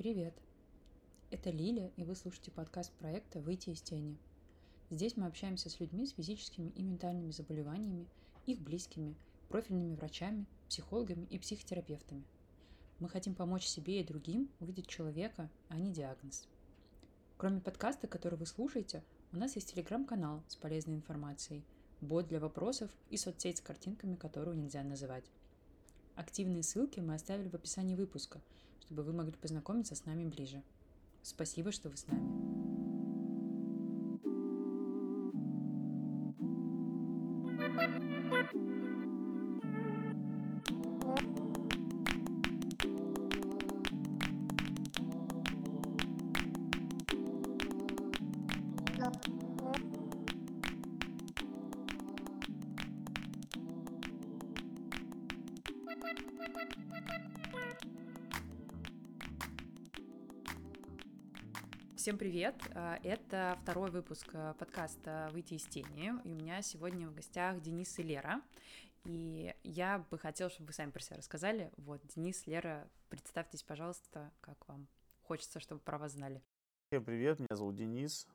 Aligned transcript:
Привет! 0.00 0.32
Это 1.30 1.50
Лиля, 1.50 1.92
и 1.98 2.04
вы 2.04 2.14
слушаете 2.14 2.50
подкаст 2.50 2.90
проекта 2.92 3.38
«Выйти 3.38 3.68
из 3.68 3.82
тени». 3.82 4.16
Здесь 4.88 5.14
мы 5.18 5.26
общаемся 5.26 5.68
с 5.68 5.78
людьми 5.78 6.06
с 6.06 6.12
физическими 6.12 6.70
и 6.70 6.82
ментальными 6.82 7.32
заболеваниями, 7.32 8.06
их 8.46 8.62
близкими, 8.62 9.14
профильными 9.50 9.94
врачами, 9.94 10.46
психологами 10.70 11.26
и 11.26 11.38
психотерапевтами. 11.38 12.24
Мы 12.98 13.10
хотим 13.10 13.34
помочь 13.34 13.66
себе 13.66 14.00
и 14.00 14.02
другим 14.02 14.48
увидеть 14.58 14.86
человека, 14.86 15.50
а 15.68 15.76
не 15.76 15.92
диагноз. 15.92 16.48
Кроме 17.36 17.60
подкаста, 17.60 18.06
который 18.06 18.38
вы 18.38 18.46
слушаете, 18.46 19.04
у 19.32 19.36
нас 19.36 19.54
есть 19.54 19.74
телеграм-канал 19.74 20.42
с 20.48 20.56
полезной 20.56 20.94
информацией, 20.94 21.62
бот 22.00 22.26
для 22.26 22.40
вопросов 22.40 22.90
и 23.10 23.18
соцсеть 23.18 23.58
с 23.58 23.60
картинками, 23.60 24.14
которую 24.14 24.56
нельзя 24.56 24.82
называть. 24.82 25.30
Активные 26.16 26.62
ссылки 26.62 27.00
мы 27.00 27.14
оставили 27.14 27.48
в 27.48 27.54
описании 27.54 27.94
выпуска, 27.94 28.40
чтобы 28.80 29.02
вы 29.02 29.12
могли 29.12 29.32
познакомиться 29.32 29.94
с 29.94 30.04
нами 30.04 30.24
ближе. 30.24 30.62
Спасибо, 31.22 31.72
что 31.72 31.88
вы 31.88 31.96
с 31.96 32.06
нами. 32.06 32.49
Привет! 62.30 62.54
А, 62.76 62.96
это 63.02 63.58
второй 63.60 63.90
выпуск 63.90 64.28
а, 64.34 64.54
подкаста 64.54 65.30
«Выйти 65.32 65.54
из 65.54 65.64
тени». 65.64 66.12
И 66.22 66.30
у 66.30 66.36
меня 66.36 66.62
сегодня 66.62 67.08
в 67.08 67.12
гостях 67.12 67.60
Денис 67.60 67.98
и 67.98 68.04
Лера. 68.04 68.40
И 69.04 69.52
я 69.64 70.06
бы 70.12 70.16
хотела, 70.16 70.48
чтобы 70.48 70.68
вы 70.68 70.72
сами 70.72 70.92
про 70.92 71.00
себя 71.00 71.16
рассказали. 71.16 71.72
Вот, 71.76 72.00
Денис, 72.14 72.46
Лера, 72.46 72.88
представьтесь, 73.08 73.64
пожалуйста, 73.64 74.30
как 74.42 74.68
вам 74.68 74.86
хочется, 75.22 75.58
чтобы 75.58 75.80
про 75.80 75.98
вас 75.98 76.12
знали. 76.12 76.40
Всем 76.92 77.04
привет, 77.04 77.40
меня 77.40 77.56
зовут 77.56 77.74
Денис, 77.74 78.28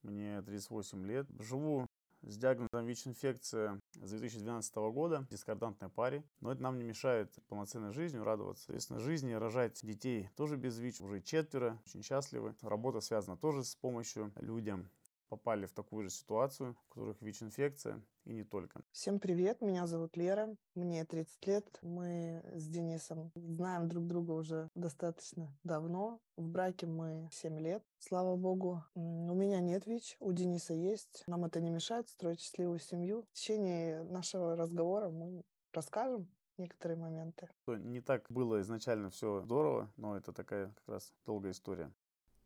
мне 0.00 0.40
38 0.40 1.06
лет. 1.06 1.26
Живу 1.40 1.86
с 2.22 2.38
диагнозом 2.38 2.86
ВИЧ-инфекция 2.86 3.79
с 3.94 4.10
2012 4.10 4.74
года, 4.92 5.20
в 5.22 5.28
дискордантной 5.28 5.88
паре. 5.88 6.24
Но 6.40 6.52
это 6.52 6.62
нам 6.62 6.78
не 6.78 6.84
мешает 6.84 7.34
полноценной 7.48 7.92
жизнью 7.92 8.24
радоваться. 8.24 8.64
Соответственно, 8.64 9.00
жизни 9.00 9.32
рожать 9.32 9.80
детей 9.82 10.30
тоже 10.36 10.56
без 10.56 10.78
ВИЧ, 10.78 11.00
уже 11.00 11.20
четверо, 11.20 11.80
очень 11.86 12.02
счастливы. 12.02 12.54
Работа 12.62 13.00
связана 13.00 13.36
тоже 13.36 13.64
с 13.64 13.74
помощью 13.74 14.32
людям 14.36 14.88
попали 15.30 15.64
в 15.66 15.72
такую 15.72 16.04
же 16.04 16.10
ситуацию, 16.10 16.76
у 16.90 16.94
которых 16.94 17.22
ВИЧ-инфекция 17.22 18.02
и 18.24 18.32
не 18.32 18.44
только. 18.44 18.82
Всем 18.90 19.20
привет, 19.20 19.62
меня 19.62 19.86
зовут 19.86 20.16
Лера, 20.16 20.54
мне 20.74 21.04
30 21.04 21.46
лет. 21.46 21.78
Мы 21.82 22.42
с 22.52 22.66
Денисом 22.66 23.30
знаем 23.36 23.88
друг 23.88 24.06
друга 24.06 24.32
уже 24.32 24.68
достаточно 24.74 25.56
давно. 25.62 26.20
В 26.36 26.48
браке 26.48 26.86
мы 26.86 27.28
7 27.32 27.58
лет, 27.60 27.82
слава 27.98 28.36
богу. 28.36 28.82
У 28.94 29.34
меня 29.34 29.60
нет 29.60 29.86
ВИЧ, 29.86 30.16
у 30.18 30.32
Дениса 30.32 30.74
есть. 30.74 31.22
Нам 31.28 31.44
это 31.44 31.60
не 31.60 31.70
мешает 31.70 32.08
строить 32.08 32.40
счастливую 32.40 32.80
семью. 32.80 33.22
В 33.30 33.32
течение 33.32 34.02
нашего 34.02 34.56
разговора 34.56 35.10
мы 35.10 35.44
расскажем 35.72 36.28
некоторые 36.58 36.98
моменты. 36.98 37.48
Не 37.68 38.00
так 38.00 38.26
было 38.30 38.60
изначально 38.60 39.10
все 39.10 39.40
здорово, 39.42 39.92
но 39.96 40.16
это 40.16 40.32
такая 40.32 40.72
как 40.72 40.88
раз 40.88 41.14
долгая 41.24 41.52
история. 41.52 41.92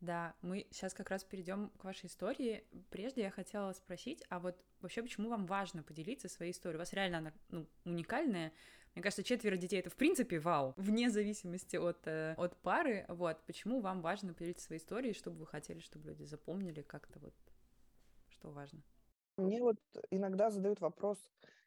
Да, 0.05 0.35
мы 0.43 0.67
сейчас 0.69 0.93
как 0.93 1.09
раз 1.09 1.23
перейдем 1.23 1.71
к 1.79 1.83
вашей 1.83 2.05
истории. 2.05 2.63
Прежде 2.91 3.23
я 3.23 3.31
хотела 3.31 3.73
спросить, 3.73 4.23
а 4.29 4.39
вот 4.39 4.55
вообще 4.81 5.01
почему 5.01 5.29
вам 5.29 5.47
важно 5.47 5.81
поделиться 5.81 6.29
своей 6.29 6.51
историей? 6.51 6.77
У 6.77 6.79
вас 6.79 6.93
реально 6.93 7.17
она 7.17 7.33
ну, 7.49 7.65
уникальная. 7.85 8.53
Мне 8.93 9.01
кажется, 9.01 9.23
четверо 9.23 9.57
детей 9.57 9.79
это 9.79 9.89
в 9.89 9.95
принципе 9.95 10.39
вау, 10.39 10.73
вне 10.77 11.09
зависимости 11.09 11.75
от, 11.75 12.05
э, 12.05 12.35
от 12.37 12.55
пары. 12.57 13.05
Вот, 13.07 13.43
почему 13.47 13.81
вам 13.81 14.01
важно 14.01 14.35
поделиться 14.35 14.65
своей 14.65 14.79
историей, 14.79 15.13
чтобы 15.13 15.39
вы 15.39 15.47
хотели, 15.47 15.79
чтобы 15.79 16.09
люди 16.09 16.23
запомнили 16.23 16.83
как-то 16.83 17.19
вот, 17.19 17.33
что 18.29 18.51
важно? 18.51 18.83
Мне 19.37 19.59
вот 19.59 19.77
иногда 20.11 20.51
задают 20.51 20.81
вопрос, 20.81 21.17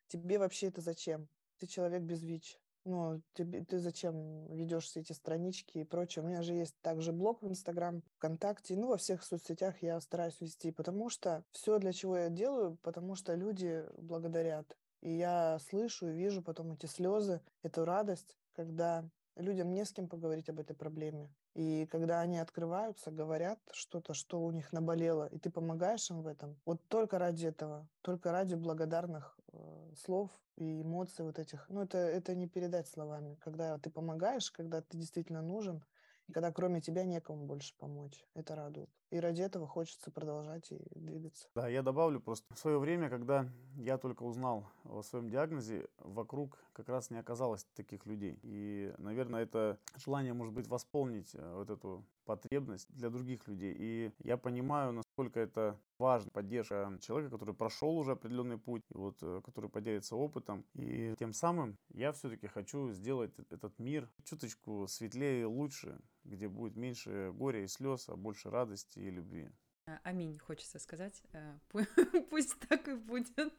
тебе 0.06 0.38
вообще 0.38 0.68
это 0.68 0.80
зачем? 0.80 1.28
Ты 1.58 1.66
человек 1.66 2.02
без 2.02 2.22
ВИЧ 2.22 2.56
ну, 2.84 3.20
тебе, 3.34 3.64
ты 3.64 3.78
зачем 3.78 4.46
ведешь 4.54 4.84
все 4.84 5.00
эти 5.00 5.12
странички 5.12 5.78
и 5.78 5.84
прочее. 5.84 6.24
У 6.24 6.28
меня 6.28 6.42
же 6.42 6.54
есть 6.54 6.74
также 6.80 7.12
блог 7.12 7.42
в 7.42 7.48
Инстаграм, 7.48 8.02
ВКонтакте, 8.16 8.76
ну, 8.76 8.88
во 8.88 8.96
всех 8.96 9.22
соцсетях 9.22 9.82
я 9.82 10.00
стараюсь 10.00 10.40
вести, 10.40 10.72
потому 10.72 11.08
что 11.10 11.44
все, 11.50 11.78
для 11.78 11.92
чего 11.92 12.16
я 12.16 12.28
делаю, 12.28 12.78
потому 12.82 13.14
что 13.14 13.34
люди 13.34 13.84
благодарят. 13.98 14.76
И 15.00 15.12
я 15.12 15.58
слышу 15.60 16.08
и 16.08 16.14
вижу 16.14 16.42
потом 16.42 16.72
эти 16.72 16.86
слезы, 16.86 17.40
эту 17.62 17.84
радость, 17.84 18.36
когда 18.52 19.08
людям 19.36 19.72
не 19.72 19.84
с 19.84 19.92
кем 19.92 20.08
поговорить 20.08 20.48
об 20.48 20.58
этой 20.58 20.74
проблеме. 20.74 21.30
И 21.54 21.86
когда 21.86 22.20
они 22.20 22.38
открываются, 22.38 23.10
говорят 23.10 23.58
что-то, 23.72 24.14
что 24.14 24.40
у 24.40 24.50
них 24.50 24.72
наболело, 24.72 25.26
и 25.26 25.38
ты 25.38 25.50
помогаешь 25.50 26.10
им 26.10 26.22
в 26.22 26.26
этом, 26.26 26.56
вот 26.64 26.80
только 26.88 27.18
ради 27.18 27.46
этого, 27.46 27.88
только 28.02 28.32
ради 28.32 28.54
благодарных 28.54 29.37
слов 29.96 30.30
и 30.56 30.82
эмоций 30.82 31.24
вот 31.24 31.38
этих. 31.38 31.66
Ну, 31.68 31.82
это, 31.82 31.98
это 31.98 32.34
не 32.34 32.48
передать 32.48 32.88
словами. 32.88 33.36
Когда 33.40 33.78
ты 33.78 33.90
помогаешь, 33.90 34.50
когда 34.50 34.80
ты 34.82 34.96
действительно 34.96 35.42
нужен, 35.42 35.82
и 36.28 36.32
когда 36.32 36.52
кроме 36.52 36.80
тебя 36.80 37.04
некому 37.04 37.46
больше 37.46 37.74
помочь. 37.78 38.24
Это 38.34 38.54
радует. 38.54 38.90
И 39.10 39.18
ради 39.18 39.40
этого 39.40 39.66
хочется 39.66 40.10
продолжать 40.10 40.70
и 40.70 40.78
двигаться. 40.94 41.48
Да, 41.54 41.68
я 41.68 41.82
добавлю 41.82 42.20
просто. 42.20 42.54
В 42.54 42.58
свое 42.58 42.78
время, 42.78 43.08
когда 43.08 43.48
я 43.76 43.96
только 43.96 44.22
узнал 44.24 44.66
о 44.84 45.02
своем 45.02 45.30
диагнозе, 45.30 45.88
вокруг 45.98 46.58
как 46.74 46.88
раз 46.90 47.10
не 47.10 47.18
оказалось 47.18 47.64
таких 47.74 48.04
людей. 48.04 48.38
И, 48.42 48.94
наверное, 48.98 49.42
это 49.42 49.78
желание, 49.96 50.34
может 50.34 50.52
быть, 50.52 50.68
восполнить 50.68 51.34
э, 51.34 51.54
вот 51.54 51.70
эту 51.70 52.04
потребность 52.28 52.86
для 52.90 53.08
других 53.08 53.48
людей. 53.48 53.74
И 53.78 54.12
я 54.22 54.36
понимаю, 54.36 54.92
насколько 54.92 55.40
это 55.40 55.80
важно, 55.98 56.30
поддержка 56.30 56.98
человека, 57.00 57.38
который 57.38 57.54
прошел 57.54 57.96
уже 57.96 58.12
определенный 58.12 58.58
путь, 58.58 58.84
и 58.90 58.94
вот, 58.94 59.16
э, 59.22 59.40
который 59.42 59.70
поделится 59.70 60.14
опытом. 60.14 60.66
И 60.74 61.14
тем 61.18 61.32
самым 61.32 61.78
я 61.94 62.12
все-таки 62.12 62.46
хочу 62.46 62.92
сделать 62.92 63.32
этот 63.50 63.78
мир 63.78 64.10
чуточку 64.24 64.86
светлее 64.88 65.40
и 65.40 65.44
лучше, 65.44 65.98
где 66.24 66.48
будет 66.48 66.76
меньше 66.76 67.32
горя 67.32 67.64
и 67.64 67.66
слез, 67.66 68.10
а 68.10 68.16
больше 68.16 68.50
радости 68.50 68.98
и 68.98 69.10
любви. 69.10 69.48
А, 69.86 69.98
аминь, 70.02 70.38
хочется 70.38 70.78
сказать. 70.78 71.22
Э, 71.32 71.58
пусть 72.30 72.58
так 72.68 72.88
и 72.88 72.94
будет. 72.94 73.54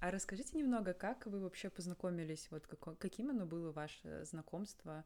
А 0.00 0.10
расскажите 0.10 0.58
немного, 0.58 0.92
как 0.92 1.26
вы 1.26 1.38
вообще 1.38 1.70
познакомились? 1.70 2.48
Вот 2.50 2.66
каким 2.98 3.30
оно 3.30 3.46
было 3.46 3.70
ваше 3.70 4.24
знакомство? 4.24 5.04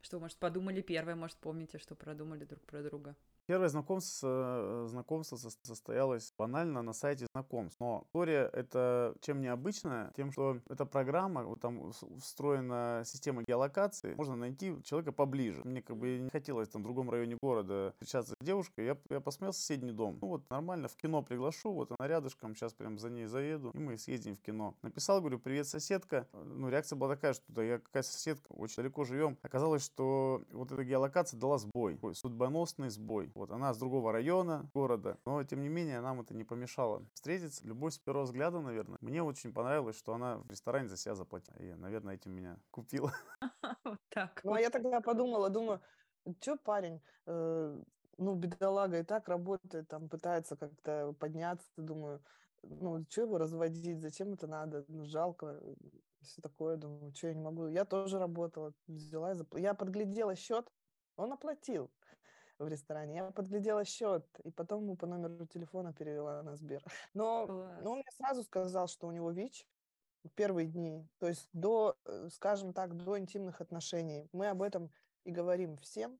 Что, 0.00 0.20
может, 0.20 0.36
подумали 0.38 0.80
первое, 0.80 1.14
может, 1.14 1.36
помните, 1.38 1.78
что 1.78 1.94
продумали 1.94 2.44
друг 2.44 2.62
про 2.64 2.82
друга? 2.82 3.16
Первое 3.48 3.70
знакомство, 3.70 4.84
э, 4.84 4.86
знакомство 4.88 5.36
состоялось 5.36 6.34
банально 6.36 6.82
на 6.82 6.92
сайте 6.92 7.26
знакомств. 7.32 7.80
Но 7.80 8.02
история 8.04 8.50
это 8.52 9.14
чем 9.22 9.40
необычная? 9.40 10.12
Тем, 10.14 10.32
что 10.32 10.58
эта 10.68 10.84
программа, 10.84 11.44
вот 11.44 11.58
там 11.58 11.90
встроена 12.20 13.04
система 13.06 13.44
геолокации, 13.48 14.14
можно 14.16 14.36
найти 14.36 14.76
человека 14.84 15.12
поближе. 15.12 15.62
Мне 15.64 15.80
как 15.80 15.96
бы 15.96 16.18
не 16.18 16.28
хотелось 16.28 16.68
там 16.68 16.82
в 16.82 16.84
другом 16.84 17.08
районе 17.08 17.38
города 17.40 17.94
встречаться 17.94 18.34
с 18.38 18.44
девушкой. 18.44 18.84
Я, 18.84 18.98
я 19.08 19.20
посмотрел 19.20 19.54
соседний 19.54 19.92
дом. 19.92 20.18
Ну 20.20 20.28
вот 20.28 20.50
нормально, 20.50 20.88
в 20.88 20.96
кино 20.96 21.22
приглашу, 21.22 21.72
вот 21.72 21.90
она 21.98 22.06
рядышком, 22.06 22.54
сейчас 22.54 22.74
прям 22.74 22.98
за 22.98 23.08
ней 23.08 23.24
заеду, 23.24 23.70
и 23.72 23.78
мы 23.78 23.96
съездим 23.96 24.36
в 24.36 24.42
кино. 24.42 24.74
Написал, 24.82 25.20
говорю, 25.20 25.38
привет, 25.38 25.66
соседка. 25.66 26.28
Ну, 26.34 26.68
реакция 26.68 26.98
была 26.98 27.14
такая, 27.14 27.32
что 27.32 27.44
да, 27.48 27.62
я 27.62 27.78
какая 27.78 28.02
соседка, 28.02 28.52
очень 28.52 28.76
далеко 28.76 29.04
живем. 29.04 29.38
Оказалось, 29.40 29.82
что 29.82 30.42
вот 30.52 30.70
эта 30.70 30.84
геолокация 30.84 31.40
дала 31.40 31.56
сбой, 31.56 31.98
судьбоносный 32.12 32.90
сбой. 32.90 33.32
Вот 33.38 33.52
она 33.52 33.72
с 33.72 33.78
другого 33.78 34.10
района 34.10 34.68
города, 34.74 35.16
но 35.24 35.44
тем 35.44 35.62
не 35.62 35.68
менее 35.68 36.00
нам 36.00 36.20
это 36.20 36.34
не 36.34 36.42
помешало 36.42 37.06
встретиться. 37.14 37.64
Любовь 37.64 37.94
с 37.94 37.98
первого 37.98 38.24
взгляда, 38.24 38.60
наверное. 38.60 38.98
Мне 39.00 39.22
очень 39.22 39.52
понравилось, 39.52 39.96
что 39.96 40.12
она 40.12 40.38
в 40.38 40.50
ресторане 40.50 40.88
за 40.88 40.96
себя 40.96 41.14
заплатила. 41.14 41.56
И, 41.58 41.72
наверное, 41.74 42.16
этим 42.16 42.32
меня 42.32 42.58
купила. 42.72 43.12
Вот 43.84 44.00
так. 44.08 44.40
Ну, 44.42 44.54
а 44.54 44.60
я 44.60 44.70
тогда 44.70 45.00
подумала, 45.00 45.50
думаю, 45.50 45.80
что 46.40 46.56
парень, 46.56 47.00
э, 47.26 47.82
ну, 48.16 48.34
бедолага 48.34 48.98
и 48.98 49.04
так 49.04 49.28
работает, 49.28 49.86
там, 49.86 50.08
пытается 50.08 50.56
как-то 50.56 51.14
подняться, 51.20 51.68
думаю, 51.76 52.20
ну, 52.64 53.04
что 53.08 53.22
его 53.22 53.38
разводить, 53.38 54.00
зачем 54.00 54.32
это 54.32 54.48
надо, 54.48 54.84
ну, 54.88 55.04
жалко, 55.04 55.60
все 56.22 56.42
такое, 56.42 56.76
думаю, 56.76 57.14
что 57.14 57.28
я 57.28 57.34
не 57.34 57.40
могу. 57.40 57.68
Я 57.68 57.84
тоже 57.84 58.18
работала, 58.18 58.72
взяла, 58.88 59.34
запл... 59.36 59.58
я 59.58 59.74
подглядела 59.74 60.34
счет, 60.34 60.68
он 61.16 61.32
оплатил 61.32 61.88
в 62.58 62.68
ресторане. 62.68 63.16
Я 63.16 63.30
подглядела 63.30 63.84
счет, 63.84 64.24
и 64.44 64.50
потом 64.50 64.82
ему 64.82 64.96
по 64.96 65.06
номеру 65.06 65.46
телефона 65.46 65.92
перевела 65.92 66.42
на 66.42 66.56
Сбер. 66.56 66.82
Но, 67.14 67.46
но 67.82 67.92
он 67.92 67.98
мне 67.98 68.10
сразу 68.16 68.42
сказал, 68.42 68.88
что 68.88 69.06
у 69.06 69.12
него 69.12 69.30
ВИЧ 69.30 69.66
в 70.24 70.30
первые 70.30 70.66
дни, 70.66 71.06
то 71.18 71.28
есть 71.28 71.48
до, 71.52 71.96
э, 72.04 72.28
скажем 72.32 72.72
так, 72.72 72.96
до 72.96 73.18
интимных 73.18 73.60
отношений. 73.60 74.28
Мы 74.32 74.48
об 74.48 74.62
этом 74.62 74.90
и 75.24 75.30
говорим 75.30 75.76
всем, 75.78 76.18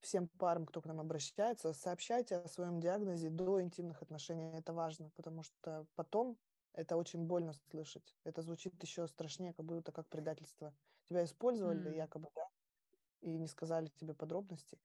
всем 0.00 0.28
парам, 0.28 0.66
кто 0.66 0.82
к 0.82 0.86
нам 0.86 1.00
обращается, 1.00 1.72
сообщайте 1.72 2.36
о 2.36 2.48
своем 2.48 2.80
диагнозе 2.80 3.30
до 3.30 3.62
интимных 3.62 4.02
отношений. 4.02 4.52
Это 4.52 4.72
важно, 4.72 5.10
потому 5.16 5.42
что 5.42 5.86
потом 5.94 6.36
это 6.74 6.96
очень 6.96 7.24
больно 7.24 7.54
слышать. 7.70 8.14
Это 8.24 8.42
звучит 8.42 8.80
еще 8.82 9.06
страшнее, 9.06 9.54
как 9.54 9.64
будто 9.64 9.92
как 9.92 10.08
предательство. 10.08 10.74
Тебя 11.08 11.24
использовали 11.24 11.90
mm. 11.90 11.96
якобы, 11.96 12.28
да, 12.34 12.48
и 13.20 13.38
не 13.38 13.46
сказали 13.46 13.88
тебе 14.00 14.14
подробностей. 14.14 14.78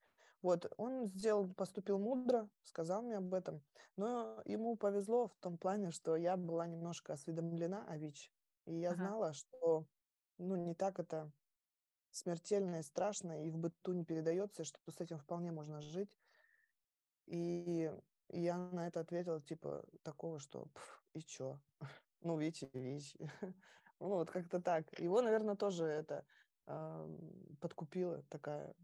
Вот, 0.44 0.72
он 0.78 1.08
сделал, 1.08 1.54
поступил 1.54 2.00
мудро, 2.00 2.50
сказал 2.64 3.02
мне 3.02 3.18
об 3.18 3.34
этом, 3.34 3.62
но 3.98 4.42
ему 4.46 4.78
повезло 4.78 5.28
в 5.28 5.36
том 5.38 5.58
плане, 5.58 5.92
что 5.92 6.16
я 6.16 6.38
была 6.38 6.66
немножко 6.66 7.14
осведомлена 7.14 7.86
о 7.86 7.98
ВИЧ, 7.98 8.32
и 8.66 8.74
я 8.76 8.92
ага. 8.92 8.96
знала, 8.96 9.34
что, 9.34 9.86
ну, 10.38 10.56
не 10.56 10.76
так 10.76 11.00
это 11.00 11.34
смертельно 12.12 12.80
и 12.80 12.84
страшно, 12.84 13.46
и 13.46 13.52
в 13.52 13.58
быту 13.58 13.94
не 13.94 14.06
передается, 14.06 14.64
что 14.64 14.80
с 14.92 15.02
этим 15.02 15.20
вполне 15.20 15.52
можно 15.52 15.82
жить. 15.82 16.10
И, 17.28 17.92
я 18.30 18.58
на 18.58 18.88
это 18.88 19.00
ответила, 19.02 19.42
типа, 19.42 19.86
такого, 20.04 20.40
что, 20.40 20.68
и 21.14 21.22
чё? 21.22 21.60
Ну, 22.22 22.38
ВИЧ 22.38 22.64
и 22.64 22.80
ВИЧ. 22.80 23.16
ну, 24.00 24.08
вот 24.10 24.30
как-то 24.30 24.62
так. 24.62 25.00
Его, 25.00 25.22
наверное, 25.22 25.56
тоже 25.56 25.86
это 25.86 26.26
подкупило 27.62 28.24
такая 28.30 28.76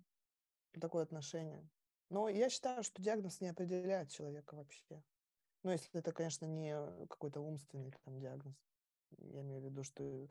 такое 0.80 1.04
отношение. 1.04 1.68
Но 2.10 2.30
я 2.30 2.50
считаю, 2.50 2.84
что 2.84 3.02
диагноз 3.02 3.42
не 3.42 3.48
определяет 3.48 4.10
человека 4.10 4.56
вообще. 4.56 5.02
Ну, 5.64 5.72
если 5.72 6.00
это, 6.00 6.12
конечно, 6.12 6.46
не 6.46 6.76
какой-то 7.08 7.42
умственный 7.42 7.92
там 8.04 8.20
диагноз. 8.20 8.56
Я 9.18 9.42
имею 9.42 9.62
в 9.62 9.66
виду, 9.66 9.84
что 9.84 10.28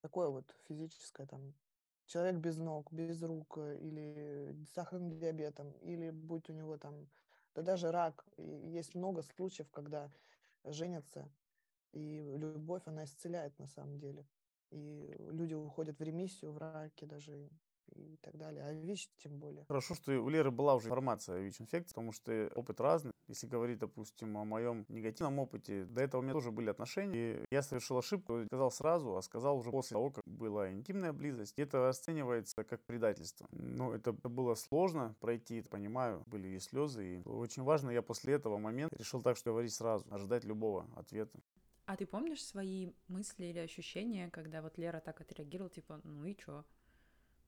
такое 0.00 0.28
вот 0.28 0.52
физическое 0.66 1.26
там 1.26 1.54
человек 2.06 2.36
без 2.36 2.56
ног, 2.58 2.92
без 2.92 3.22
рук 3.22 3.58
э, 3.58 3.78
или 3.80 4.54
с 4.68 4.74
сахарным 4.74 5.18
диабетом, 5.18 5.72
или 5.82 6.10
будь 6.10 6.48
у 6.50 6.52
него 6.52 6.76
там, 6.76 7.08
да 7.54 7.62
даже 7.62 7.90
рак. 7.90 8.24
И 8.36 8.42
есть 8.42 8.94
много 8.94 9.22
случаев, 9.22 9.70
когда 9.70 10.10
женятся, 10.64 11.28
и 11.92 12.34
любовь, 12.36 12.82
она 12.86 13.04
исцеляет 13.04 13.58
на 13.58 13.66
самом 13.66 13.98
деле. 13.98 14.26
И 14.70 15.14
люди 15.30 15.54
уходят 15.54 15.98
в 15.98 16.02
ремиссию 16.02 16.52
в 16.52 16.58
раке 16.58 17.06
даже, 17.06 17.48
и 17.94 18.16
так 18.22 18.36
далее. 18.36 18.64
А 18.64 18.72
ВИЧ 18.72 19.10
тем 19.18 19.38
более. 19.38 19.64
Хорошо, 19.66 19.94
что 19.94 20.12
у 20.12 20.28
Леры 20.28 20.50
была 20.50 20.74
уже 20.74 20.86
информация 20.86 21.36
о 21.36 21.40
ВИЧ-инфекции, 21.40 21.94
потому 21.94 22.12
что 22.12 22.50
опыт 22.54 22.80
разный. 22.80 23.12
Если 23.28 23.46
говорить, 23.46 23.78
допустим, 23.78 24.36
о 24.36 24.44
моем 24.44 24.84
негативном 24.88 25.38
опыте, 25.38 25.84
до 25.84 26.02
этого 26.02 26.20
у 26.20 26.24
меня 26.24 26.32
тоже 26.32 26.50
были 26.50 26.70
отношения, 26.70 27.14
и 27.14 27.44
я 27.50 27.62
совершил 27.62 27.98
ошибку, 27.98 28.44
сказал 28.46 28.70
сразу, 28.70 29.16
а 29.16 29.22
сказал 29.22 29.58
уже 29.58 29.70
после 29.70 29.94
того, 29.94 30.10
как 30.10 30.24
была 30.26 30.70
интимная 30.72 31.12
близость. 31.12 31.54
И 31.56 31.62
это 31.62 31.78
расценивается 31.86 32.64
как 32.64 32.84
предательство. 32.84 33.46
Но 33.52 33.94
это 33.94 34.12
было 34.12 34.54
сложно 34.54 35.14
пройти, 35.20 35.62
понимаю, 35.62 36.22
были 36.26 36.48
и 36.48 36.58
слезы, 36.58 37.16
и 37.16 37.22
очень 37.28 37.62
важно, 37.62 37.90
я 37.90 38.02
после 38.02 38.34
этого 38.34 38.58
момента 38.58 38.96
решил 38.98 39.22
так, 39.22 39.36
что 39.36 39.50
говорить 39.50 39.72
сразу, 39.72 40.04
ожидать 40.10 40.44
любого 40.44 40.88
ответа. 40.96 41.38
А 41.86 41.96
ты 41.96 42.06
помнишь 42.06 42.44
свои 42.44 42.92
мысли 43.08 43.46
или 43.46 43.58
ощущения, 43.58 44.30
когда 44.30 44.62
вот 44.62 44.78
Лера 44.78 45.00
так 45.00 45.20
отреагировала, 45.20 45.70
типа, 45.70 46.00
ну 46.04 46.24
и 46.24 46.36
чё? 46.36 46.64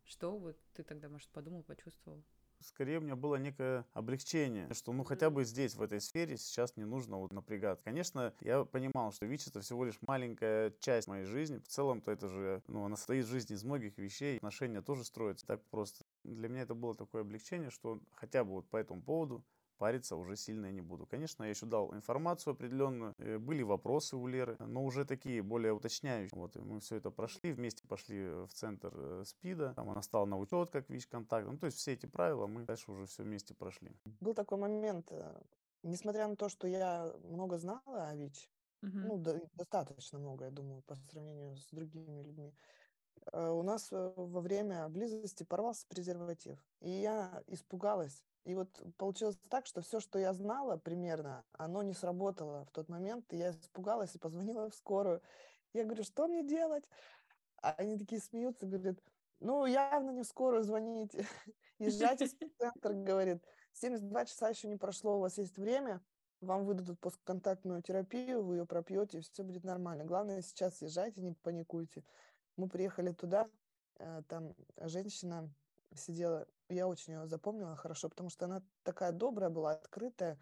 Что 0.04 0.36
вот 0.36 0.56
ты 0.74 0.82
тогда, 0.82 1.08
может, 1.08 1.28
подумал, 1.30 1.62
почувствовал? 1.62 2.22
скорее 2.64 2.98
у 2.98 3.00
меня 3.00 3.16
было 3.16 3.36
некое 3.36 3.84
облегчение, 3.92 4.72
что 4.72 4.92
ну 4.92 5.04
хотя 5.04 5.30
бы 5.30 5.44
здесь, 5.44 5.74
в 5.74 5.82
этой 5.82 6.00
сфере, 6.00 6.36
сейчас 6.36 6.76
не 6.76 6.84
нужно 6.84 7.18
вот 7.18 7.32
напрягаться. 7.32 7.84
Конечно, 7.84 8.32
я 8.40 8.64
понимал, 8.64 9.12
что 9.12 9.26
ВИЧ 9.26 9.48
это 9.48 9.60
всего 9.60 9.84
лишь 9.84 9.98
маленькая 10.06 10.72
часть 10.80 11.08
моей 11.08 11.24
жизни. 11.24 11.58
В 11.58 11.68
целом-то 11.68 12.10
это 12.10 12.28
же, 12.28 12.62
ну, 12.66 12.84
она 12.84 12.96
состоит 12.96 13.26
в 13.26 13.28
жизни 13.28 13.54
из 13.54 13.64
многих 13.64 13.98
вещей. 13.98 14.36
Отношения 14.36 14.80
тоже 14.82 15.04
строятся 15.04 15.46
так 15.46 15.62
просто. 15.66 16.04
Для 16.24 16.48
меня 16.48 16.62
это 16.62 16.74
было 16.74 16.94
такое 16.94 17.22
облегчение, 17.22 17.70
что 17.70 18.00
хотя 18.12 18.44
бы 18.44 18.52
вот 18.52 18.68
по 18.68 18.76
этому 18.76 19.02
поводу 19.02 19.44
париться 19.78 20.16
уже 20.16 20.36
сильно 20.36 20.66
я 20.66 20.72
не 20.72 20.80
буду. 20.80 21.06
Конечно, 21.06 21.44
я 21.44 21.50
еще 21.50 21.66
дал 21.66 21.94
информацию 21.94 22.52
определенную, 22.52 23.14
э, 23.18 23.38
были 23.38 23.62
вопросы 23.62 24.16
у 24.16 24.26
Леры, 24.26 24.56
но 24.58 24.84
уже 24.84 25.04
такие 25.04 25.42
более 25.42 25.72
уточняющие. 25.72 26.38
Вот 26.38 26.56
мы 26.56 26.80
все 26.80 26.96
это 26.96 27.10
прошли, 27.10 27.52
вместе 27.52 27.86
пошли 27.86 28.28
в 28.28 28.52
центр 28.52 28.92
э, 28.94 29.22
СПИДа, 29.24 29.74
там 29.74 29.90
она 29.90 30.02
стала 30.02 30.26
на 30.26 30.38
учет 30.38 30.70
как 30.70 30.88
ВИЧ-контакт. 30.88 31.46
Ну, 31.46 31.58
то 31.58 31.66
есть 31.66 31.78
все 31.78 31.92
эти 31.92 32.06
правила 32.06 32.46
мы 32.46 32.64
дальше 32.64 32.90
уже 32.92 33.06
все 33.06 33.22
вместе 33.22 33.54
прошли. 33.54 33.92
Был 34.20 34.34
такой 34.34 34.58
момент, 34.58 35.10
э, 35.10 35.42
несмотря 35.82 36.28
на 36.28 36.36
то, 36.36 36.48
что 36.48 36.66
я 36.66 37.12
много 37.24 37.58
знала 37.58 38.08
о 38.08 38.14
ВИЧ, 38.14 38.50
угу. 38.82 38.98
ну, 38.98 39.24
достаточно 39.54 40.18
много, 40.18 40.46
я 40.46 40.50
думаю, 40.50 40.82
по 40.82 40.94
сравнению 40.94 41.56
с 41.56 41.66
другими 41.70 42.22
людьми, 42.22 42.54
у 43.32 43.62
нас 43.62 43.88
во 43.90 44.40
время 44.40 44.86
близости 44.88 45.44
порвался 45.44 45.86
презерватив. 45.88 46.58
И 46.80 46.90
я 46.90 47.42
испугалась, 47.46 48.22
и 48.44 48.54
вот 48.54 48.68
получилось 48.98 49.38
так, 49.48 49.66
что 49.66 49.80
все, 49.80 50.00
что 50.00 50.18
я 50.18 50.32
знала 50.34 50.76
примерно, 50.76 51.44
оно 51.52 51.82
не 51.82 51.94
сработало 51.94 52.66
в 52.66 52.70
тот 52.72 52.88
момент. 52.88 53.32
И 53.32 53.38
я 53.38 53.50
испугалась 53.50 54.14
и 54.14 54.18
позвонила 54.18 54.68
в 54.68 54.74
скорую. 54.74 55.22
Я 55.72 55.84
говорю, 55.84 56.04
что 56.04 56.28
мне 56.28 56.46
делать? 56.46 56.84
А 57.62 57.72
они 57.78 57.98
такие 57.98 58.20
смеются, 58.20 58.66
говорят, 58.66 58.98
ну, 59.40 59.64
явно 59.64 60.10
не 60.10 60.22
в 60.22 60.26
скорую 60.26 60.62
звоните. 60.62 61.26
Езжайте 61.78 62.26
в 62.26 62.32
центр, 62.58 62.92
говорит. 62.92 63.42
72 63.72 64.26
часа 64.26 64.50
еще 64.50 64.68
не 64.68 64.76
прошло, 64.76 65.16
у 65.16 65.20
вас 65.20 65.38
есть 65.38 65.58
время, 65.58 66.00
вам 66.40 66.64
выдадут 66.64 67.00
постконтактную 67.00 67.82
терапию, 67.82 68.44
вы 68.44 68.56
ее 68.56 68.66
пропьете, 68.66 69.18
и 69.18 69.20
все 69.22 69.42
будет 69.42 69.64
нормально. 69.64 70.04
Главное, 70.04 70.42
сейчас 70.42 70.80
езжайте, 70.82 71.22
не 71.22 71.32
паникуйте. 71.32 72.04
Мы 72.56 72.68
приехали 72.68 73.12
туда, 73.12 73.48
э, 73.98 74.22
там 74.28 74.54
женщина 74.78 75.50
сидела, 75.96 76.46
я 76.68 76.86
очень 76.86 77.14
ее 77.14 77.26
запомнила 77.26 77.76
хорошо, 77.76 78.08
потому 78.08 78.30
что 78.30 78.46
она 78.46 78.62
такая 78.82 79.12
добрая 79.12 79.50
была, 79.50 79.72
открытая. 79.72 80.38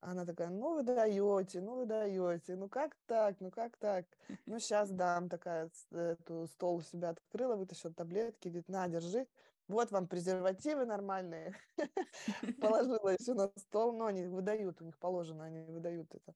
Она 0.00 0.24
такая, 0.24 0.48
ну 0.48 0.74
вы 0.74 0.84
даете, 0.84 1.60
ну 1.60 1.74
вы 1.74 1.86
даете, 1.86 2.54
ну 2.54 2.68
как 2.68 2.94
так, 3.06 3.40
ну 3.40 3.50
как 3.50 3.76
так? 3.78 4.06
Ну 4.46 4.60
сейчас 4.60 4.90
дам, 4.90 5.28
такая 5.28 5.70
эту 5.90 6.46
стол 6.46 6.76
у 6.76 6.82
себя 6.82 7.10
открыла, 7.10 7.56
вытащила 7.56 7.92
таблетки, 7.92 8.48
говорит, 8.48 8.68
на, 8.68 8.86
держи, 8.86 9.26
вот 9.66 9.90
вам 9.90 10.06
презервативы 10.06 10.86
нормальные. 10.86 11.54
Положила 12.60 13.08
еще 13.08 13.34
на 13.34 13.50
стол, 13.56 13.92
но 13.92 14.06
они 14.06 14.26
выдают, 14.26 14.80
у 14.80 14.84
них 14.84 14.96
положено, 14.98 15.44
они 15.44 15.62
выдают 15.62 16.14
это. 16.14 16.34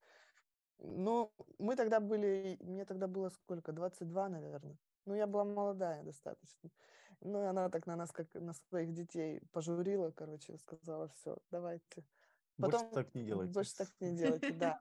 Ну, 0.79 1.33
мы 1.59 1.77
тогда 1.77 2.01
были, 2.01 2.59
мне 2.61 2.85
тогда 2.85 3.07
было 3.07 3.29
сколько, 3.31 3.73
22, 3.73 4.29
наверное. 4.29 4.77
Ну, 5.05 5.15
я 5.15 5.27
была 5.27 5.45
молодая 5.45 6.03
достаточно. 6.03 6.71
Ну, 7.21 7.43
и 7.43 7.47
она 7.47 7.69
так 7.69 7.87
на 7.87 7.97
нас, 7.97 8.11
как 8.11 8.27
на 8.35 8.53
своих 8.53 8.93
детей, 8.93 9.41
пожурила, 9.53 10.11
короче, 10.11 10.59
сказала, 10.59 11.09
все, 11.09 11.39
давайте. 11.51 12.05
Потом, 12.57 12.81
больше 12.81 12.95
так 12.95 13.15
не 13.15 13.25
делайте. 13.25 13.53
Больше 13.53 13.77
так 13.77 13.89
не 14.01 14.17
делайте, 14.17 14.53
да. 14.53 14.81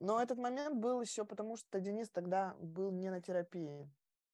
Но 0.00 0.22
этот 0.22 0.38
момент 0.38 0.78
был 0.78 1.00
еще 1.00 1.24
потому, 1.24 1.56
что 1.56 1.80
Денис 1.80 2.08
тогда 2.08 2.54
был 2.60 2.92
не 2.92 3.10
на 3.10 3.20
терапии. 3.20 3.90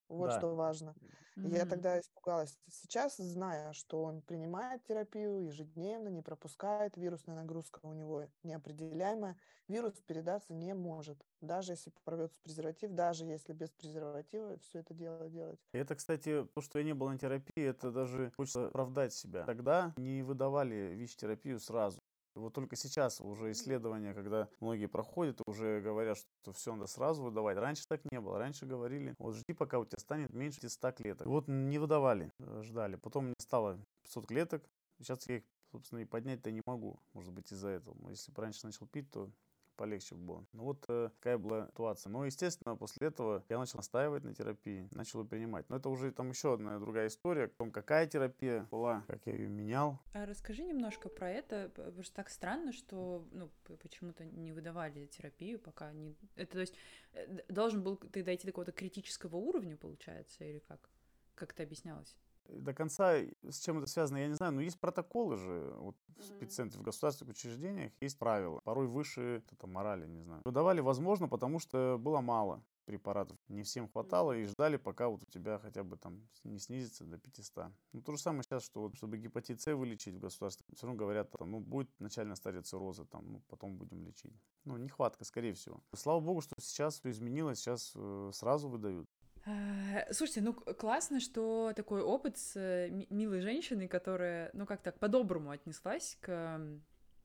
Вот 0.09 0.31
да. 0.31 0.38
что 0.38 0.55
важно. 0.55 0.95
Mm-hmm. 1.37 1.57
Я 1.57 1.67
тогда 1.67 2.00
испугалась. 2.00 2.59
Сейчас, 2.69 3.17
зная, 3.17 3.73
что 3.73 4.03
он 4.03 4.23
принимает 4.23 4.83
терапию 4.85 5.45
ежедневно, 5.45 6.09
не 6.09 6.23
пропускает, 6.23 6.97
вирусная 6.97 7.37
нагрузка 7.37 7.81
у 7.83 7.93
него 7.93 8.27
неопределяемая, 8.43 9.37
вирус 9.69 9.95
передаться 10.07 10.53
не 10.53 10.75
может. 10.75 11.25
Даже 11.41 11.73
если 11.73 11.93
порвется 12.05 12.41
презерватив, 12.43 12.91
даже 12.93 13.25
если 13.25 13.53
без 13.53 13.71
презерватива 13.71 14.59
все 14.59 14.81
это 14.81 14.95
дело 14.95 15.29
делать. 15.29 15.61
Это, 15.73 15.95
кстати, 15.95 16.45
то, 16.55 16.61
что 16.61 16.79
я 16.79 16.85
не 16.85 16.95
был 16.95 17.09
на 17.09 17.19
терапии, 17.19 17.62
это 17.62 17.93
даже 17.93 18.33
хочется 18.37 18.67
оправдать 18.67 19.12
себя. 19.12 19.45
Тогда 19.45 19.95
не 19.97 20.23
выдавали 20.23 20.95
ВИЧ-терапию 20.95 21.61
сразу. 21.61 22.00
Вот 22.38 22.54
только 22.54 22.76
сейчас 22.76 23.21
уже 23.21 23.52
исследования, 23.52 24.14
когда 24.14 24.49
многие 24.61 24.87
проходят, 24.87 25.40
уже 25.47 25.80
говорят, 25.80 26.18
что 26.18 26.52
все 26.52 26.75
надо 26.75 26.87
сразу 26.87 27.23
выдавать. 27.23 27.59
Раньше 27.59 27.85
так 27.88 28.00
не 28.11 28.21
было. 28.21 28.38
Раньше 28.38 28.66
говорили, 28.66 29.14
вот 29.18 29.35
жди, 29.35 29.52
пока 29.52 29.78
у 29.78 29.85
тебя 29.85 29.99
станет 29.99 30.33
меньше 30.33 30.68
100 30.68 30.92
клеток. 30.92 31.26
И 31.26 31.30
вот 31.30 31.49
не 31.49 31.78
выдавали, 31.78 32.33
э, 32.38 32.62
ждали. 32.62 32.97
Потом 32.97 33.26
мне 33.26 33.35
стало 33.38 33.78
500 34.04 34.26
клеток. 34.26 34.64
Сейчас 34.99 35.28
я 35.28 35.37
их, 35.37 35.45
собственно, 35.71 36.00
и 36.00 36.04
поднять-то 36.04 36.50
не 36.50 36.62
могу. 36.66 37.00
Может 37.12 37.33
быть, 37.33 37.52
из-за 37.52 37.68
этого. 37.68 37.97
Если 38.11 38.33
бы 38.33 38.42
раньше 38.42 38.66
начал 38.66 38.87
пить, 38.87 39.11
то 39.11 39.30
полегче 39.78 40.14
было. 40.16 40.44
Ну 40.52 40.64
вот 40.64 40.85
э, 40.88 41.11
такая 41.14 41.38
была 41.38 41.68
ситуация. 41.68 42.11
Но, 42.11 42.26
естественно, 42.26 42.76
после 42.76 43.06
этого 43.06 43.44
я 43.49 43.58
начал 43.58 43.78
настаивать 43.78 44.25
на 44.25 44.35
терапии, 44.35 44.88
начал 44.90 45.20
ее 45.20 45.26
принимать. 45.26 45.68
Но 45.70 45.76
это 45.76 45.88
уже 45.88 46.11
там 46.12 46.30
еще 46.30 46.54
одна 46.54 46.78
другая 46.78 47.06
история, 47.06 47.44
о 47.44 47.49
том, 47.49 47.70
какая 47.70 48.06
терапия 48.06 48.66
была, 48.70 49.04
как 49.06 49.26
я 49.26 49.32
ее 49.32 49.49
менял. 49.49 50.00
А 50.12 50.26
расскажи 50.26 50.64
немножко 50.64 51.08
про 51.08 51.30
это, 51.30 51.70
потому 51.75 52.02
что 52.02 52.14
так 52.14 52.28
странно, 52.28 52.73
что 52.73 53.26
ну, 53.32 53.50
почему-то 53.82 54.25
не 54.25 54.52
выдавали 54.52 55.06
терапию, 55.06 55.58
пока 55.58 55.92
не... 55.92 56.16
Это, 56.35 56.52
то 56.52 56.61
есть, 56.61 56.75
э, 57.12 57.38
должен 57.49 57.82
был 57.82 57.97
ты 57.97 58.23
дойти 58.25 58.47
до 58.47 58.52
какого-то 58.52 58.73
критического 58.73 59.37
уровня, 59.37 59.76
получается, 59.76 60.44
или 60.44 60.58
как? 60.58 60.90
Как 61.35 61.52
это 61.52 61.62
объяснялось? 61.62 62.16
До 62.49 62.75
конца, 62.75 63.17
с 63.43 63.61
чем 63.61 63.78
это 63.78 63.87
связано, 63.87 64.19
я 64.19 64.28
не 64.28 64.35
знаю, 64.35 64.52
но 64.52 64.61
есть 64.61 64.81
протоколы 64.81 65.37
же, 65.37 65.75
вот 65.78 65.97
в 66.17 66.23
спеццентре, 66.23 66.81
в 66.81 66.83
государственных 66.83 67.35
учреждениях 67.35 67.93
есть 68.00 68.19
правила, 68.19 68.61
порой 68.64 68.87
выше 68.87 69.43
это, 69.50 69.67
морали, 69.67 70.07
не 70.07 70.23
знаю. 70.23 70.43
Но 70.45 70.50
давали 70.50 70.81
возможно, 70.81 71.28
потому 71.28 71.59
что 71.59 71.97
было 71.99 72.21
мало 72.21 72.62
препаратов. 72.88 73.37
Не 73.49 73.62
всем 73.64 73.87
хватало 73.87 74.33
и 74.33 74.47
ждали, 74.47 74.78
пока 74.78 75.09
вот 75.11 75.23
у 75.23 75.26
тебя 75.26 75.59
хотя 75.59 75.85
бы 75.85 75.99
там 75.99 76.26
не 76.43 76.59
снизится 76.59 77.05
до 77.05 77.19
500. 77.19 77.67
Ну, 77.93 78.00
то 78.00 78.12
же 78.12 78.19
самое 78.19 78.43
сейчас, 78.45 78.64
что 78.64 78.81
вот, 78.81 78.97
чтобы 78.97 79.19
гепатит 79.19 79.61
С 79.61 79.76
вылечить 79.76 80.14
в 80.14 80.19
государстве, 80.19 80.64
все 80.75 80.87
равно 80.87 80.99
говорят, 80.99 81.31
там, 81.31 81.50
ну, 81.50 81.61
будет 81.61 81.90
начальная 82.00 82.35
стадия 82.35 82.62
цирроза, 82.62 83.05
там, 83.05 83.31
ну, 83.31 83.43
потом 83.49 83.76
будем 83.76 84.02
лечить. 84.05 84.33
Ну, 84.64 84.78
нехватка, 84.78 85.26
скорее 85.26 85.52
всего. 85.52 85.83
Слава 85.95 86.21
богу, 86.21 86.40
что 86.40 86.55
сейчас 86.61 86.99
все 86.99 87.11
изменилось, 87.11 87.59
сейчас 87.59 87.93
э, 87.95 88.31
сразу 88.33 88.71
выдают. 88.71 89.07
А, 89.49 90.12
слушайте, 90.12 90.43
ну 90.43 90.52
классно, 90.52 91.21
что 91.21 91.73
такой 91.75 92.02
опыт 92.02 92.37
с 92.37 92.55
э, 92.57 92.90
милой 93.09 93.40
женщиной, 93.40 93.88
которая, 93.88 94.50
ну 94.52 94.67
как 94.67 94.83
так, 94.83 94.99
по-доброму 94.99 95.50
отнеслась 95.50 96.19
к, 96.21 96.61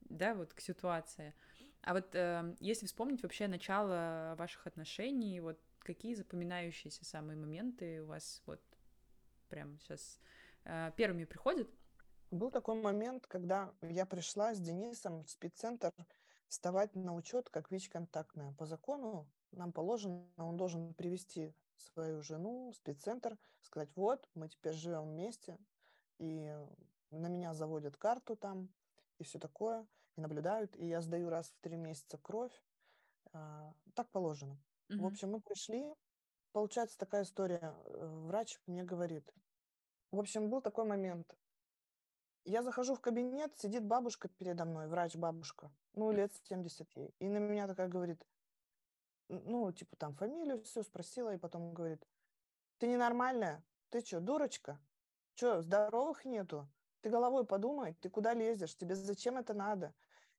да, 0.00 0.34
вот 0.34 0.54
к 0.54 0.60
ситуации. 0.60 1.34
А 1.82 1.92
вот 1.92 2.14
э, 2.14 2.56
если 2.60 2.86
вспомнить 2.86 3.22
вообще 3.22 3.46
начало 3.46 4.36
ваших 4.38 4.66
отношений, 4.66 5.38
вот 5.40 5.60
какие 5.80 6.14
запоминающиеся 6.14 7.04
самые 7.04 7.36
моменты 7.36 8.02
у 8.02 8.06
вас 8.06 8.42
вот 8.46 8.62
прям 9.50 9.78
сейчас 9.80 10.18
э, 10.64 10.92
первыми 10.96 11.24
приходят? 11.24 11.68
Был 12.30 12.50
такой 12.50 12.80
момент, 12.80 13.26
когда 13.26 13.74
я 13.82 14.06
пришла 14.06 14.54
с 14.54 14.60
Денисом 14.60 15.24
в 15.24 15.30
спеццентр 15.30 15.92
вставать 16.48 16.94
на 16.94 17.14
учет 17.14 17.50
как 17.50 17.70
ВИЧ-контактная. 17.70 18.52
По 18.52 18.64
закону 18.64 19.28
нам 19.52 19.72
положено, 19.72 20.24
он 20.38 20.56
должен 20.56 20.94
привести 20.94 21.52
свою 21.76 22.22
жену 22.22 22.72
спеццентр, 22.72 23.38
сказать, 23.60 23.90
вот, 23.96 24.28
мы 24.34 24.48
теперь 24.48 24.74
живем 24.74 25.04
вместе, 25.04 25.58
и 26.18 26.54
на 27.10 27.28
меня 27.28 27.54
заводят 27.54 27.96
карту 27.96 28.36
там, 28.36 28.68
и 29.18 29.24
все 29.24 29.38
такое 29.38 29.86
и 30.16 30.20
наблюдают, 30.20 30.76
и 30.76 30.86
я 30.86 31.00
сдаю 31.00 31.28
раз 31.28 31.48
в 31.48 31.60
три 31.60 31.76
месяца 31.76 32.18
кровь. 32.18 32.52
А, 33.32 33.72
так 33.94 34.08
положено. 34.10 34.56
Mm-hmm. 34.88 34.98
В 34.98 35.06
общем, 35.06 35.32
мы 35.32 35.40
пришли, 35.40 35.92
получается 36.52 36.98
такая 36.98 37.24
история. 37.24 37.74
Врач 37.86 38.60
мне 38.66 38.84
говорит, 38.84 39.32
в 40.12 40.20
общем, 40.20 40.50
был 40.50 40.60
такой 40.60 40.84
момент. 40.84 41.36
Я 42.44 42.62
захожу 42.62 42.94
в 42.94 43.00
кабинет, 43.00 43.56
сидит 43.58 43.84
бабушка 43.84 44.28
передо 44.28 44.64
мной, 44.66 44.86
врач-бабушка, 44.86 45.72
ну, 45.94 46.10
лет 46.12 46.32
70 46.44 46.88
ей. 46.96 47.14
И 47.18 47.28
на 47.28 47.38
меня 47.38 47.66
такая 47.66 47.88
говорит, 47.88 48.22
ну, 49.28 49.72
типа 49.72 49.96
там 49.96 50.14
фамилию 50.14 50.62
все 50.62 50.82
спросила, 50.82 51.34
и 51.34 51.38
потом 51.38 51.72
говорит, 51.72 52.06
ты 52.78 52.86
ненормальная, 52.86 53.64
ты 53.90 54.00
что, 54.00 54.20
дурочка? 54.20 54.78
Что, 55.34 55.62
здоровых 55.62 56.24
нету? 56.24 56.68
Ты 57.00 57.10
головой 57.10 57.44
подумай, 57.44 57.94
ты 58.00 58.08
куда 58.08 58.34
лезешь, 58.34 58.76
тебе 58.76 58.94
зачем 58.94 59.36
это 59.36 59.54
надо? 59.54 59.94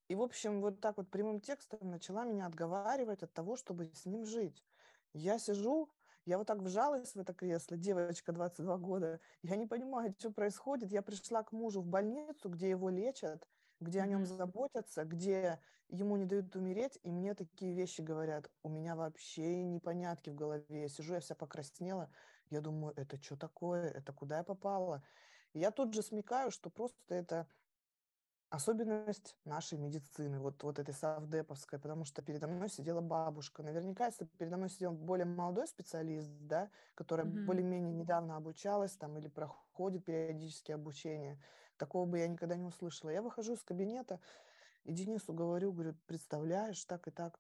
И, 0.08 0.15
в 0.15 0.22
общем, 0.22 0.62
вот 0.62 0.80
так 0.80 0.98
вот 0.98 1.10
прямым 1.10 1.42
текстом 1.42 1.89
начала 1.89 2.25
меня 2.25 2.46
отговаривать 2.46 3.24
от 3.24 3.34
того, 3.34 3.56
чтобы 3.56 3.86
с 3.94 4.06
ним 4.06 4.25
жить. 4.25 4.63
Я 5.13 5.39
сижу, 5.39 5.89
я 6.25 6.38
вот 6.38 6.48
так 6.48 6.60
вжалась 6.60 7.13
в 7.13 7.20
это 7.20 7.34
кресло, 7.34 7.77
девочка 7.77 8.32
22 8.32 8.77
года. 8.77 9.20
Я 9.44 9.56
не 9.56 9.65
понимаю, 9.65 10.13
что 10.18 10.32
происходит. 10.32 10.92
Я 10.92 11.01
пришла 11.01 11.44
к 11.44 11.51
мужу 11.51 11.82
в 11.82 11.88
больницу, 11.88 12.50
где 12.50 12.70
его 12.70 12.89
лечат, 12.89 13.48
где 13.79 14.01
о 14.01 14.08
нем 14.08 14.25
заботятся, 14.25 15.03
где 15.03 15.60
ему 15.89 16.15
не 16.17 16.25
дают 16.25 16.55
умереть, 16.55 17.00
и 17.03 17.12
мне 17.12 17.34
такие 17.34 17.74
вещи 17.74 18.01
говорят. 18.01 18.50
У 18.63 18.70
меня 18.70 18.96
вообще 18.96 19.63
непонятки 19.63 20.29
в 20.29 20.36
голове. 20.36 20.65
Я 20.70 20.89
сижу, 20.89 21.13
я 21.13 21.20
вся 21.20 21.36
покраснела. 21.36 22.10
Я 22.50 22.62
думаю, 22.62 22.94
это 22.96 23.22
что 23.22 23.36
такое? 23.36 23.89
Это 23.89 24.13
куда 24.13 24.38
я 24.38 24.44
попала? 24.44 25.03
И 25.53 25.60
я 25.60 25.72
тут 25.72 25.94
же 25.94 26.01
смекаю, 26.01 26.51
что 26.51 26.70
просто 26.70 27.15
это 27.15 27.48
особенность 28.50 29.36
нашей 29.44 29.77
медицины, 29.77 30.39
вот, 30.39 30.63
вот 30.63 30.79
этой 30.79 30.94
совдеповской, 30.94 31.79
потому 31.79 32.05
что 32.05 32.22
передо 32.22 32.48
мной 32.48 32.70
сидела 32.70 33.01
бабушка. 33.01 33.63
Наверняка, 33.63 34.05
если 34.08 34.25
передо 34.25 34.58
мной 34.58 34.70
сидел 34.70 34.91
более 34.91 35.25
молодой 35.25 35.67
специалист, 35.67 36.29
да, 36.41 36.70
которая 36.94 37.25
mm-hmm. 37.25 37.46
более-менее 37.46 37.94
недавно 37.94 38.38
обучалась 38.38 38.96
там 38.96 39.17
или 39.17 39.27
проходит 39.27 40.05
периодически 40.05 40.72
обучение, 40.72 41.39
такого 41.77 42.05
бы 42.05 42.20
я 42.20 42.27
никогда 42.27 42.55
не 42.55 42.65
услышала. 42.65 43.10
Я 43.10 43.22
выхожу 43.22 43.53
из 43.53 43.63
кабинета 43.63 44.20
и 44.86 44.91
Денису 44.94 45.34
говорю, 45.34 45.74
говорю, 45.74 45.96
представляешь, 46.05 46.84
так 46.86 47.08
и 47.08 47.12
так. 47.12 47.39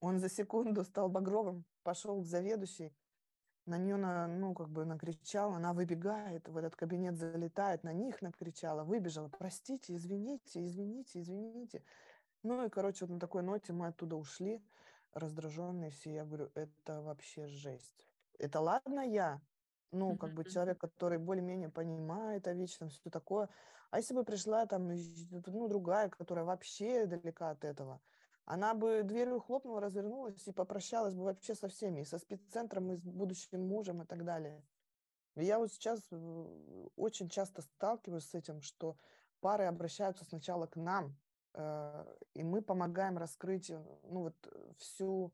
Он 0.00 0.18
за 0.18 0.28
секунду 0.28 0.84
стал 0.84 1.08
багровым, 1.08 1.64
пошел 1.82 2.20
к 2.22 2.26
заведующей, 2.26 2.94
на 3.66 3.76
нее, 3.76 3.96
на, 3.96 4.26
ну, 4.26 4.54
как 4.54 4.70
бы 4.70 4.86
накричал, 4.86 5.52
она 5.52 5.74
выбегает, 5.74 6.48
в 6.48 6.56
этот 6.56 6.74
кабинет 6.76 7.16
залетает, 7.16 7.84
на 7.84 7.92
них 7.92 8.22
накричала, 8.22 8.84
выбежала, 8.84 9.28
простите, 9.28 9.94
извините, 9.94 10.64
извините, 10.64 11.20
извините. 11.20 11.84
Ну 12.42 12.64
и, 12.64 12.70
короче, 12.70 13.04
вот 13.04 13.12
на 13.12 13.20
такой 13.20 13.42
ноте 13.42 13.74
мы 13.74 13.88
оттуда 13.88 14.16
ушли, 14.16 14.62
раздраженные 15.12 15.90
все. 15.90 16.14
Я 16.14 16.24
говорю, 16.24 16.50
это 16.54 17.02
вообще 17.02 17.46
жесть. 17.46 18.08
Это 18.38 18.60
ладно 18.60 19.00
я, 19.00 19.42
ну, 19.90 20.16
как 20.16 20.34
бы 20.34 20.44
человек, 20.44 20.78
который 20.78 21.18
более-менее 21.18 21.68
понимает 21.68 22.46
о 22.46 22.52
вечном, 22.52 22.90
все 22.90 23.10
такое. 23.10 23.48
А 23.90 23.98
если 23.98 24.14
бы 24.14 24.24
пришла 24.24 24.66
там, 24.66 24.90
ну, 25.46 25.68
другая, 25.68 26.08
которая 26.10 26.44
вообще 26.44 27.06
далека 27.06 27.50
от 27.50 27.64
этого, 27.64 28.00
она 28.44 28.74
бы 28.74 29.02
дверью 29.02 29.40
хлопнула, 29.40 29.80
развернулась 29.80 30.46
и 30.46 30.52
попрощалась 30.52 31.14
бы 31.14 31.24
вообще 31.24 31.54
со 31.54 31.68
всеми, 31.68 32.00
и 32.00 32.04
со 32.04 32.18
спеццентром, 32.18 32.92
и 32.92 32.96
с 32.96 33.02
будущим 33.02 33.66
мужем 33.66 34.02
и 34.02 34.06
так 34.06 34.24
далее. 34.24 34.62
Я 35.36 35.58
вот 35.58 35.70
сейчас 35.70 36.00
э, 36.10 36.88
очень 36.96 37.28
часто 37.28 37.62
сталкиваюсь 37.62 38.24
с 38.24 38.34
этим, 38.34 38.60
что 38.60 38.96
пары 39.40 39.64
обращаются 39.64 40.24
сначала 40.24 40.66
к 40.66 40.76
нам, 40.76 41.16
э, 41.54 42.14
и 42.34 42.42
мы 42.42 42.62
помогаем 42.62 43.18
раскрыть 43.18 43.70
э, 43.70 43.78
ну, 44.04 44.22
вот, 44.22 44.76
всю 44.78 45.32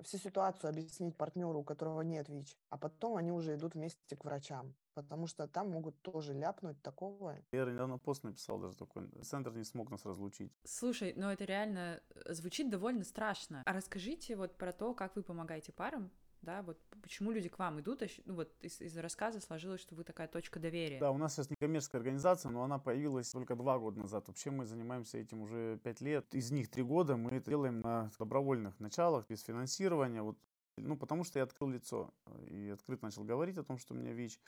всю 0.00 0.18
ситуацию 0.18 0.70
объяснить 0.70 1.16
партнеру, 1.16 1.60
у 1.60 1.64
которого 1.64 2.02
нет 2.02 2.28
ВИЧ, 2.28 2.56
а 2.70 2.78
потом 2.78 3.16
они 3.16 3.32
уже 3.32 3.54
идут 3.54 3.74
вместе 3.74 4.16
к 4.16 4.24
врачам, 4.24 4.74
потому 4.94 5.26
что 5.26 5.46
там 5.46 5.70
могут 5.70 6.00
тоже 6.02 6.32
ляпнуть 6.32 6.80
такого. 6.82 7.36
Я 7.52 7.64
недавно 7.64 7.98
пост 7.98 8.24
написал 8.24 8.58
даже 8.58 8.76
такой, 8.76 9.08
центр 9.22 9.52
не 9.52 9.64
смог 9.64 9.90
нас 9.90 10.04
разлучить. 10.04 10.52
Слушай, 10.64 11.12
ну 11.16 11.28
это 11.28 11.44
реально 11.44 12.00
звучит 12.26 12.70
довольно 12.70 13.04
страшно. 13.04 13.62
А 13.64 13.72
расскажите 13.72 14.36
вот 14.36 14.56
про 14.56 14.72
то, 14.72 14.94
как 14.94 15.16
вы 15.16 15.22
помогаете 15.22 15.72
парам, 15.72 16.10
да, 16.42 16.62
вот 16.62 16.78
почему 17.02 17.30
люди 17.30 17.48
к 17.48 17.58
вам 17.58 17.80
идут, 17.80 18.02
ну 18.24 18.34
вот 18.34 18.52
из, 18.60 18.80
из 18.80 18.96
рассказа 18.98 19.40
сложилось, 19.40 19.80
что 19.80 19.94
вы 19.94 20.04
такая 20.04 20.28
точка 20.28 20.60
доверия. 20.60 20.98
Да, 20.98 21.10
у 21.10 21.18
нас 21.18 21.34
сейчас 21.34 21.50
некоммерческая 21.50 22.00
организация, 22.00 22.50
но 22.50 22.62
она 22.62 22.78
появилась 22.78 23.30
только 23.30 23.56
два 23.56 23.78
года 23.78 24.00
назад. 24.00 24.28
Вообще 24.28 24.50
мы 24.50 24.66
занимаемся 24.66 25.18
этим 25.18 25.42
уже 25.42 25.78
пять 25.82 26.00
лет. 26.00 26.34
Из 26.34 26.50
них 26.50 26.68
три 26.68 26.82
года 26.82 27.16
мы 27.16 27.30
это 27.30 27.50
делаем 27.50 27.80
на 27.80 28.10
добровольных 28.18 28.78
началах, 28.80 29.26
без 29.28 29.42
финансирования. 29.42 30.22
Вот 30.22 30.36
ну, 30.76 30.96
потому 30.96 31.24
что 31.24 31.38
я 31.38 31.44
открыл 31.44 31.68
лицо 31.68 32.12
и 32.48 32.70
открыто 32.70 33.04
начал 33.04 33.24
говорить 33.24 33.58
о 33.58 33.62
том, 33.62 33.78
что 33.78 33.94
у 33.94 33.96
меня 33.96 34.12
ВИЧ. 34.12 34.40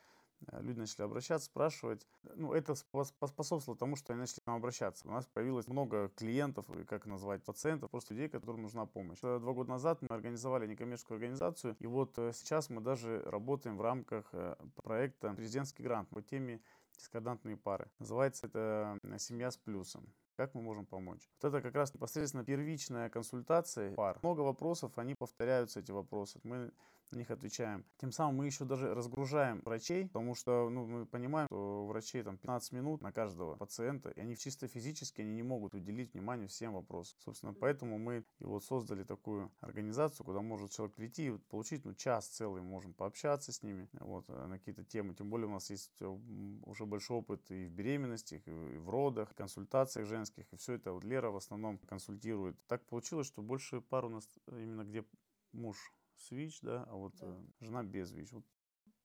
Э, 0.48 0.60
люди 0.62 0.78
начали 0.78 1.02
обращаться, 1.02 1.46
спрашивать. 1.46 2.06
Ну, 2.34 2.52
это 2.52 2.74
способствовало 2.74 3.78
тому, 3.78 3.96
что 3.96 4.12
они 4.12 4.20
начали 4.20 4.40
к 4.40 4.46
нам 4.46 4.56
обращаться. 4.56 5.06
У 5.08 5.10
нас 5.10 5.26
появилось 5.26 5.66
много 5.68 6.08
клиентов, 6.16 6.68
и 6.70 6.84
как 6.84 7.06
назвать, 7.06 7.42
пациентов, 7.42 7.90
просто 7.90 8.14
людей, 8.14 8.28
которым 8.28 8.62
нужна 8.62 8.86
помощь. 8.86 9.20
Два 9.20 9.38
года 9.52 9.70
назад 9.70 10.02
мы 10.02 10.08
организовали 10.08 10.66
некоммерческую 10.66 11.16
организацию, 11.16 11.76
и 11.78 11.86
вот 11.86 12.18
э, 12.18 12.32
сейчас 12.34 12.70
мы 12.70 12.80
даже 12.80 13.22
работаем 13.26 13.76
в 13.76 13.82
рамках 13.82 14.28
э, 14.32 14.56
проекта 14.82 15.32
«Президентский 15.34 15.82
грант» 15.82 16.08
по 16.08 16.22
теме 16.22 16.60
дискордантные 16.96 17.56
пары. 17.56 17.90
Называется 17.98 18.46
это 18.46 18.98
«Семья 19.18 19.50
с 19.50 19.56
плюсом». 19.56 20.06
Как 20.36 20.52
мы 20.54 20.62
можем 20.62 20.84
помочь? 20.84 21.28
Вот 21.40 21.48
это 21.48 21.62
как 21.62 21.76
раз 21.76 21.94
непосредственно 21.94 22.44
первичная 22.44 23.08
консультация 23.08 23.94
пар. 23.94 24.18
Много 24.22 24.40
вопросов, 24.40 24.98
они 24.98 25.14
повторяются, 25.14 25.78
эти 25.78 25.92
вопросы. 25.92 26.40
Мы 26.42 26.72
на 27.14 27.18
них 27.18 27.30
отвечаем. 27.30 27.84
Тем 27.98 28.12
самым 28.12 28.36
мы 28.36 28.46
еще 28.46 28.64
даже 28.64 28.94
разгружаем 28.94 29.62
врачей, 29.64 30.06
потому 30.06 30.34
что 30.34 30.68
ну, 30.70 30.86
мы 30.86 31.06
понимаем, 31.06 31.46
что 31.48 31.84
у 31.84 31.86
врачей 31.86 32.22
там 32.22 32.36
15 32.36 32.72
минут 32.72 33.02
на 33.02 33.12
каждого 33.12 33.56
пациента, 33.56 34.10
и 34.10 34.20
они 34.20 34.36
чисто 34.36 34.68
физически 34.68 35.20
они 35.22 35.32
не 35.32 35.42
могут 35.42 35.74
уделить 35.74 36.12
внимание 36.12 36.48
всем 36.48 36.74
вопросам. 36.74 37.16
Собственно, 37.20 37.54
поэтому 37.54 37.98
мы 37.98 38.24
и 38.38 38.44
вот 38.44 38.64
создали 38.64 39.04
такую 39.04 39.50
организацию, 39.60 40.26
куда 40.26 40.40
может 40.40 40.72
человек 40.72 40.94
прийти 40.94 41.28
и 41.28 41.38
получить 41.50 41.84
ну, 41.84 41.94
час 41.94 42.26
целый, 42.28 42.62
можем 42.62 42.94
пообщаться 42.94 43.52
с 43.52 43.62
ними 43.62 43.88
вот, 44.00 44.24
э, 44.28 44.46
на 44.46 44.58
какие-то 44.58 44.84
темы. 44.84 45.14
Тем 45.14 45.30
более 45.30 45.46
у 45.46 45.52
нас 45.52 45.70
есть 45.70 45.92
э, 46.00 46.06
уже 46.06 46.86
большой 46.86 47.18
опыт 47.18 47.50
и 47.50 47.66
в 47.66 47.70
беременности, 47.70 48.42
и 48.44 48.50
в 48.50 48.88
родах, 48.88 49.32
и 49.32 49.34
консультациях 49.34 50.06
женских, 50.06 50.52
и 50.52 50.56
все 50.56 50.74
это 50.74 50.92
вот 50.92 51.04
Лера 51.04 51.30
в 51.30 51.36
основном 51.36 51.78
консультирует. 51.78 52.56
Так 52.66 52.84
получилось, 52.86 53.26
что 53.26 53.42
больше 53.42 53.80
пар 53.80 54.06
у 54.06 54.08
нас 54.08 54.28
именно 54.48 54.84
где 54.84 55.04
муж 55.52 55.92
с 56.16 56.30
ВИЧ, 56.30 56.60
да, 56.62 56.84
а 56.88 56.96
вот 56.96 57.14
да. 57.20 57.26
Э, 57.26 57.44
жена 57.60 57.82
без 57.82 58.12
ВИЧ. 58.12 58.32
Вот 58.32 58.44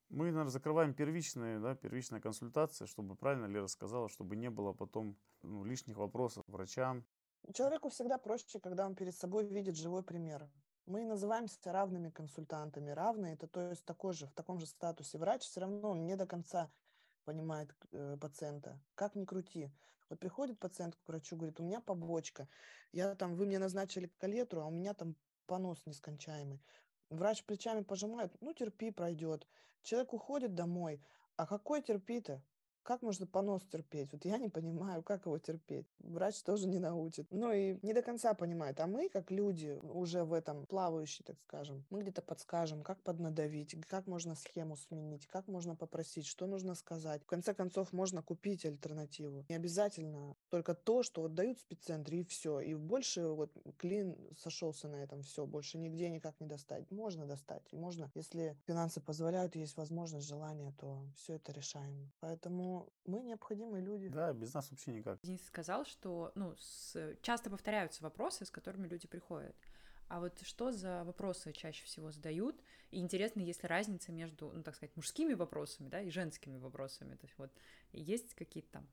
мы, 0.09 0.25
наверное, 0.25 0.51
закрываем 0.51 0.93
первичные, 0.93 1.59
да, 1.59 1.75
первичная 1.75 2.19
консультация, 2.19 2.87
чтобы 2.87 3.15
правильно 3.15 3.45
Лера 3.45 3.67
сказала, 3.67 4.09
чтобы 4.09 4.35
не 4.35 4.49
было 4.49 4.73
потом 4.73 5.17
ну, 5.43 5.63
лишних 5.63 5.97
вопросов 5.97 6.43
врачам. 6.47 7.05
Человеку 7.53 7.89
всегда 7.89 8.17
проще, 8.17 8.59
когда 8.59 8.85
он 8.85 8.95
перед 8.95 9.15
собой 9.15 9.45
видит 9.45 9.75
живой 9.75 10.03
пример. 10.03 10.49
Мы 10.85 11.05
называемся 11.05 11.71
равными 11.71 12.09
консультантами. 12.09 12.89
Равные– 12.89 13.33
это 13.35 13.47
то 13.47 13.69
есть 13.69 13.85
такой 13.85 14.13
же, 14.13 14.25
в 14.25 14.33
таком 14.33 14.59
же 14.59 14.65
статусе. 14.65 15.19
Врач 15.19 15.43
все 15.43 15.61
равно 15.61 15.91
он 15.91 16.05
не 16.05 16.15
до 16.15 16.25
конца 16.25 16.71
понимает 17.25 17.75
э, 17.91 18.17
пациента. 18.19 18.81
Как 18.95 19.13
ни 19.13 19.25
крути. 19.25 19.71
Вот 20.09 20.19
приходит 20.19 20.59
пациент 20.59 20.95
к 20.95 21.07
врачу, 21.07 21.35
говорит, 21.35 21.59
у 21.59 21.63
меня 21.63 21.79
побочка. 21.79 22.47
Я 22.91 23.13
там, 23.13 23.35
вы 23.35 23.45
мне 23.45 23.59
назначили 23.59 24.11
калетру, 24.17 24.61
а 24.61 24.65
у 24.65 24.71
меня 24.71 24.95
там 24.95 25.15
понос 25.45 25.85
нескончаемый. 25.85 26.59
Врач 27.09 27.43
плечами 27.43 27.81
пожимает, 27.81 28.31
ну 28.41 28.53
терпи, 28.53 28.91
пройдет. 28.91 29.47
Человек 29.81 30.13
уходит 30.13 30.53
домой. 30.53 31.01
А 31.37 31.47
какой 31.47 31.81
терпи-то? 31.81 32.43
Как 32.89 33.03
можно 33.03 33.27
понос 33.27 33.61
терпеть? 33.71 34.11
Вот 34.13 34.25
я 34.25 34.39
не 34.39 34.49
понимаю, 34.49 35.03
как 35.03 35.27
его 35.27 35.37
терпеть. 35.37 35.85
Врач 35.99 36.41
тоже 36.41 36.67
не 36.67 36.79
научит. 36.79 37.27
Ну 37.29 37.51
и 37.53 37.77
не 37.83 37.93
до 37.93 38.01
конца 38.01 38.33
понимает. 38.33 38.79
А 38.79 38.87
мы, 38.87 39.09
как 39.09 39.29
люди, 39.29 39.79
уже 39.83 40.23
в 40.23 40.33
этом 40.33 40.65
плавающие, 40.65 41.23
так 41.23 41.37
скажем, 41.43 41.85
мы 41.91 42.01
где-то 42.01 42.23
подскажем, 42.23 42.81
как 42.81 42.99
поднадавить, 43.03 43.75
как 43.87 44.07
можно 44.07 44.33
схему 44.33 44.75
сменить, 44.75 45.27
как 45.27 45.47
можно 45.47 45.75
попросить, 45.75 46.25
что 46.25 46.47
нужно 46.47 46.73
сказать. 46.73 47.21
В 47.21 47.27
конце 47.27 47.53
концов, 47.53 47.93
можно 47.93 48.23
купить 48.23 48.65
альтернативу. 48.65 49.45
Не 49.49 49.55
обязательно 49.55 50.35
только 50.49 50.73
то, 50.73 51.03
что 51.03 51.21
вот 51.21 51.35
дают 51.35 51.59
в 51.59 51.61
спеццентре, 51.61 52.21
и 52.21 52.23
все. 52.23 52.59
И 52.59 52.73
больше 52.73 53.27
вот 53.27 53.51
клин 53.77 54.17
сошелся 54.35 54.87
на 54.87 54.95
этом 54.95 55.21
все. 55.21 55.45
Больше 55.45 55.77
нигде 55.77 56.09
никак 56.09 56.39
не 56.39 56.47
достать. 56.47 56.89
Можно 56.89 57.27
достать. 57.27 57.71
Можно, 57.71 58.09
если 58.15 58.57
финансы 58.65 58.99
позволяют, 58.99 59.55
есть 59.55 59.77
возможность, 59.77 60.27
желание, 60.27 60.73
то 60.79 61.05
все 61.15 61.35
это 61.35 61.51
решаем. 61.51 62.11
Поэтому 62.19 62.78
мы 63.05 63.21
необходимые 63.21 63.83
люди. 63.83 64.07
Да, 64.09 64.33
без 64.33 64.53
нас 64.53 64.69
вообще 64.71 64.91
никак. 64.91 65.19
Денис 65.21 65.43
сказал, 65.45 65.85
что 65.85 66.31
ну, 66.35 66.55
с... 66.57 67.15
часто 67.21 67.49
повторяются 67.49 68.03
вопросы, 68.03 68.45
с 68.45 68.51
которыми 68.51 68.87
люди 68.87 69.07
приходят. 69.07 69.55
А 70.07 70.19
вот 70.19 70.39
что 70.41 70.71
за 70.71 71.03
вопросы 71.03 71.53
чаще 71.53 71.85
всего 71.85 72.11
задают? 72.11 72.59
И 72.89 72.99
интересно, 72.99 73.41
есть 73.41 73.61
ли 73.61 73.69
разница 73.69 74.11
между, 74.11 74.51
ну, 74.51 74.63
так 74.63 74.75
сказать, 74.75 74.95
мужскими 74.95 75.35
вопросами, 75.35 75.87
да, 75.87 76.01
и 76.01 76.09
женскими 76.09 76.57
вопросами? 76.57 77.15
То 77.15 77.27
есть 77.27 77.37
вот 77.37 77.51
есть 77.91 78.33
какие-то 78.33 78.71
там, 78.71 78.87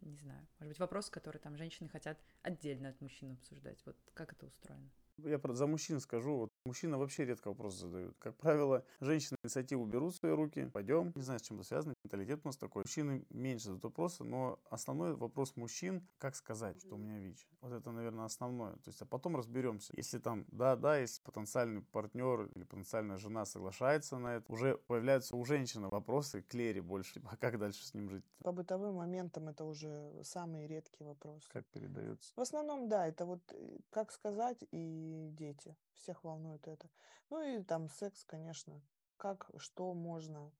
не 0.00 0.16
знаю, 0.16 0.44
может 0.58 0.70
быть, 0.70 0.78
вопросы, 0.80 1.12
которые 1.12 1.40
там 1.40 1.56
женщины 1.56 1.88
хотят 1.88 2.18
отдельно 2.42 2.88
от 2.88 3.00
мужчин 3.00 3.32
обсуждать. 3.32 3.80
Вот 3.86 3.96
как 4.12 4.32
это 4.32 4.46
устроено? 4.46 4.90
Я 5.18 5.40
за 5.44 5.66
мужчин 5.66 6.00
скажу. 6.00 6.36
Вот 6.36 6.48
мужчина 6.64 6.98
вообще 6.98 7.24
редко 7.24 7.48
вопросы 7.48 7.78
задают. 7.78 8.16
Как 8.18 8.36
правило, 8.36 8.84
женщины 9.00 9.36
инициативу 9.42 9.84
берут 9.84 10.14
в 10.14 10.16
свои 10.16 10.32
руки. 10.32 10.70
Пойдем. 10.72 11.12
Не 11.14 11.22
знаю, 11.22 11.38
с 11.38 11.42
чем 11.42 11.58
это 11.58 11.66
связано. 11.66 11.94
Менталитет 12.10 12.40
у 12.44 12.48
нас 12.48 12.56
такой. 12.56 12.82
Мужчины 12.82 13.24
меньше 13.30 13.66
задают 13.66 13.84
вопросы, 13.84 14.24
но 14.24 14.58
основной 14.68 15.14
вопрос 15.14 15.54
мужчин, 15.54 16.08
как 16.18 16.34
сказать, 16.34 16.80
что 16.80 16.96
у 16.96 16.98
меня 16.98 17.18
ВИЧ. 17.20 17.48
Вот 17.60 17.72
это, 17.72 17.92
наверное, 17.92 18.24
основное. 18.24 18.72
То 18.72 18.88
есть, 18.88 19.00
а 19.00 19.06
потом 19.06 19.36
разберемся. 19.36 19.92
Если 19.96 20.18
там, 20.18 20.44
да, 20.48 20.74
да, 20.74 20.98
если 20.98 21.22
потенциальный 21.22 21.82
партнер 21.82 22.46
или 22.46 22.64
потенциальная 22.64 23.16
жена 23.16 23.44
соглашается 23.44 24.18
на 24.18 24.36
это, 24.36 24.52
уже 24.52 24.76
появляются 24.88 25.36
у 25.36 25.44
женщины 25.44 25.86
вопросы 25.88 26.42
к 26.42 26.52
Лере 26.52 26.82
больше. 26.82 27.22
А 27.30 27.36
как 27.36 27.60
дальше 27.60 27.86
с 27.86 27.94
ним 27.94 28.10
жить? 28.10 28.24
По 28.42 28.50
бытовым 28.50 28.96
моментам 28.96 29.48
это 29.48 29.64
уже 29.64 30.12
самые 30.24 30.66
редкие 30.66 31.06
вопросы. 31.06 31.48
Как 31.52 31.64
передается? 31.66 32.32
В 32.34 32.40
основном, 32.40 32.88
да, 32.88 33.06
это 33.06 33.24
вот 33.24 33.40
э, 33.52 33.78
как 33.90 34.10
сказать 34.10 34.64
и 34.72 35.28
дети. 35.30 35.76
Всех 35.94 36.24
волнует 36.24 36.66
это. 36.66 36.88
Ну 37.28 37.40
и 37.40 37.62
там 37.62 37.88
секс, 37.88 38.24
конечно. 38.24 38.82
Как, 39.16 39.50
что 39.58 39.92
можно, 39.92 40.50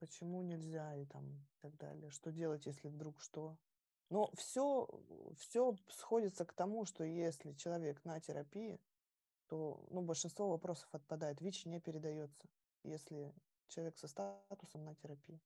почему 0.00 0.42
нельзя 0.42 0.96
и 0.96 1.04
там 1.04 1.30
и 1.30 1.60
так 1.60 1.76
далее. 1.76 2.10
Что 2.10 2.32
делать, 2.32 2.66
если 2.66 2.88
вдруг 2.88 3.20
что. 3.20 3.56
Но 4.08 4.32
все, 4.34 4.88
все 5.38 5.76
сходится 5.88 6.44
к 6.44 6.52
тому, 6.52 6.84
что 6.84 7.04
если 7.04 7.52
человек 7.52 8.04
на 8.04 8.18
терапии, 8.18 8.80
то 9.46 9.84
ну, 9.90 10.02
большинство 10.02 10.48
вопросов 10.48 10.88
отпадает. 10.92 11.40
ВИЧ 11.40 11.66
не 11.66 11.80
передается, 11.80 12.48
если 12.82 13.32
человек 13.68 13.96
со 13.98 14.08
статусом 14.08 14.84
на 14.84 14.94
терапии. 14.96 15.40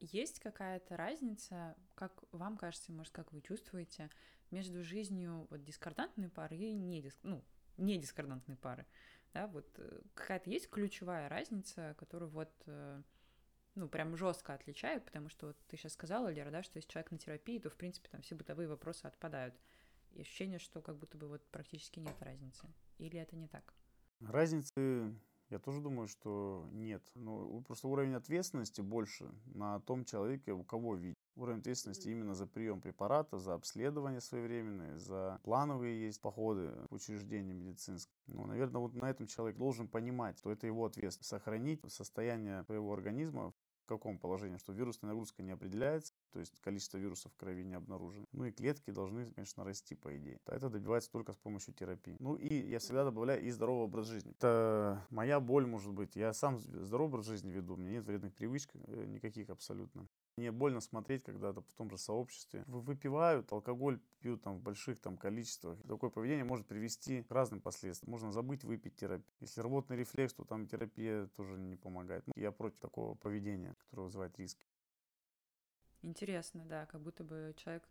Есть 0.00 0.40
какая-то 0.40 0.96
разница, 0.96 1.76
как 1.94 2.24
вам 2.32 2.56
кажется, 2.56 2.90
может, 2.90 3.12
как 3.12 3.32
вы 3.32 3.42
чувствуете, 3.42 4.10
между 4.50 4.82
жизнью 4.82 5.46
вот, 5.50 5.62
дискордантной 5.62 6.30
пары 6.30 6.56
и 6.56 6.72
не, 6.72 7.02
диск... 7.02 7.18
ну, 7.22 7.44
не 7.76 7.98
дискордантной 7.98 8.56
пары? 8.56 8.86
Да, 9.32 9.46
вот 9.46 9.68
э, 9.78 10.00
какая-то 10.14 10.50
есть 10.50 10.68
ключевая 10.68 11.28
разница, 11.28 11.94
которую 11.98 12.30
вот 12.30 12.50
э, 12.66 13.02
ну, 13.74 13.88
прям 13.88 14.16
жестко 14.16 14.54
отличает, 14.54 15.04
потому 15.04 15.28
что 15.28 15.48
вот 15.48 15.56
ты 15.68 15.76
сейчас 15.76 15.92
сказала, 15.92 16.28
Лера, 16.28 16.50
да, 16.50 16.62
что 16.62 16.76
если 16.78 16.88
человек 16.88 17.10
на 17.10 17.18
терапии, 17.18 17.58
то, 17.58 17.70
в 17.70 17.76
принципе, 17.76 18.08
там 18.10 18.22
все 18.22 18.34
бытовые 18.34 18.68
вопросы 18.68 19.06
отпадают. 19.06 19.54
И 20.12 20.20
ощущение, 20.20 20.58
что 20.58 20.82
как 20.82 20.98
будто 20.98 21.16
бы 21.16 21.28
вот 21.28 21.44
практически 21.50 22.00
нет 22.00 22.16
разницы. 22.20 22.66
Или 22.98 23.18
это 23.18 23.36
не 23.36 23.46
так? 23.46 23.74
Разницы 24.20 25.14
я 25.50 25.58
тоже 25.58 25.80
думаю, 25.80 26.06
что 26.06 26.68
нет. 26.70 27.02
Ну, 27.16 27.60
просто 27.62 27.88
уровень 27.88 28.14
ответственности 28.14 28.82
больше 28.82 29.28
на 29.46 29.80
том 29.80 30.04
человеке, 30.04 30.52
у 30.52 30.62
кого 30.62 30.94
ВИЧ. 30.94 31.16
Уровень 31.34 31.58
ответственности 31.58 32.08
именно 32.08 32.34
за 32.34 32.46
прием 32.46 32.80
препарата, 32.80 33.38
за 33.38 33.54
обследование 33.54 34.20
своевременное, 34.20 34.96
за 34.96 35.40
плановые 35.42 36.06
есть 36.06 36.20
походы 36.20 36.72
в 36.88 36.94
учреждения 36.94 37.52
медицинские. 37.52 38.14
Ну, 38.28 38.46
наверное, 38.46 38.80
вот 38.80 38.94
на 38.94 39.10
этом 39.10 39.26
человек 39.26 39.56
должен 39.56 39.88
понимать, 39.88 40.38
что 40.38 40.52
это 40.52 40.66
его 40.68 40.86
ответственность. 40.86 41.30
Сохранить 41.30 41.80
состояние 41.92 42.62
своего 42.64 42.92
организма 42.92 43.52
каком 43.98 44.18
положении, 44.18 44.56
что 44.56 44.72
вирусная 44.72 45.10
нагрузка 45.10 45.42
не 45.42 45.52
определяется, 45.52 46.14
то 46.32 46.38
есть 46.38 46.58
количество 46.60 46.98
вирусов 46.98 47.32
в 47.32 47.36
крови 47.36 47.64
не 47.64 47.74
обнаружено. 47.74 48.26
Ну 48.32 48.44
и 48.44 48.52
клетки 48.52 48.90
должны, 48.90 49.26
конечно, 49.32 49.64
расти, 49.64 49.94
по 49.94 50.16
идее. 50.16 50.38
Это 50.46 50.68
добивается 50.68 51.10
только 51.10 51.32
с 51.32 51.36
помощью 51.36 51.74
терапии. 51.74 52.16
Ну 52.18 52.34
и 52.36 52.54
я 52.54 52.78
всегда 52.78 53.04
добавляю 53.04 53.42
и 53.42 53.50
здоровый 53.50 53.84
образ 53.84 54.06
жизни. 54.06 54.32
Это 54.32 55.04
моя 55.10 55.40
боль, 55.40 55.66
может 55.66 55.92
быть. 55.92 56.16
Я 56.16 56.32
сам 56.32 56.58
здоровый 56.58 57.08
образ 57.10 57.26
жизни 57.26 57.50
веду, 57.50 57.74
у 57.74 57.76
меня 57.76 57.92
нет 57.92 58.04
вредных 58.04 58.34
привычек 58.34 58.70
э, 58.74 59.04
никаких 59.06 59.50
абсолютно. 59.50 60.06
Мне 60.40 60.52
больно 60.52 60.80
смотреть, 60.80 61.22
когда 61.24 61.52
в 61.52 61.74
том 61.76 61.90
же 61.90 61.98
сообществе 61.98 62.64
выпивают, 62.66 63.52
алкоголь 63.52 64.00
пьют 64.20 64.42
там 64.42 64.56
в 64.56 64.62
больших 64.62 64.98
там 64.98 65.18
количествах. 65.18 65.78
Такое 65.86 66.08
поведение 66.08 66.44
может 66.44 66.66
привести 66.66 67.22
к 67.24 67.30
разным 67.30 67.60
последствиям. 67.60 68.10
Можно 68.10 68.32
забыть 68.32 68.64
выпить 68.64 68.96
терапию. 68.96 69.30
Если 69.40 69.60
рвотный 69.60 69.98
рефлекс, 69.98 70.32
то 70.32 70.44
там 70.44 70.66
терапия 70.66 71.26
тоже 71.36 71.58
не 71.58 71.76
помогает. 71.76 72.26
Ну, 72.26 72.32
я 72.36 72.52
против 72.52 72.78
такого 72.78 73.16
поведения, 73.16 73.74
которое 73.74 74.04
вызывает 74.04 74.38
риски. 74.38 74.64
Интересно, 76.00 76.64
да, 76.64 76.86
как 76.86 77.02
будто 77.02 77.22
бы 77.22 77.52
человек 77.58 77.86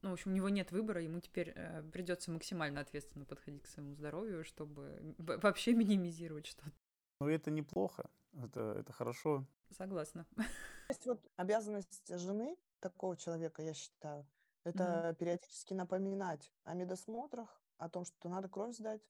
ну, 0.00 0.08
в 0.08 0.12
общем, 0.14 0.30
у 0.30 0.34
него 0.34 0.48
нет 0.48 0.72
выбора, 0.72 1.02
ему 1.02 1.20
теперь 1.20 1.52
э, 1.54 1.82
придется 1.92 2.30
максимально 2.30 2.80
ответственно 2.80 3.26
подходить 3.26 3.64
к 3.64 3.66
своему 3.66 3.92
здоровью, 3.92 4.44
чтобы 4.44 5.14
вообще 5.18 5.74
минимизировать 5.74 6.46
что-то. 6.46 6.72
Ну, 7.20 7.28
это 7.28 7.50
неплохо, 7.50 8.08
это, 8.32 8.76
это 8.78 8.94
хорошо. 8.94 9.46
Согласна. 9.76 10.26
Есть 10.90 11.06
вот 11.06 11.24
обязанность 11.36 12.18
жены 12.18 12.56
такого 12.80 13.16
человека, 13.16 13.62
я 13.62 13.74
считаю, 13.74 14.26
это 14.64 14.82
mm-hmm. 14.82 15.14
периодически 15.14 15.72
напоминать 15.72 16.52
о 16.64 16.74
медосмотрах, 16.74 17.62
о 17.78 17.88
том, 17.88 18.04
что 18.04 18.28
надо 18.28 18.48
кровь 18.48 18.74
сдать, 18.74 19.00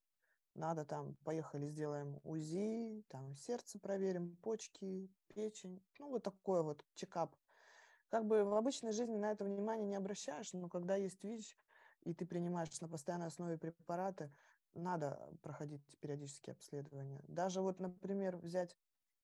надо 0.53 0.85
там, 0.85 1.15
поехали, 1.25 1.69
сделаем 1.69 2.21
УЗИ, 2.23 3.03
там, 3.09 3.35
сердце 3.35 3.79
проверим, 3.79 4.37
почки, 4.43 5.11
печень, 5.29 5.83
ну, 5.99 6.11
вот 6.11 6.23
такой 6.23 6.63
вот 6.63 6.85
чекап. 6.97 7.35
Как 8.11 8.27
бы 8.27 8.45
в 8.45 8.53
обычной 8.53 8.93
жизни 8.93 9.17
на 9.17 9.31
это 9.31 9.45
внимание 9.45 9.87
не 9.87 9.97
обращаешь, 9.97 10.53
но 10.53 10.69
когда 10.69 10.97
есть 10.97 11.25
ВИЧ, 11.25 11.57
и 12.03 12.13
ты 12.13 12.27
принимаешь 12.27 12.79
на 12.83 12.89
постоянной 12.89 13.29
основе 13.29 13.57
препараты, 13.57 14.31
надо 14.75 15.19
проходить 15.41 15.81
периодические 16.01 16.53
обследования. 16.53 17.23
Даже 17.27 17.63
вот, 17.63 17.81
например, 17.81 18.37
взять 18.37 18.77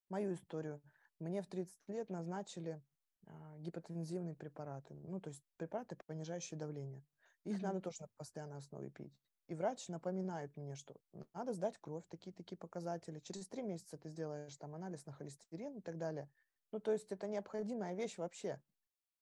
мою 0.09 0.33
историю. 0.33 0.81
Мне 1.19 1.43
в 1.43 1.47
30 1.47 1.89
лет 1.89 2.11
назначили 2.11 2.83
а, 3.27 3.59
гипотензивные 3.59 4.35
препараты, 4.35 4.95
ну, 4.95 5.21
то 5.21 5.29
есть 5.29 5.43
препараты, 5.57 5.97
понижающие 6.07 6.59
давление. 6.59 7.05
Их 7.45 7.59
mm-hmm. 7.59 7.63
надо 7.63 7.81
тоже 7.81 8.03
на 8.03 8.09
постоянной 8.17 8.59
основе 8.59 8.91
пить. 8.91 9.17
И 9.49 9.55
врач 9.55 9.89
напоминает 9.89 10.57
мне, 10.57 10.75
что 10.75 10.97
надо 11.33 11.53
сдать 11.53 11.79
кровь, 11.79 12.05
такие-такие 12.09 12.59
показатели. 12.59 13.21
Через 13.21 13.47
три 13.47 13.63
месяца 13.63 13.97
ты 13.97 14.09
сделаешь 14.09 14.57
там 14.57 14.75
анализ 14.75 15.07
на 15.07 15.13
холестерин 15.13 15.77
и 15.77 15.81
так 15.81 15.99
далее. 15.99 16.29
Ну, 16.73 16.81
то 16.81 16.91
есть 16.93 17.13
это 17.13 17.29
необходимая 17.29 17.95
вещь 17.95 18.19
вообще 18.19 18.61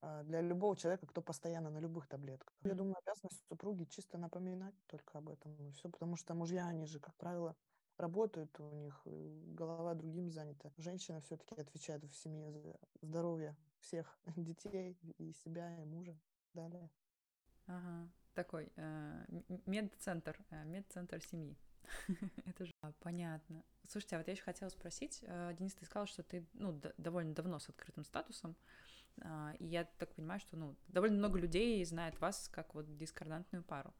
а, 0.00 0.22
для 0.22 0.40
любого 0.40 0.76
человека, 0.76 1.06
кто 1.06 1.20
постоянно 1.20 1.70
на 1.70 1.78
любых 1.78 2.06
таблетках. 2.06 2.54
Я 2.62 2.74
думаю, 2.74 2.96
обязанность 3.04 3.44
супруги 3.48 3.84
чисто 3.84 4.16
напоминать 4.16 4.74
только 4.86 5.18
об 5.18 5.28
этом. 5.28 5.54
И 5.56 5.70
все, 5.72 5.90
потому 5.90 6.16
что 6.16 6.34
мужья, 6.34 6.66
они 6.66 6.86
же, 6.86 7.00
как 7.00 7.14
правило, 7.16 7.54
работают, 7.98 8.58
у 8.60 8.70
них 8.70 9.00
э, 9.04 9.42
голова 9.54 9.94
другим 9.94 10.30
занята. 10.30 10.70
Женщина 10.76 11.20
все-таки 11.20 11.54
отвечает 11.60 12.04
в 12.04 12.14
семье 12.14 12.50
за 12.50 12.76
здоровье 13.02 13.56
всех 13.80 14.18
детей 14.36 14.96
и 15.18 15.32
себя, 15.32 15.74
и 15.80 15.84
мужа. 15.84 16.16
Далее. 16.54 16.90
Ага, 17.66 18.08
такой 18.34 18.70
э, 18.76 19.24
медцентр, 19.66 20.38
э, 20.50 20.64
медцентр 20.64 21.20
семьи. 21.22 21.56
Это 22.46 22.66
же 22.66 22.72
понятно. 23.00 23.64
Слушайте, 23.88 24.16
а 24.16 24.18
вот 24.18 24.28
я 24.28 24.32
еще 24.32 24.42
хотела 24.42 24.68
спросить, 24.68 25.20
э, 25.22 25.54
Денис, 25.58 25.74
ты 25.74 25.84
сказал, 25.84 26.06
что 26.06 26.22
ты 26.22 26.46
ну, 26.54 26.80
довольно 26.98 27.34
давно 27.34 27.58
с 27.58 27.68
открытым 27.68 28.04
статусом, 28.04 28.56
э, 29.18 29.54
и 29.58 29.66
я 29.66 29.84
так 29.84 30.14
понимаю, 30.14 30.40
что 30.40 30.56
ну, 30.56 30.76
довольно 30.88 31.18
много 31.18 31.38
людей 31.38 31.84
знает 31.84 32.20
вас 32.20 32.48
как 32.48 32.74
вот 32.74 32.96
дискордантную 32.96 33.62
пару. 33.62 33.94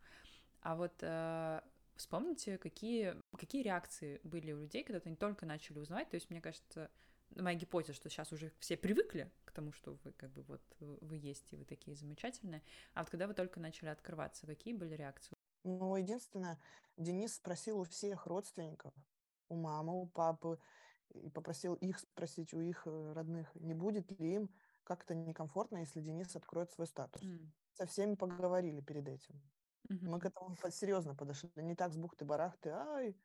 А 0.61 0.77
вот 0.77 0.95
э, 1.03 1.61
Вспомните, 1.97 2.59
какие, 2.59 3.17
какие 3.37 3.63
реакции 3.63 4.21
были 4.25 4.53
у 4.53 4.61
людей, 4.61 4.83
когда 4.83 5.01
они 5.05 5.17
только 5.17 5.47
начали 5.47 5.79
узнавать. 5.79 6.11
То 6.11 6.17
есть, 6.17 6.29
мне 6.31 6.41
кажется, 6.41 6.91
моя 7.37 7.57
гипотеза, 7.57 7.95
что 7.95 8.09
сейчас 8.09 8.33
уже 8.33 8.53
все 8.59 8.77
привыкли 8.77 9.31
к 9.45 9.53
тому, 9.53 9.73
что 9.73 9.97
вы 10.05 10.13
как 10.13 10.31
бы 10.33 10.43
вот 10.43 10.63
вы 10.81 11.17
есть, 11.17 11.53
и 11.53 11.57
вы 11.57 11.65
такие 11.65 11.97
замечательные. 11.97 12.63
А 12.95 13.01
вот 13.01 13.11
когда 13.11 13.27
вы 13.27 13.35
только 13.35 13.61
начали 13.61 13.89
открываться, 13.89 14.47
какие 14.47 14.75
были 14.75 14.95
реакции? 14.95 15.37
Ну, 15.65 15.97
единственное, 15.97 16.59
Денис 16.97 17.35
спросил 17.35 17.81
у 17.81 17.85
всех 17.85 18.27
родственников, 18.27 18.93
у 19.49 19.57
мамы, 19.57 20.01
у 20.01 20.07
папы, 20.07 20.59
и 21.11 21.31
попросил 21.31 21.75
их 21.75 21.99
спросить 21.99 22.53
у 22.55 22.61
их 22.61 22.83
э, 22.87 23.13
родных, 23.13 23.55
не 23.55 23.75
будет 23.75 24.11
ли 24.19 24.35
им 24.35 24.51
как-то 24.83 25.15
некомфортно, 25.15 25.79
если 25.79 26.01
Денис 26.01 26.35
откроет 26.37 26.71
свой 26.73 26.87
статус. 26.87 27.23
Mm. 27.23 27.47
Со 27.73 27.87
всеми 27.87 28.15
поговорили 28.15 28.81
перед 28.81 29.09
этим. 29.09 29.41
Mm-hmm. 29.89 30.09
Мы 30.09 30.21
к 30.21 30.27
этому 30.27 30.57
серьезно 30.71 31.15
подошли. 31.15 31.51
Не 31.57 31.75
так 31.75 31.93
с 31.93 31.97
бухты-барахты, 31.97 32.71
ай, 32.71 33.17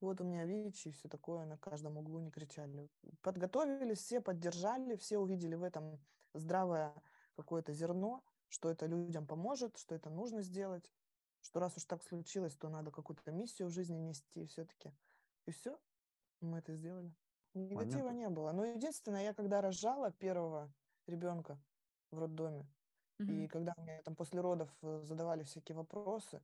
вот 0.00 0.20
у 0.20 0.24
меня 0.24 0.44
ВИЧ 0.44 0.86
и 0.86 0.90
все 0.90 1.08
такое, 1.08 1.44
на 1.46 1.56
каждом 1.58 1.96
углу 1.96 2.18
не 2.18 2.30
кричали. 2.30 2.90
Подготовились, 3.22 3.98
все 3.98 4.20
поддержали, 4.20 4.96
все 4.96 5.18
увидели 5.18 5.54
в 5.54 5.62
этом 5.62 6.00
здравое 6.34 6.92
какое-то 7.36 7.72
зерно, 7.72 8.24
что 8.48 8.70
это 8.70 8.86
людям 8.86 9.26
поможет, 9.26 9.76
что 9.78 9.94
это 9.94 10.10
нужно 10.10 10.42
сделать, 10.42 10.92
что 11.40 11.60
раз 11.60 11.76
уж 11.76 11.84
так 11.84 12.02
случилось, 12.02 12.56
то 12.56 12.68
надо 12.68 12.90
какую-то 12.90 13.30
миссию 13.32 13.68
в 13.68 13.72
жизни 13.72 13.98
нести 13.98 14.44
все-таки. 14.46 14.92
И 15.46 15.52
все, 15.52 15.78
мы 16.40 16.58
это 16.58 16.74
сделали. 16.74 17.14
Негатива 17.54 18.08
Понятно. 18.08 18.18
не 18.18 18.28
было. 18.28 18.52
Но 18.52 18.64
единственное, 18.64 19.24
я 19.24 19.34
когда 19.34 19.60
рожала 19.60 20.10
первого 20.12 20.72
ребенка 21.06 21.60
в 22.10 22.18
роддоме, 22.18 22.66
mm-hmm. 23.22 23.44
и 23.44 23.48
когда 23.48 23.74
мне 23.78 24.00
там 24.02 24.14
после 24.14 24.40
родов 24.40 24.68
э, 24.82 25.00
задавали 25.04 25.42
всякие 25.44 25.76
вопросы, 25.76 26.40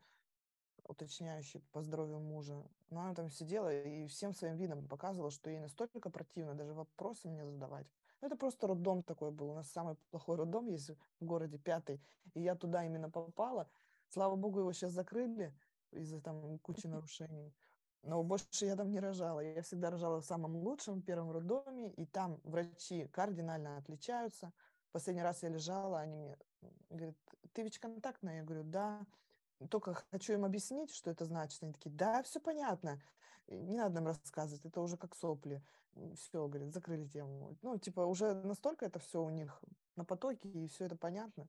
уточняющий 0.88 1.60
по 1.72 1.82
здоровью 1.82 2.18
мужа. 2.18 2.62
Но 2.90 3.00
она 3.00 3.14
там 3.14 3.30
сидела 3.30 3.72
и 3.72 4.06
всем 4.06 4.32
своим 4.32 4.56
видом 4.56 4.86
показывала, 4.88 5.30
что 5.30 5.50
ей 5.50 5.60
настолько 5.60 6.10
противно 6.10 6.54
даже 6.54 6.72
вопросы 6.72 7.28
мне 7.28 7.44
задавать. 7.44 7.86
Ну, 8.20 8.26
это 8.26 8.36
просто 8.36 8.66
роддом 8.66 9.02
такой 9.02 9.30
был. 9.30 9.50
У 9.50 9.54
нас 9.54 9.70
самый 9.70 9.96
плохой 10.10 10.36
роддом 10.36 10.66
есть 10.66 10.90
в 11.20 11.24
городе, 11.24 11.58
пятый. 11.58 12.00
И 12.34 12.40
я 12.40 12.54
туда 12.54 12.84
именно 12.84 13.10
попала. 13.10 13.68
Слава 14.08 14.34
богу, 14.36 14.60
его 14.60 14.72
сейчас 14.72 14.92
закрыли 14.92 15.54
из-за 15.92 16.20
там 16.20 16.58
кучи 16.58 16.86
нарушений. 16.86 17.54
Но 18.02 18.22
больше 18.22 18.64
я 18.64 18.76
там 18.76 18.90
не 18.90 19.00
рожала. 19.00 19.40
Я 19.40 19.62
всегда 19.62 19.90
рожала 19.90 20.20
в 20.20 20.24
самом 20.24 20.56
лучшем 20.56 21.02
первом 21.02 21.30
роддоме, 21.30 21.90
и 21.92 22.06
там 22.06 22.40
врачи 22.44 23.06
кардинально 23.08 23.76
отличаются. 23.76 24.52
Последний 24.92 25.22
раз 25.22 25.42
я 25.42 25.48
лежала, 25.48 26.00
они 26.00 26.36
мне 26.60 26.98
говорят, 26.98 27.16
ты 27.52 27.62
ВИЧ-контактная? 27.62 28.38
Я 28.38 28.42
говорю, 28.44 28.64
да 28.64 29.06
только 29.66 29.94
хочу 30.10 30.34
им 30.34 30.44
объяснить, 30.44 30.94
что 30.94 31.10
это 31.10 31.24
значит. 31.24 31.62
Они 31.62 31.72
такие, 31.72 31.90
да, 31.90 32.22
все 32.22 32.40
понятно, 32.40 33.02
не 33.48 33.76
надо 33.76 33.96
нам 33.96 34.06
рассказывать, 34.06 34.64
это 34.64 34.80
уже 34.80 34.96
как 34.96 35.16
сопли. 35.16 35.62
Все, 36.14 36.46
говорит, 36.46 36.72
закрыли 36.72 37.06
тему. 37.06 37.56
Ну, 37.62 37.76
типа, 37.76 38.02
уже 38.02 38.34
настолько 38.34 38.86
это 38.86 39.00
все 39.00 39.20
у 39.20 39.30
них 39.30 39.60
на 39.96 40.04
потоке, 40.04 40.48
и 40.48 40.68
все 40.68 40.84
это 40.84 40.96
понятно 40.96 41.48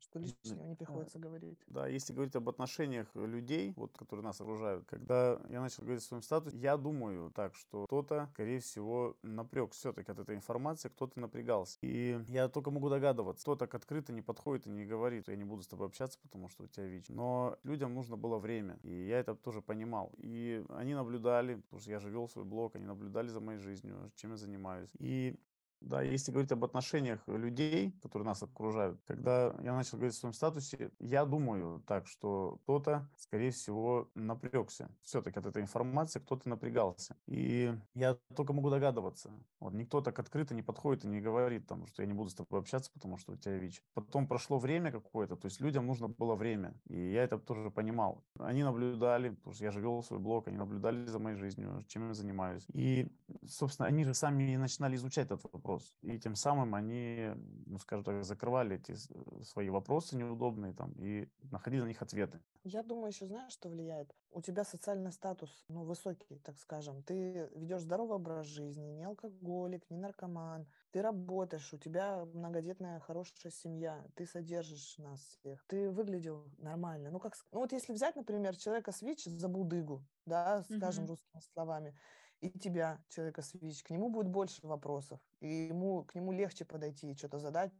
что 0.00 0.18
лишнего 0.18 0.64
не 0.64 0.74
приходится 0.74 1.18
говорить. 1.18 1.58
Да, 1.66 1.86
если 1.86 2.12
говорить 2.12 2.34
об 2.36 2.48
отношениях 2.48 3.08
людей, 3.14 3.72
вот, 3.76 3.96
которые 3.96 4.24
нас 4.24 4.40
окружают, 4.40 4.84
когда 4.86 5.40
я 5.48 5.60
начал 5.60 5.82
говорить 5.82 6.02
о 6.02 6.06
своем 6.06 6.22
статусе, 6.22 6.56
я 6.58 6.76
думаю 6.76 7.30
так, 7.30 7.54
что 7.54 7.86
кто-то, 7.86 8.28
скорее 8.32 8.60
всего, 8.60 9.16
напрек 9.22 9.72
все-таки 9.72 10.10
от 10.10 10.18
этой 10.18 10.36
информации, 10.36 10.88
кто-то 10.88 11.20
напрягался. 11.20 11.78
И 11.82 12.20
я 12.28 12.48
только 12.48 12.70
могу 12.70 12.88
догадываться, 12.88 13.42
кто 13.42 13.56
так 13.56 13.74
открыто 13.74 14.12
не 14.12 14.22
подходит 14.22 14.66
и 14.66 14.70
не 14.70 14.84
говорит, 14.84 15.28
я 15.28 15.36
не 15.36 15.44
буду 15.44 15.62
с 15.62 15.68
тобой 15.68 15.86
общаться, 15.88 16.18
потому 16.22 16.48
что 16.48 16.64
у 16.64 16.66
тебя 16.66 16.86
ВИЧ. 16.86 17.10
Но 17.10 17.58
людям 17.62 17.94
нужно 17.94 18.16
было 18.16 18.38
время, 18.38 18.78
и 18.82 19.06
я 19.06 19.18
это 19.18 19.34
тоже 19.34 19.62
понимал. 19.62 20.12
И 20.18 20.64
они 20.70 20.94
наблюдали, 20.94 21.56
потому 21.56 21.80
что 21.80 21.90
я 21.90 21.98
же 21.98 22.10
вел 22.10 22.28
свой 22.28 22.44
блог, 22.44 22.76
они 22.76 22.84
наблюдали 22.84 23.28
за 23.28 23.40
моей 23.40 23.58
жизнью, 23.58 24.10
чем 24.16 24.30
я 24.32 24.36
занимаюсь. 24.36 24.90
И 24.98 25.36
да, 25.80 26.02
если 26.02 26.30
говорить 26.30 26.52
об 26.52 26.64
отношениях 26.64 27.20
людей, 27.26 27.92
которые 28.02 28.26
нас 28.26 28.42
окружают, 28.42 29.00
когда 29.06 29.54
я 29.62 29.74
начал 29.74 29.96
говорить 29.96 30.14
о 30.14 30.18
своем 30.18 30.32
статусе, 30.34 30.90
я 30.98 31.24
думаю 31.24 31.82
так, 31.86 32.06
что 32.06 32.58
кто-то, 32.62 33.08
скорее 33.16 33.50
всего, 33.50 34.10
напрягся. 34.14 34.90
Все-таки 35.02 35.38
от 35.38 35.46
этой 35.46 35.62
информации 35.62 36.18
кто-то 36.18 36.48
напрягался. 36.48 37.16
И 37.26 37.74
я 37.94 38.18
только 38.36 38.52
могу 38.52 38.68
догадываться. 38.68 39.30
Вот 39.58 39.72
никто 39.72 40.00
так 40.02 40.18
открыто 40.18 40.54
не 40.54 40.62
подходит 40.62 41.04
и 41.04 41.08
не 41.08 41.20
говорит, 41.20 41.66
там, 41.66 41.86
что 41.86 42.02
я 42.02 42.06
не 42.06 42.14
буду 42.14 42.28
с 42.28 42.34
тобой 42.34 42.60
общаться, 42.60 42.90
потому 42.92 43.16
что 43.16 43.32
у 43.32 43.36
тебя 43.36 43.56
ВИЧ. 43.56 43.82
Потом 43.94 44.26
прошло 44.26 44.58
время 44.58 44.92
какое-то, 44.92 45.36
то 45.36 45.46
есть 45.46 45.60
людям 45.60 45.86
нужно 45.86 46.08
было 46.08 46.34
время. 46.34 46.74
И 46.88 47.12
я 47.12 47.24
это 47.24 47.38
тоже 47.38 47.70
понимал. 47.70 48.22
Они 48.38 48.62
наблюдали, 48.62 49.30
потому 49.30 49.54
что 49.54 49.64
я 49.64 49.70
же 49.70 49.80
вел 49.80 50.02
свой 50.02 50.18
блог, 50.18 50.46
они 50.48 50.58
наблюдали 50.58 51.06
за 51.06 51.18
моей 51.18 51.36
жизнью, 51.36 51.84
чем 51.88 52.08
я 52.08 52.14
занимаюсь. 52.14 52.66
И, 52.74 53.08
собственно, 53.46 53.88
они 53.88 54.04
же 54.04 54.12
сами 54.12 54.56
начинали 54.56 54.96
изучать 54.96 55.26
этот 55.26 55.42
вопрос 55.52 55.69
вопрос. 55.70 55.94
И 56.02 56.18
тем 56.18 56.34
самым 56.34 56.74
они, 56.74 57.30
ну, 57.66 57.78
скажем 57.78 58.04
так, 58.04 58.24
закрывали 58.24 58.76
эти 58.76 58.92
э, 58.92 59.42
свои 59.42 59.70
вопросы 59.70 60.16
неудобные 60.16 60.72
там 60.72 60.92
и 60.98 61.28
находили 61.50 61.82
на 61.82 61.86
них 61.86 62.02
ответы. 62.02 62.40
Я 62.64 62.82
думаю, 62.82 63.08
еще 63.08 63.26
знаешь, 63.26 63.52
что 63.52 63.68
влияет? 63.68 64.14
У 64.32 64.42
тебя 64.42 64.64
социальный 64.64 65.12
статус, 65.12 65.64
ну, 65.68 65.84
высокий, 65.84 66.38
так 66.44 66.58
скажем. 66.58 67.02
Ты 67.02 67.48
ведешь 67.54 67.82
здоровый 67.82 68.16
образ 68.16 68.46
жизни, 68.46 68.90
не 68.90 69.04
алкоголик, 69.04 69.88
не 69.90 69.98
наркоман. 69.98 70.66
Ты 70.90 71.02
работаешь, 71.02 71.72
у 71.72 71.78
тебя 71.78 72.24
многодетная 72.34 73.00
хорошая 73.00 73.52
семья, 73.52 74.04
ты 74.14 74.26
содержишь 74.26 74.98
нас 74.98 75.20
всех. 75.20 75.64
Ты 75.66 75.90
выглядел 75.90 76.44
нормально. 76.58 77.10
Ну, 77.10 77.18
как, 77.18 77.34
ну 77.52 77.60
вот 77.60 77.72
если 77.72 77.92
взять, 77.92 78.16
например, 78.16 78.56
человека 78.56 78.92
с 78.92 79.02
ВИЧ 79.02 79.24
за 79.24 79.48
будыгу, 79.48 80.04
да, 80.26 80.62
скажем 80.64 81.04
mm-hmm. 81.04 81.08
русскими 81.08 81.40
словами, 81.54 81.94
и 82.40 82.50
тебя, 82.58 82.98
человека 83.08 83.42
с 83.42 83.54
ВИЧ, 83.54 83.82
к 83.84 83.90
нему 83.90 84.08
будет 84.10 84.28
больше 84.28 84.66
вопросов, 84.66 85.20
и 85.40 85.48
ему, 85.48 86.04
к 86.04 86.14
нему 86.14 86.32
легче 86.32 86.64
подойти 86.64 87.10
и 87.10 87.14
что-то 87.14 87.38
задать, 87.38 87.72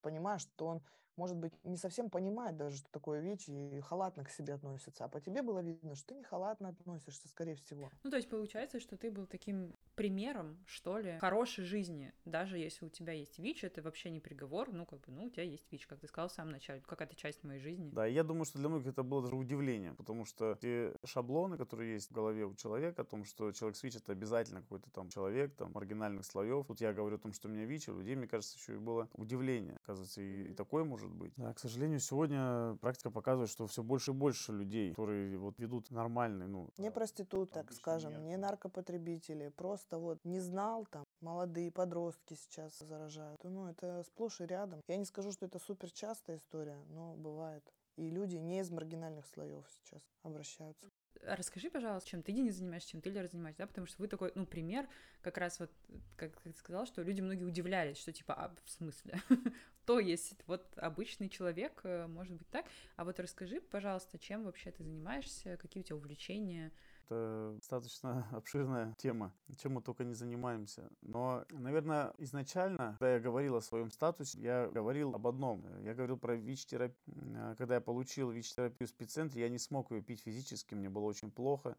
понимая, 0.00 0.38
что 0.38 0.66
он, 0.66 0.82
может 1.16 1.36
быть, 1.36 1.52
не 1.64 1.76
совсем 1.76 2.10
понимает 2.10 2.56
даже, 2.56 2.76
что 2.76 2.90
такое 2.90 3.20
ВИЧ, 3.20 3.48
и 3.48 3.80
халатно 3.80 4.24
к 4.24 4.30
себе 4.30 4.54
относится. 4.54 5.04
А 5.04 5.08
по 5.08 5.20
тебе 5.20 5.42
было 5.42 5.60
видно, 5.60 5.94
что 5.94 6.08
ты 6.08 6.14
не 6.14 6.24
халатно 6.24 6.68
относишься, 6.68 7.28
скорее 7.28 7.54
всего. 7.56 7.90
Ну, 8.02 8.10
то 8.10 8.16
есть 8.16 8.28
получается, 8.28 8.80
что 8.80 8.96
ты 8.96 9.10
был 9.10 9.26
таким 9.26 9.74
примером, 9.94 10.58
что 10.66 10.98
ли, 10.98 11.18
хорошей 11.18 11.64
жизни. 11.64 12.12
Даже 12.24 12.58
если 12.58 12.86
у 12.86 12.88
тебя 12.88 13.12
есть 13.12 13.38
ВИЧ, 13.38 13.64
это 13.64 13.82
вообще 13.82 14.10
не 14.10 14.20
приговор, 14.20 14.72
ну, 14.72 14.86
как 14.86 15.00
бы, 15.00 15.12
ну, 15.12 15.24
у 15.24 15.30
тебя 15.30 15.44
есть 15.44 15.70
ВИЧ, 15.70 15.86
как 15.86 16.00
ты 16.00 16.08
сказал 16.08 16.28
в 16.28 16.32
самом 16.32 16.52
начале, 16.52 16.80
какая-то 16.80 17.14
часть 17.14 17.44
моей 17.44 17.60
жизни. 17.60 17.90
Да, 17.92 18.06
я 18.06 18.24
думаю, 18.24 18.44
что 18.44 18.58
для 18.58 18.68
многих 18.68 18.88
это 18.88 19.02
было 19.02 19.22
даже 19.22 19.36
удивление, 19.36 19.94
потому 19.94 20.24
что 20.24 20.56
те 20.60 20.94
шаблоны, 21.04 21.56
которые 21.56 21.94
есть 21.94 22.10
в 22.10 22.12
голове 22.12 22.44
у 22.44 22.54
человека, 22.54 23.02
о 23.02 23.04
том, 23.04 23.24
что 23.24 23.52
человек 23.52 23.76
с 23.76 23.82
ВИЧ 23.82 23.96
это 23.96 24.12
обязательно 24.12 24.60
какой-то 24.62 24.90
там 24.90 25.08
человек, 25.08 25.54
там, 25.54 25.72
маргинальных 25.72 26.24
слоев. 26.24 26.66
Тут 26.66 26.80
я 26.80 26.92
говорю 26.92 27.16
о 27.16 27.18
том, 27.18 27.32
что 27.32 27.48
у 27.48 27.50
меня 27.50 27.64
ВИЧ, 27.64 27.88
у 27.88 27.98
людей, 27.98 28.16
мне 28.16 28.26
кажется, 28.26 28.58
еще 28.58 28.74
и 28.74 28.78
было 28.78 29.08
удивление. 29.14 29.76
Оказывается, 29.82 30.20
и, 30.20 30.50
и 30.50 30.54
такое 30.54 30.84
может 30.84 31.10
быть. 31.10 31.32
Да, 31.36 31.52
к 31.52 31.58
сожалению, 31.58 32.00
сегодня 32.00 32.76
практика 32.80 33.10
показывает, 33.10 33.50
что 33.50 33.66
все 33.66 33.82
больше 33.82 34.10
и 34.10 34.14
больше 34.14 34.52
людей, 34.52 34.90
которые 34.90 35.38
вот 35.38 35.58
ведут 35.58 35.90
нормальный, 35.90 36.46
ну... 36.46 36.70
Не 36.78 36.90
проститут, 36.90 37.50
так 37.50 37.72
скажем, 37.72 38.12
мир. 38.12 38.20
не 38.20 38.36
наркопотребители, 38.36 39.48
просто 39.48 39.83
вот 39.90 40.24
не 40.24 40.40
знал 40.40 40.86
там, 40.86 41.04
молодые 41.20 41.70
подростки 41.70 42.34
сейчас 42.34 42.78
заражают. 42.78 43.42
Ну, 43.44 43.68
это 43.68 44.02
сплошь 44.04 44.40
и 44.40 44.46
рядом. 44.46 44.80
Я 44.88 44.96
не 44.96 45.04
скажу, 45.04 45.32
что 45.32 45.46
это 45.46 45.58
супер 45.58 45.90
частая 45.90 46.36
история, 46.36 46.82
но 46.88 47.14
бывает. 47.16 47.64
И 47.96 48.10
люди 48.10 48.36
не 48.36 48.60
из 48.60 48.70
маргинальных 48.70 49.24
слоев 49.26 49.64
сейчас 49.70 50.02
обращаются. 50.22 50.90
Расскажи, 51.22 51.70
пожалуйста, 51.70 52.10
чем 52.10 52.22
ты 52.22 52.32
не 52.32 52.50
занимаешься, 52.50 52.90
чем 52.90 53.00
ты 53.00 53.08
Лера 53.08 53.28
занимаешься, 53.28 53.62
да, 53.62 53.66
потому 53.66 53.86
что 53.86 54.02
вы 54.02 54.08
такой, 54.08 54.32
ну, 54.34 54.46
пример, 54.46 54.88
как 55.22 55.38
раз 55.38 55.60
вот, 55.60 55.70
как, 56.16 56.38
ты 56.40 56.52
сказал, 56.52 56.86
что 56.86 57.02
люди 57.02 57.20
многие 57.20 57.44
удивлялись, 57.44 57.96
что 57.96 58.12
типа, 58.12 58.34
а, 58.34 58.54
в 58.64 58.70
смысле, 58.70 59.22
то 59.86 60.00
есть 60.00 60.34
вот 60.46 60.66
обычный 60.76 61.28
человек, 61.28 61.80
э, 61.84 62.08
может 62.08 62.36
быть 62.36 62.48
так, 62.50 62.66
а 62.96 63.04
вот 63.04 63.20
расскажи, 63.20 63.60
пожалуйста, 63.60 64.18
чем 64.18 64.44
вообще 64.44 64.72
ты 64.72 64.82
занимаешься, 64.82 65.56
какие 65.56 65.82
у 65.82 65.86
тебя 65.86 65.96
увлечения, 65.96 66.72
это 67.04 67.52
достаточно 67.56 68.26
обширная 68.32 68.94
тема, 68.98 69.32
чем 69.56 69.74
мы 69.74 69.82
только 69.82 70.04
не 70.04 70.14
занимаемся. 70.14 70.90
Но, 71.02 71.44
наверное, 71.50 72.12
изначально, 72.18 72.96
когда 72.98 73.14
я 73.14 73.20
говорил 73.20 73.56
о 73.56 73.62
своем 73.62 73.90
статусе, 73.90 74.40
я 74.40 74.68
говорил 74.68 75.14
об 75.14 75.26
одном. 75.26 75.64
Я 75.82 75.94
говорил 75.94 76.18
про 76.18 76.36
ВИЧ-терапию. 76.36 77.16
А, 77.36 77.54
когда 77.56 77.76
я 77.76 77.80
получил 77.80 78.30
ВИЧ-терапию 78.30 78.86
в 78.86 78.90
спеццентре, 78.90 79.42
я 79.42 79.48
не 79.48 79.58
смог 79.58 79.90
ее 79.90 80.02
пить 80.02 80.20
физически, 80.20 80.74
мне 80.74 80.88
было 80.88 81.04
очень 81.04 81.30
плохо. 81.30 81.76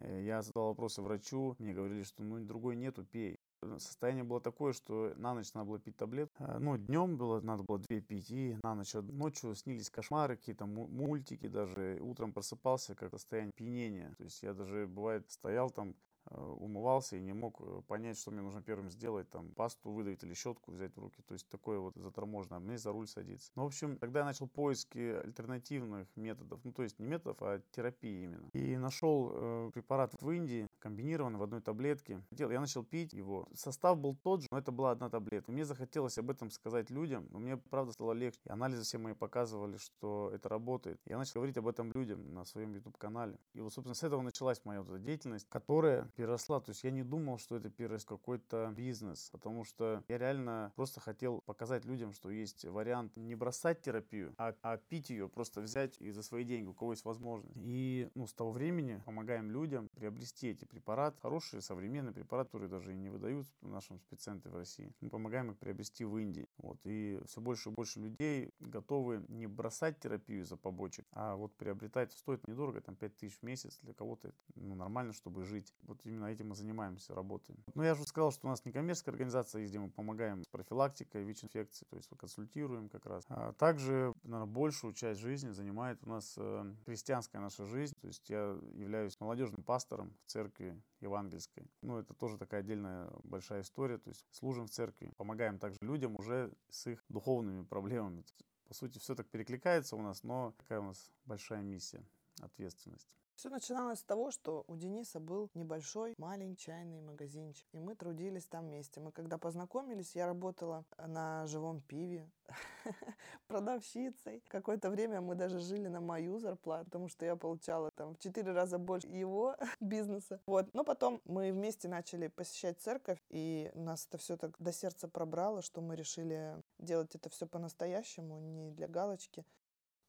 Э, 0.00 0.22
я 0.22 0.42
задал 0.42 0.68
вопросы 0.68 1.02
врачу, 1.02 1.54
мне 1.58 1.72
говорили, 1.72 2.02
что 2.02 2.22
ну 2.22 2.38
другой 2.40 2.76
нету, 2.76 3.04
пей. 3.04 3.38
Состояние 3.78 4.24
было 4.24 4.40
такое, 4.40 4.72
что 4.72 5.12
на 5.16 5.34
ночь 5.34 5.52
надо 5.54 5.66
было 5.68 5.78
пить 5.78 5.96
таблетку. 5.96 6.34
А, 6.38 6.58
ну, 6.58 6.76
днем 6.76 7.16
было, 7.16 7.40
надо 7.40 7.62
было 7.62 7.78
две 7.78 8.00
пить, 8.00 8.30
и 8.30 8.56
на 8.62 8.74
ночь. 8.74 8.94
Ночью 8.94 9.54
снились 9.54 9.90
кошмары, 9.90 10.36
какие-то 10.36 10.66
мультики 10.66 11.46
даже. 11.46 11.98
Утром 12.00 12.32
просыпался 12.32 12.94
как 12.94 13.10
состояние 13.10 13.52
пьянения. 13.54 14.14
То 14.18 14.24
есть 14.24 14.42
я 14.42 14.52
даже, 14.52 14.86
бывает, 14.86 15.30
стоял 15.30 15.70
там, 15.70 15.90
э, 15.90 15.94
умывался 16.30 17.16
и 17.16 17.20
не 17.20 17.32
мог 17.32 17.60
э, 17.60 17.82
понять, 17.88 18.18
что 18.18 18.30
мне 18.30 18.42
нужно 18.42 18.62
первым 18.62 18.90
сделать, 18.90 19.28
там, 19.30 19.52
пасту 19.52 19.90
выдавить 19.90 20.22
или 20.22 20.34
щетку 20.34 20.72
взять 20.72 20.94
в 20.96 21.00
руки. 21.00 21.22
То 21.22 21.34
есть 21.34 21.48
такое 21.48 21.78
вот 21.78 21.94
заторможенное, 21.96 22.58
а 22.58 22.60
мне 22.60 22.78
за 22.78 22.92
руль 22.92 23.06
садиться. 23.06 23.50
Ну, 23.54 23.64
в 23.64 23.66
общем, 23.66 23.96
тогда 23.96 24.20
я 24.20 24.24
начал 24.24 24.48
поиски 24.48 24.98
альтернативных 24.98 26.08
методов, 26.16 26.60
ну, 26.64 26.72
то 26.72 26.82
есть 26.82 26.98
не 26.98 27.06
методов, 27.06 27.38
а 27.40 27.60
терапии 27.72 28.24
именно. 28.24 28.48
И 28.52 28.76
нашел 28.76 29.30
э, 29.32 29.70
препарат 29.72 30.14
в 30.20 30.30
Индии, 30.30 30.66
комбинированный 30.78 31.38
в 31.38 31.42
одной 31.42 31.60
таблетке. 31.60 32.22
Я 32.30 32.60
начал 32.60 32.84
пить 32.84 33.12
его. 33.12 33.48
Состав 33.54 33.98
был 33.98 34.16
тот 34.16 34.42
же, 34.42 34.48
но 34.50 34.58
это 34.58 34.72
была 34.72 34.90
одна 34.90 35.08
таблетка. 35.08 35.52
Мне 35.52 35.64
захотелось 35.64 36.18
об 36.18 36.30
этом 36.30 36.50
сказать 36.50 36.90
людям, 36.90 37.28
но 37.30 37.38
мне, 37.38 37.56
правда, 37.56 37.92
стало 37.92 38.12
легче. 38.12 38.40
И 38.44 38.50
анализы 38.50 38.82
все 38.82 38.98
мои 38.98 39.14
показывали, 39.14 39.76
что 39.76 40.30
это 40.32 40.48
работает. 40.48 41.00
Я 41.06 41.18
начал 41.18 41.34
говорить 41.34 41.56
об 41.56 41.68
этом 41.68 41.92
людям 41.92 42.34
на 42.34 42.44
своем 42.44 42.74
YouTube-канале. 42.74 43.38
И 43.54 43.60
вот, 43.60 43.72
собственно, 43.72 43.94
с 43.94 44.02
этого 44.02 44.22
началась 44.22 44.64
моя 44.64 44.82
вот 44.82 44.90
эта 44.90 44.98
деятельность, 44.98 45.46
которая 45.48 46.10
переросла. 46.14 46.60
То 46.60 46.70
есть 46.70 46.84
я 46.84 46.90
не 46.90 47.02
думал, 47.02 47.38
что 47.38 47.56
это 47.56 47.70
перерос 47.70 48.04
какой-то 48.04 48.72
бизнес, 48.76 49.28
потому 49.30 49.64
что 49.64 50.02
я 50.08 50.18
реально 50.18 50.72
просто 50.76 51.00
хотел 51.00 51.40
показать 51.46 51.84
людям, 51.84 52.12
что 52.12 52.30
есть 52.30 52.64
вариант 52.64 53.16
не 53.16 53.34
бросать 53.34 53.80
терапию, 53.80 54.34
а, 54.38 54.54
а 54.62 54.76
пить 54.76 55.10
ее, 55.10 55.28
просто 55.28 55.60
взять 55.60 56.00
и 56.00 56.10
за 56.10 56.22
свои 56.22 56.44
деньги, 56.44 56.68
у 56.68 56.74
кого 56.74 56.92
есть 56.92 57.04
возможность. 57.04 57.56
И 57.56 58.10
ну, 58.14 58.26
с 58.26 58.32
того 58.32 58.52
времени 58.52 59.02
помогаем 59.04 59.50
людям 59.50 59.88
приобрести 59.94 60.48
эти 60.48 60.64
препараты, 60.64 61.18
хорошие 61.20 61.60
современные 61.60 62.12
препараты, 62.12 62.50
которые 62.50 62.68
даже 62.68 62.92
и 62.92 62.96
не 62.96 63.08
выдают 63.08 63.46
в 63.60 63.68
нашем 63.68 63.98
спеццентре 63.98 64.50
в 64.50 64.56
России. 64.56 64.92
Мы 65.00 65.10
помогаем 65.10 65.50
их 65.50 65.58
приобрести 65.58 66.04
в 66.04 66.16
Индии. 66.18 66.46
Вот. 66.58 66.78
И 66.84 67.20
все 67.26 67.40
больше 67.40 67.70
и 67.70 67.72
больше 67.72 68.00
людей 68.00 68.50
готовы 68.60 69.24
не 69.28 69.46
бросать 69.46 69.98
терапию 70.00 70.44
за 70.44 70.56
побочек, 70.56 71.06
а 71.12 71.36
вот 71.36 71.54
приобретать. 71.56 72.12
Стоит 72.12 72.46
недорого, 72.46 72.80
там 72.80 72.96
5 72.96 73.16
тысяч 73.16 73.38
в 73.38 73.42
месяц. 73.42 73.78
Для 73.82 73.94
кого-то 73.94 74.32
ну, 74.54 74.74
нормально, 74.74 75.12
чтобы 75.12 75.44
жить. 75.44 75.74
Вот 75.82 76.01
именно 76.04 76.26
этим 76.26 76.48
мы 76.48 76.54
занимаемся, 76.54 77.14
работаем. 77.14 77.58
Но 77.74 77.84
я 77.84 77.92
уже 77.92 78.04
сказал, 78.04 78.32
что 78.32 78.46
у 78.46 78.50
нас 78.50 78.64
не 78.64 78.72
коммерческая 78.72 79.12
организация, 79.12 79.66
где 79.66 79.78
мы 79.78 79.90
помогаем 79.90 80.42
с 80.42 80.48
профилактикой 80.48 81.24
ВИЧ-инфекции, 81.24 81.86
то 81.88 81.96
есть 81.96 82.08
консультируем 82.16 82.88
как 82.88 83.06
раз. 83.06 83.24
А 83.28 83.52
также, 83.54 84.12
наверное, 84.22 84.52
большую 84.52 84.94
часть 84.94 85.20
жизни 85.20 85.50
занимает 85.50 85.98
у 86.04 86.08
нас 86.08 86.34
э, 86.36 86.74
христианская 86.84 87.38
наша 87.40 87.66
жизнь. 87.66 87.94
То 88.00 88.06
есть 88.06 88.28
я 88.30 88.58
являюсь 88.74 89.18
молодежным 89.20 89.62
пастором 89.62 90.14
в 90.26 90.30
церкви 90.30 90.80
евангельской. 91.00 91.70
Ну, 91.82 91.98
это 91.98 92.14
тоже 92.14 92.38
такая 92.38 92.60
отдельная 92.60 93.10
большая 93.24 93.62
история. 93.62 93.98
То 93.98 94.10
есть 94.10 94.26
служим 94.30 94.66
в 94.66 94.70
церкви, 94.70 95.12
помогаем 95.16 95.58
также 95.58 95.78
людям 95.80 96.16
уже 96.16 96.52
с 96.68 96.86
их 96.86 97.04
духовными 97.08 97.64
проблемами. 97.64 98.24
По 98.68 98.74
сути, 98.74 98.98
все 98.98 99.14
так 99.14 99.28
перекликается 99.28 99.96
у 99.96 100.02
нас, 100.02 100.22
но 100.22 100.54
такая 100.56 100.80
у 100.80 100.84
нас 100.84 101.10
большая 101.24 101.62
миссия, 101.62 102.04
ответственность. 102.40 103.08
Все 103.42 103.48
начиналось 103.48 103.98
с 103.98 104.04
того, 104.04 104.30
что 104.30 104.62
у 104.68 104.76
Дениса 104.76 105.18
был 105.18 105.50
небольшой 105.54 106.14
маленький 106.16 106.62
чайный 106.64 107.00
магазинчик, 107.00 107.66
и 107.72 107.80
мы 107.80 107.96
трудились 107.96 108.46
там 108.46 108.66
вместе. 108.66 109.00
Мы 109.00 109.10
когда 109.10 109.36
познакомились, 109.36 110.14
я 110.14 110.26
работала 110.26 110.84
на 110.96 111.44
живом 111.48 111.80
пиве 111.80 112.30
продавщицей. 113.48 114.44
Какое-то 114.46 114.90
время 114.90 115.20
мы 115.20 115.34
даже 115.34 115.58
жили 115.58 115.88
на 115.88 116.00
мою 116.00 116.38
зарплату, 116.38 116.84
потому 116.84 117.08
что 117.08 117.26
я 117.26 117.34
получала 117.34 117.90
там 117.96 118.14
в 118.14 118.20
четыре 118.20 118.52
раза 118.52 118.78
больше 118.78 119.08
его 119.08 119.56
бизнеса. 119.80 120.40
Вот. 120.46 120.72
Но 120.72 120.84
потом 120.84 121.20
мы 121.24 121.50
вместе 121.50 121.88
начали 121.88 122.28
посещать 122.28 122.80
церковь, 122.80 123.18
и 123.28 123.72
нас 123.74 124.06
это 124.06 124.18
все 124.18 124.36
так 124.36 124.54
до 124.60 124.72
сердца 124.72 125.08
пробрало, 125.08 125.62
что 125.62 125.80
мы 125.80 125.96
решили 125.96 126.62
делать 126.78 127.16
это 127.16 127.28
все 127.28 127.48
по-настоящему, 127.48 128.38
не 128.38 128.70
для 128.70 128.86
галочки. 128.86 129.44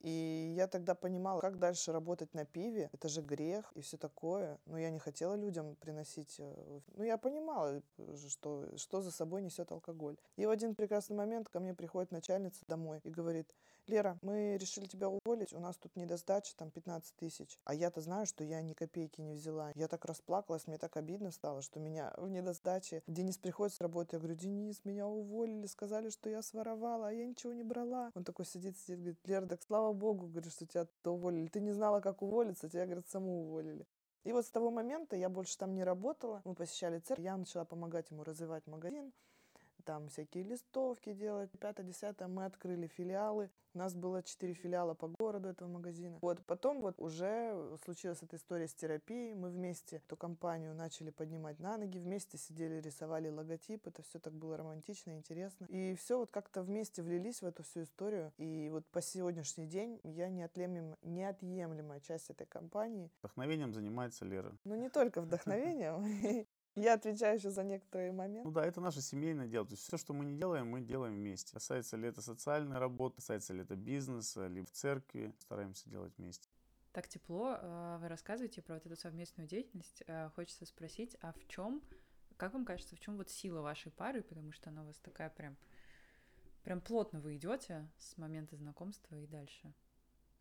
И 0.03 0.53
я 0.57 0.67
тогда 0.67 0.95
понимала, 0.95 1.39
как 1.39 1.59
дальше 1.59 1.93
работать 1.93 2.33
на 2.33 2.45
пиве. 2.45 2.89
Это 2.91 3.07
же 3.07 3.21
грех 3.21 3.71
и 3.73 3.81
все 3.81 3.95
такое. 3.95 4.59
Но 4.65 4.77
я 4.77 4.89
не 4.89 4.99
хотела 4.99 5.35
людям 5.35 5.75
приносить... 5.77 6.35
Э, 6.39 6.81
ну, 6.95 7.03
я 7.03 7.17
понимала, 7.17 7.81
э, 7.97 8.15
что, 8.27 8.67
что 8.75 9.01
за 9.01 9.11
собой 9.11 9.41
несет 9.41 9.71
алкоголь. 9.71 10.17
И 10.35 10.45
в 10.45 10.49
один 10.49 10.75
прекрасный 10.75 11.15
момент 11.15 11.47
ко 11.47 11.61
мне 11.61 11.73
приходит 11.73 12.11
начальница 12.11 12.65
домой 12.67 12.99
и 13.05 13.09
говорит, 13.09 13.55
Лера, 13.87 14.17
мы 14.21 14.57
решили 14.57 14.85
тебя 14.85 15.09
уволить, 15.09 15.53
у 15.53 15.59
нас 15.59 15.75
тут 15.75 15.95
недостача, 15.97 16.55
там 16.55 16.71
15 16.71 17.15
тысяч. 17.15 17.59
А 17.65 17.73
я-то 17.73 17.99
знаю, 17.99 18.25
что 18.25 18.43
я 18.43 18.61
ни 18.61 18.73
копейки 18.73 19.19
не 19.19 19.33
взяла. 19.33 19.71
Я 19.75 19.89
так 19.89 20.05
расплакалась, 20.05 20.67
мне 20.67 20.77
так 20.77 20.95
обидно 20.95 21.31
стало, 21.31 21.61
что 21.61 21.79
меня 21.81 22.13
в 22.17 22.29
недостаче. 22.29 23.03
Денис 23.07 23.37
приходит 23.37 23.75
с 23.75 23.81
работы, 23.81 24.15
я 24.15 24.19
говорю, 24.19 24.35
Денис, 24.35 24.79
меня 24.85 25.05
уволили, 25.05 25.65
сказали, 25.65 26.09
что 26.09 26.29
я 26.29 26.41
своровала, 26.41 27.09
а 27.09 27.11
я 27.11 27.25
ничего 27.25 27.51
не 27.51 27.63
брала. 27.63 28.11
Он 28.15 28.23
такой 28.23 28.45
сидит, 28.45 28.77
сидит, 28.77 28.99
говорит, 28.99 29.19
Лера, 29.25 29.45
так 29.47 29.61
слава 29.63 29.91
богу, 29.91 30.27
говорит, 30.27 30.53
что 30.53 30.65
тебя 30.65 30.87
уволили. 31.03 31.47
Ты 31.47 31.59
не 31.59 31.73
знала, 31.73 31.99
как 31.99 32.21
уволиться, 32.21 32.69
тебя, 32.69 32.85
говорит, 32.85 33.09
саму 33.09 33.41
уволили. 33.41 33.85
И 34.23 34.31
вот 34.31 34.45
с 34.45 34.49
того 34.49 34.71
момента 34.71 35.17
я 35.17 35.27
больше 35.27 35.57
там 35.57 35.75
не 35.75 35.83
работала. 35.83 36.41
Мы 36.45 36.55
посещали 36.55 36.99
церковь, 36.99 37.25
я 37.25 37.35
начала 37.35 37.65
помогать 37.65 38.09
ему 38.11 38.23
развивать 38.23 38.65
магазин 38.67 39.11
там 39.83 40.09
всякие 40.09 40.43
листовки 40.43 41.13
делать. 41.13 41.49
Пятое-десятое 41.59 42.27
мы 42.27 42.45
открыли 42.45 42.87
филиалы. 42.87 43.49
У 43.75 43.79
нас 43.79 43.95
было 43.95 44.21
четыре 44.21 44.53
филиала 44.53 44.93
по 44.93 45.07
городу 45.07 45.49
этого 45.49 45.67
магазина. 45.67 46.19
Вот 46.21 46.45
потом 46.45 46.79
вот 46.81 46.99
уже 46.99 47.77
случилась 47.83 48.21
эта 48.21 48.35
история 48.35 48.67
с 48.67 48.73
терапией. 48.75 49.33
Мы 49.33 49.49
вместе 49.49 49.97
эту 49.97 50.15
компанию 50.15 50.75
начали 50.75 51.09
поднимать 51.09 51.59
на 51.59 51.77
ноги, 51.77 51.97
вместе 51.97 52.37
сидели, 52.37 52.79
рисовали 52.81 53.29
логотип. 53.29 53.87
Это 53.87 54.03
все 54.03 54.19
так 54.19 54.33
было 54.33 54.57
романтично, 54.57 55.17
интересно. 55.17 55.65
И 55.69 55.95
все 55.95 56.19
вот 56.19 56.29
как-то 56.29 56.61
вместе 56.61 57.01
влились 57.01 57.41
в 57.41 57.45
эту 57.45 57.63
всю 57.63 57.83
историю. 57.83 58.31
И 58.37 58.69
вот 58.71 58.85
по 58.87 59.01
сегодняшний 59.01 59.65
день 59.65 59.99
я 60.03 60.29
неотъемлемая, 60.29 60.97
неотъемлемая 61.01 61.99
часть 62.01 62.29
этой 62.29 62.45
компании. 62.45 63.09
Вдохновением 63.19 63.73
занимается 63.73 64.23
Лера. 64.23 64.55
Ну 64.65 64.75
не 64.75 64.89
только 64.89 65.21
вдохновением. 65.21 66.47
Я 66.75 66.95
отвечаю 66.95 67.37
еще 67.37 67.51
за 67.51 67.63
некоторые 67.63 68.11
моменты. 68.11 68.47
Ну 68.47 68.53
да, 68.53 68.65
это 68.65 68.81
наше 68.81 69.01
семейное 69.01 69.47
дело. 69.47 69.65
То 69.65 69.73
есть 69.73 69.83
все, 69.83 69.97
что 69.97 70.13
мы 70.13 70.25
не 70.25 70.35
делаем, 70.35 70.67
мы 70.67 70.81
делаем 70.81 71.13
вместе. 71.13 71.53
Касается 71.53 71.97
ли 71.97 72.07
это 72.07 72.21
социальной 72.21 72.79
работы, 72.79 73.17
касается 73.17 73.53
ли 73.53 73.61
это 73.61 73.75
бизнеса, 73.75 74.47
либо 74.47 74.65
в 74.65 74.71
церкви, 74.71 75.35
стараемся 75.39 75.87
делать 75.89 76.13
вместе. 76.17 76.49
Так 76.91 77.07
тепло 77.07 77.57
э, 77.59 77.97
вы 78.01 78.07
рассказываете 78.07 78.61
про 78.61 78.75
вот 78.75 78.85
эту 78.85 78.95
совместную 78.95 79.47
деятельность. 79.47 80.03
Э, 80.07 80.29
хочется 80.35 80.65
спросить, 80.65 81.15
а 81.21 81.33
в 81.33 81.47
чем, 81.47 81.83
как 82.37 82.53
вам 82.53 82.65
кажется, 82.65 82.95
в 82.95 82.99
чем 82.99 83.17
вот 83.17 83.29
сила 83.29 83.61
вашей 83.61 83.91
пары, 83.91 84.23
потому 84.23 84.51
что 84.51 84.69
она 84.69 84.81
у 84.81 84.87
вас 84.87 84.97
такая 84.99 85.29
прям, 85.29 85.55
прям 86.63 86.81
плотно 86.81 87.19
вы 87.19 87.35
идете 87.35 87.87
с 87.99 88.17
момента 88.17 88.55
знакомства 88.55 89.15
и 89.15 89.27
дальше. 89.27 89.73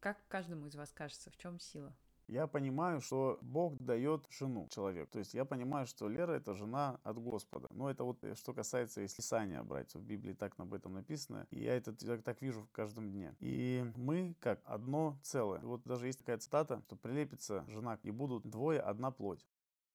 Как 0.00 0.18
каждому 0.28 0.66
из 0.66 0.74
вас 0.74 0.92
кажется, 0.92 1.30
в 1.30 1.36
чем 1.36 1.58
сила? 1.58 1.94
Я 2.28 2.46
понимаю, 2.46 3.00
что 3.00 3.38
Бог 3.42 3.76
дает 3.78 4.26
жену 4.30 4.68
человеку. 4.70 5.10
То 5.12 5.18
есть 5.18 5.34
я 5.34 5.44
понимаю, 5.44 5.86
что 5.86 6.08
Лера 6.08 6.32
это 6.32 6.54
жена 6.54 6.98
от 7.02 7.18
Господа. 7.18 7.68
Но 7.70 7.90
это 7.90 8.04
вот 8.04 8.22
э, 8.24 8.34
что 8.34 8.52
касается, 8.52 9.00
если 9.00 9.22
Писания 9.22 9.62
брать, 9.62 9.94
в 9.94 10.02
Библии 10.02 10.32
так 10.32 10.54
об 10.58 10.74
этом 10.74 10.94
написано. 10.94 11.46
И 11.50 11.60
я 11.62 11.76
это 11.76 11.92
так, 11.92 12.22
так 12.22 12.42
вижу 12.42 12.62
в 12.62 12.70
каждом 12.70 13.10
дне. 13.10 13.34
И 13.40 13.84
мы 13.96 14.34
как 14.40 14.60
одно 14.64 15.16
целое. 15.22 15.60
Вот 15.60 15.82
даже 15.84 16.06
есть 16.06 16.18
такая 16.18 16.38
цитата, 16.38 16.82
что 16.86 16.96
прилепится 16.96 17.64
жена 17.68 17.98
и 18.02 18.10
будут 18.10 18.44
двое 18.44 18.80
одна 18.80 19.10
плоть. 19.10 19.46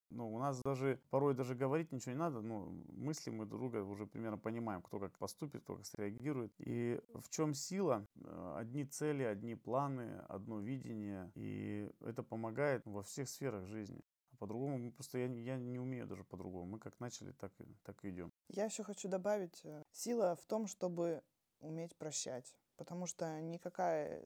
Ну, 0.10 0.34
у 0.34 0.40
нас 0.40 0.62
даже 0.62 1.00
порой 1.10 1.34
даже 1.34 1.56
говорить 1.56 1.92
ничего 1.92 2.14
не 2.14 2.20
надо, 2.20 2.42
ну, 2.42 2.84
мысли 2.88 3.30
мы 3.30 3.46
друга 3.46 3.84
уже 3.84 4.06
примерно 4.06 4.38
понимаем, 4.38 4.82
кто 4.82 5.00
как 5.00 5.18
поступит, 5.18 5.64
кто 5.64 5.76
как 5.76 5.86
среагирует. 5.86 6.54
И 6.60 7.00
в 7.14 7.30
чем 7.30 7.54
сила? 7.54 8.08
Э, 8.16 8.56
одни 8.58 8.86
цели, 8.86 9.24
одни 9.24 9.56
планы, 9.56 10.24
одно 10.30 10.60
видение, 10.60 11.32
и 11.36 11.92
это 12.02 12.24
помогает 12.24 12.86
во 12.86 13.04
всех 13.04 13.28
сферах 13.28 13.66
жизни. 13.66 14.02
А 14.32 14.38
по-другому 14.38 14.78
мы 14.78 14.92
просто, 14.92 15.18
я, 15.18 15.26
я 15.26 15.58
не 15.58 15.80
умею 15.80 16.08
даже 16.08 16.24
по-другому. 16.24 16.66
Мы 16.66 16.80
как 16.80 17.00
начали, 17.00 17.32
так, 17.34 17.52
так 17.84 18.04
и 18.04 18.10
идем. 18.10 18.32
Я 18.50 18.66
еще 18.66 18.84
хочу 18.84 19.10
добавить, 19.10 19.62
э, 19.66 19.84
сила 19.92 20.36
в 20.36 20.46
том, 20.46 20.68
чтобы 20.68 21.22
уметь 21.60 21.96
прощать. 21.98 22.54
Потому 22.78 23.08
что 23.08 23.42
никакая 23.42 24.24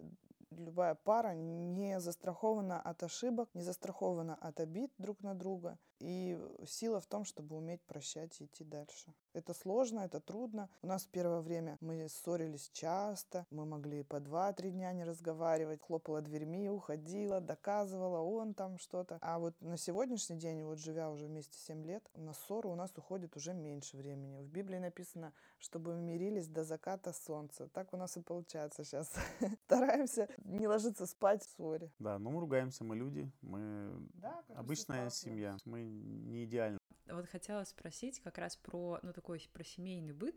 любая 0.52 0.96
пара 0.96 1.34
не 1.34 2.00
застрахована 2.00 2.82
от 2.82 3.04
ошибок, 3.04 3.50
не 3.54 3.64
застрахована 3.64 4.36
от 4.36 4.60
обид 4.60 4.92
друг 4.98 5.22
на 5.22 5.36
друга. 5.36 5.78
И 6.02 6.38
сила 6.68 7.00
в 7.00 7.06
том, 7.06 7.26
чтобы 7.26 7.56
уметь 7.56 7.82
прощать 7.84 8.40
и 8.42 8.46
идти 8.46 8.64
дальше. 8.64 9.14
Это 9.34 9.54
сложно, 9.54 10.02
это 10.02 10.20
трудно. 10.20 10.70
У 10.82 10.88
нас 10.88 11.04
в 11.04 11.10
первое 11.10 11.42
время 11.42 11.78
мы 11.80 12.08
ссорились 12.10 12.70
часто, 12.74 13.46
мы 13.50 13.66
могли 13.66 14.04
по 14.04 14.20
два-три 14.20 14.72
дня 14.72 14.92
не 14.92 15.06
разговаривать, 15.06 15.82
хлопала 15.82 16.22
дверьми, 16.22 16.70
уходила, 16.70 17.40
доказывала, 17.40 18.20
он 18.20 18.54
там 18.54 18.78
что-то. 18.78 19.20
А 19.22 19.40
вот 19.40 19.54
на 19.62 19.78
сегодняшний 19.78 20.38
день, 20.38 20.64
вот 20.64 20.80
живя 20.80 21.10
уже 21.12 21.28
вместе 21.28 21.58
7 21.58 21.86
лет, 21.86 22.04
на 22.16 22.34
ссору 22.34 22.72
у 22.72 22.76
нас 22.76 22.92
уходит 22.98 23.38
уже 23.38 23.54
меньше 23.54 23.96
времени. 23.96 24.42
В 24.42 24.50
Библии 24.50 24.80
написано, 24.80 25.34
чтобы 25.60 25.94
мы 25.94 26.02
мирились 26.02 26.48
до 26.48 26.64
заката 26.64 27.14
солнца. 27.14 27.70
Так 27.70 27.94
у 27.94 27.98
нас 27.98 28.18
и 28.18 28.22
получается 28.22 28.84
сейчас. 28.84 29.14
Стараемся 29.66 30.28
не 30.44 30.68
ложиться 30.68 31.06
спать 31.06 31.44
в 31.44 31.50
ссоре. 31.52 31.92
Да, 32.00 32.20
но 32.20 32.32
мы 32.32 32.42
ругаемся, 32.42 32.84
мы 32.84 32.96
люди, 32.96 33.32
мы 33.42 33.92
да, 34.16 34.44
обычная 34.56 35.10
семья, 35.10 35.58
мы 35.66 35.91
не 35.92 36.46
идеальны. 36.46 36.78
Вот 37.08 37.28
хотела 37.28 37.64
спросить 37.66 38.20
как 38.20 38.38
раз 38.38 38.56
про, 38.56 39.00
ну, 39.02 39.14
такой, 39.14 39.48
про 39.54 39.64
семейный 39.64 40.14
быт. 40.14 40.36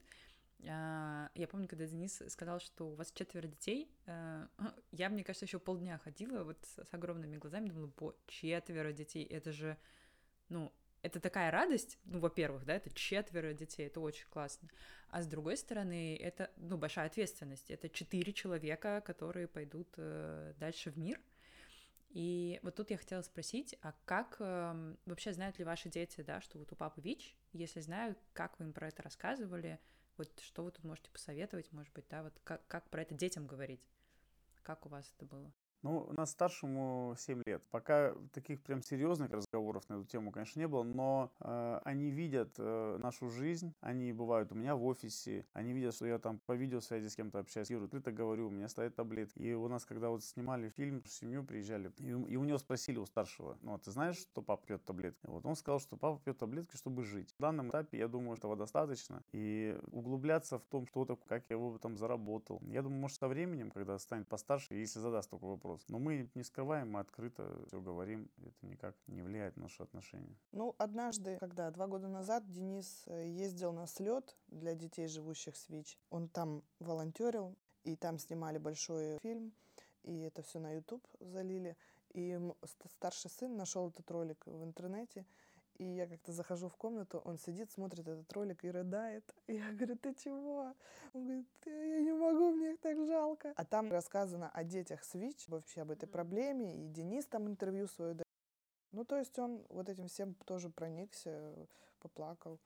А, 0.66 1.30
я 1.34 1.46
помню, 1.46 1.68
когда 1.68 1.86
Денис 1.86 2.22
сказал, 2.28 2.60
что 2.60 2.88
у 2.88 2.94
вас 2.94 3.12
четверо 3.12 3.46
детей, 3.46 3.90
а, 4.06 4.48
я, 4.92 5.08
мне 5.08 5.24
кажется, 5.24 5.44
еще 5.44 5.58
полдня 5.58 5.98
ходила 5.98 6.44
вот 6.44 6.58
с 6.62 6.92
огромными 6.92 7.36
глазами, 7.36 7.68
думала, 7.68 7.88
по 7.88 8.16
четверо 8.26 8.92
детей, 8.92 9.24
это 9.24 9.52
же, 9.52 9.76
ну, 10.48 10.72
это 11.02 11.20
такая 11.20 11.50
радость, 11.50 11.98
ну, 12.06 12.18
во-первых, 12.18 12.64
да, 12.64 12.74
это 12.74 12.90
четверо 12.90 13.52
детей, 13.52 13.86
это 13.86 14.00
очень 14.00 14.26
классно. 14.30 14.70
А 15.08 15.20
с 15.20 15.26
другой 15.26 15.58
стороны, 15.58 16.16
это, 16.16 16.50
ну, 16.56 16.78
большая 16.78 17.06
ответственность. 17.06 17.70
Это 17.70 17.90
четыре 17.90 18.32
человека, 18.32 19.02
которые 19.04 19.46
пойдут 19.46 19.88
э, 19.98 20.54
дальше 20.58 20.90
в 20.90 20.96
мир. 20.96 21.20
И 22.14 22.60
вот 22.62 22.76
тут 22.76 22.90
я 22.90 22.96
хотела 22.96 23.22
спросить, 23.22 23.76
а 23.82 23.92
как 24.04 24.36
э, 24.38 24.94
вообще 25.04 25.32
знают 25.32 25.58
ли 25.58 25.64
ваши 25.64 25.88
дети, 25.88 26.20
да, 26.20 26.40
что 26.40 26.58
вот 26.60 26.70
у 26.70 26.76
папы 26.76 27.00
ВИЧ? 27.00 27.36
Если 27.52 27.80
знают, 27.80 28.16
как 28.32 28.56
вы 28.60 28.66
им 28.66 28.72
про 28.72 28.86
это 28.86 29.02
рассказывали? 29.02 29.80
Вот 30.16 30.30
что 30.38 30.62
вы 30.62 30.70
тут 30.70 30.84
можете 30.84 31.10
посоветовать, 31.10 31.72
может 31.72 31.92
быть, 31.92 32.06
да, 32.08 32.22
вот 32.22 32.32
как, 32.44 32.64
как 32.68 32.88
про 32.88 33.02
это 33.02 33.16
детям 33.16 33.48
говорить? 33.48 33.88
Как 34.62 34.86
у 34.86 34.88
вас 34.90 35.12
это 35.16 35.26
было? 35.26 35.52
Ну, 35.84 36.06
у 36.08 36.14
нас 36.14 36.30
старшему 36.30 37.14
7 37.18 37.42
лет. 37.44 37.62
Пока 37.70 38.14
таких 38.32 38.62
прям 38.62 38.80
серьезных 38.80 39.30
разговоров 39.30 39.86
на 39.90 39.96
эту 39.96 40.06
тему, 40.06 40.32
конечно, 40.32 40.58
не 40.58 40.66
было, 40.66 40.82
но 40.82 41.30
э, 41.40 41.80
они 41.84 42.10
видят 42.10 42.54
э, 42.56 42.98
нашу 43.02 43.28
жизнь, 43.28 43.74
они 43.80 44.10
бывают 44.14 44.50
у 44.50 44.54
меня 44.54 44.76
в 44.76 44.84
офисе, 44.86 45.44
они 45.52 45.74
видят, 45.74 45.94
что 45.94 46.06
я 46.06 46.18
там 46.18 46.40
по 46.46 46.52
видеосвязи 46.52 47.08
с 47.08 47.16
кем-то 47.16 47.38
общаюсь, 47.38 47.68
я 47.68 47.78
так 47.86 48.14
говорю, 48.14 48.46
у 48.46 48.50
меня 48.50 48.68
стоят 48.68 48.96
таблетки. 48.96 49.38
И 49.38 49.52
у 49.52 49.68
нас, 49.68 49.84
когда 49.84 50.08
вот 50.08 50.24
снимали 50.24 50.70
фильм, 50.70 51.02
в 51.02 51.12
семью 51.12 51.44
приезжали, 51.44 51.92
и, 51.98 52.08
и 52.08 52.36
у 52.36 52.44
него 52.44 52.56
спросили, 52.56 52.96
у 52.96 53.04
старшего, 53.04 53.58
ну, 53.60 53.74
а 53.74 53.78
ты 53.78 53.90
знаешь, 53.90 54.16
что 54.16 54.40
папа 54.40 54.66
пьет 54.66 54.86
таблетки? 54.86 55.26
Вот 55.26 55.44
он 55.44 55.54
сказал, 55.54 55.80
что 55.80 55.98
папа 55.98 56.18
пьет 56.24 56.38
таблетки, 56.38 56.76
чтобы 56.76 57.02
жить. 57.02 57.34
В 57.38 57.42
данном 57.42 57.68
этапе, 57.68 57.98
я 57.98 58.08
думаю, 58.08 58.38
этого 58.38 58.56
достаточно. 58.56 59.22
И 59.32 59.78
углубляться 59.88 60.58
в 60.58 60.64
том, 60.64 60.86
что 60.86 61.04
такое, 61.04 61.26
как 61.28 61.44
я 61.50 61.56
его 61.56 61.76
там 61.76 61.98
заработал. 61.98 62.62
Я 62.68 62.80
думаю, 62.80 63.02
может, 63.02 63.18
со 63.18 63.28
временем, 63.28 63.70
когда 63.70 63.98
станет 63.98 64.26
постарше, 64.28 64.72
если 64.72 64.98
задаст 64.98 65.28
такой 65.28 65.50
вопрос, 65.50 65.73
вопрос. 65.74 65.88
Но 65.88 65.98
мы 65.98 66.30
не 66.34 66.42
скрываем, 66.42 66.90
мы 66.92 67.00
открыто 67.00 67.64
все 67.66 67.80
говорим. 67.80 68.30
Это 68.38 68.66
никак 68.66 68.96
не 69.06 69.22
влияет 69.22 69.56
на 69.56 69.64
наши 69.64 69.82
отношения. 69.82 70.36
Ну, 70.52 70.74
однажды, 70.78 71.38
когда 71.40 71.70
два 71.70 71.86
года 71.86 72.08
назад 72.08 72.50
Денис 72.50 73.04
э, 73.06 73.28
ездил 73.28 73.72
на 73.72 73.86
слет 73.86 74.36
для 74.48 74.74
детей, 74.74 75.06
живущих 75.08 75.56
с 75.56 75.68
ВИЧ, 75.68 75.98
он 76.10 76.28
там 76.28 76.62
волонтерил, 76.80 77.56
и 77.84 77.96
там 77.96 78.18
снимали 78.18 78.58
большой 78.58 79.18
фильм, 79.18 79.52
и 80.02 80.20
это 80.20 80.42
все 80.42 80.58
на 80.58 80.72
YouTube 80.72 81.06
залили. 81.20 81.76
И 82.14 82.38
старший 82.96 83.30
сын 83.30 83.56
нашел 83.56 83.88
этот 83.88 84.10
ролик 84.10 84.46
в 84.46 84.62
интернете, 84.62 85.26
и 85.76 85.84
я 85.84 86.06
как-то 86.06 86.32
захожу 86.32 86.68
в 86.68 86.76
комнату, 86.76 87.20
он 87.24 87.38
сидит, 87.38 87.70
смотрит 87.72 88.06
этот 88.06 88.32
ролик 88.32 88.64
и 88.64 88.70
рыдает. 88.70 89.24
И 89.46 89.54
я 89.56 89.72
говорю, 89.72 89.96
ты 89.96 90.14
чего? 90.14 90.74
Он 91.12 91.24
говорит, 91.24 91.48
я 91.66 92.00
не 92.00 92.12
могу, 92.12 92.52
мне 92.52 92.74
их 92.74 92.80
так 92.80 92.96
жалко. 93.06 93.52
А 93.56 93.64
там 93.64 93.90
рассказано 93.90 94.50
о 94.50 94.64
детях 94.64 95.04
с 95.04 95.14
ВИЧ, 95.14 95.48
вообще 95.48 95.82
об 95.82 95.90
этой 95.90 96.06
проблеме, 96.06 96.84
и 96.84 96.88
Денис 96.88 97.26
там 97.26 97.48
интервью 97.48 97.86
свое. 97.86 98.16
Ну, 98.92 99.04
то 99.04 99.18
есть 99.18 99.38
он 99.38 99.64
вот 99.70 99.88
этим 99.88 100.08
всем 100.08 100.34
тоже 100.46 100.70
проникся, 100.70 101.54
поплакал 101.98 102.60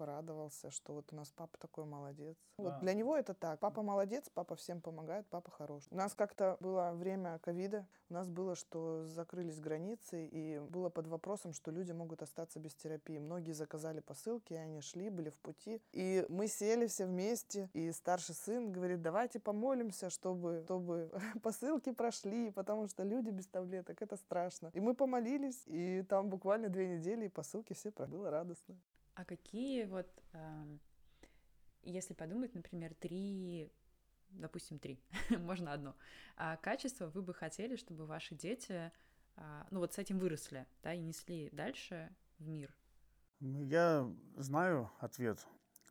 порадовался, 0.00 0.70
что 0.70 0.94
вот 0.94 1.12
у 1.12 1.16
нас 1.16 1.30
папа 1.36 1.58
такой 1.58 1.84
молодец. 1.84 2.38
Да. 2.56 2.64
Вот 2.64 2.80
для 2.80 2.94
него 2.94 3.18
это 3.18 3.34
так. 3.34 3.60
Папа 3.60 3.82
молодец, 3.82 4.30
папа 4.32 4.54
всем 4.54 4.80
помогает, 4.80 5.26
папа 5.28 5.50
хорош. 5.50 5.84
У 5.90 5.94
нас 5.94 6.14
как-то 6.14 6.56
было 6.60 6.92
время 6.94 7.38
ковида, 7.40 7.86
у 8.08 8.14
нас 8.14 8.26
было, 8.26 8.54
что 8.54 9.04
закрылись 9.04 9.60
границы, 9.60 10.26
и 10.26 10.58
было 10.58 10.88
под 10.88 11.06
вопросом, 11.06 11.52
что 11.52 11.70
люди 11.70 11.92
могут 11.92 12.22
остаться 12.22 12.58
без 12.58 12.74
терапии. 12.74 13.18
Многие 13.18 13.52
заказали 13.52 14.00
посылки, 14.00 14.54
они 14.54 14.80
шли, 14.80 15.10
были 15.10 15.28
в 15.28 15.38
пути. 15.38 15.82
И 15.92 16.24
мы 16.30 16.48
сели 16.48 16.86
все 16.86 17.04
вместе, 17.04 17.68
и 17.74 17.92
старший 17.92 18.34
сын 18.34 18.72
говорит, 18.72 19.02
давайте 19.02 19.38
помолимся, 19.38 20.08
чтобы, 20.08 20.62
чтобы 20.64 21.10
посылки 21.42 21.92
прошли, 21.92 22.50
потому 22.52 22.88
что 22.88 23.02
люди 23.02 23.28
без 23.28 23.46
таблеток, 23.46 24.00
это 24.00 24.16
страшно. 24.16 24.70
И 24.72 24.80
мы 24.80 24.94
помолились, 24.94 25.62
и 25.66 26.02
там 26.08 26.30
буквально 26.30 26.70
две 26.70 26.88
недели, 26.88 27.26
и 27.26 27.28
посылки 27.28 27.74
все 27.74 27.90
прошли. 27.90 28.16
Было 28.16 28.30
радостно. 28.30 28.76
А 29.20 29.24
какие 29.26 29.84
вот, 29.84 30.08
если 31.82 32.14
подумать, 32.14 32.54
например, 32.54 32.94
три, 32.94 33.70
допустим, 34.30 34.78
три, 34.78 34.98
можно 35.28 35.74
одно, 35.74 35.94
а 36.38 36.56
качество 36.56 37.08
вы 37.08 37.20
бы 37.20 37.34
хотели, 37.34 37.76
чтобы 37.76 38.06
ваши 38.06 38.34
дети, 38.34 38.90
а, 39.36 39.66
ну 39.70 39.80
вот 39.80 39.92
с 39.92 39.98
этим 39.98 40.18
выросли, 40.18 40.66
да, 40.82 40.94
и 40.94 41.00
несли 41.00 41.50
дальше 41.50 42.08
в 42.38 42.48
мир? 42.48 42.74
Ну, 43.40 43.62
я 43.62 44.10
знаю 44.36 44.90
ответ 45.00 45.46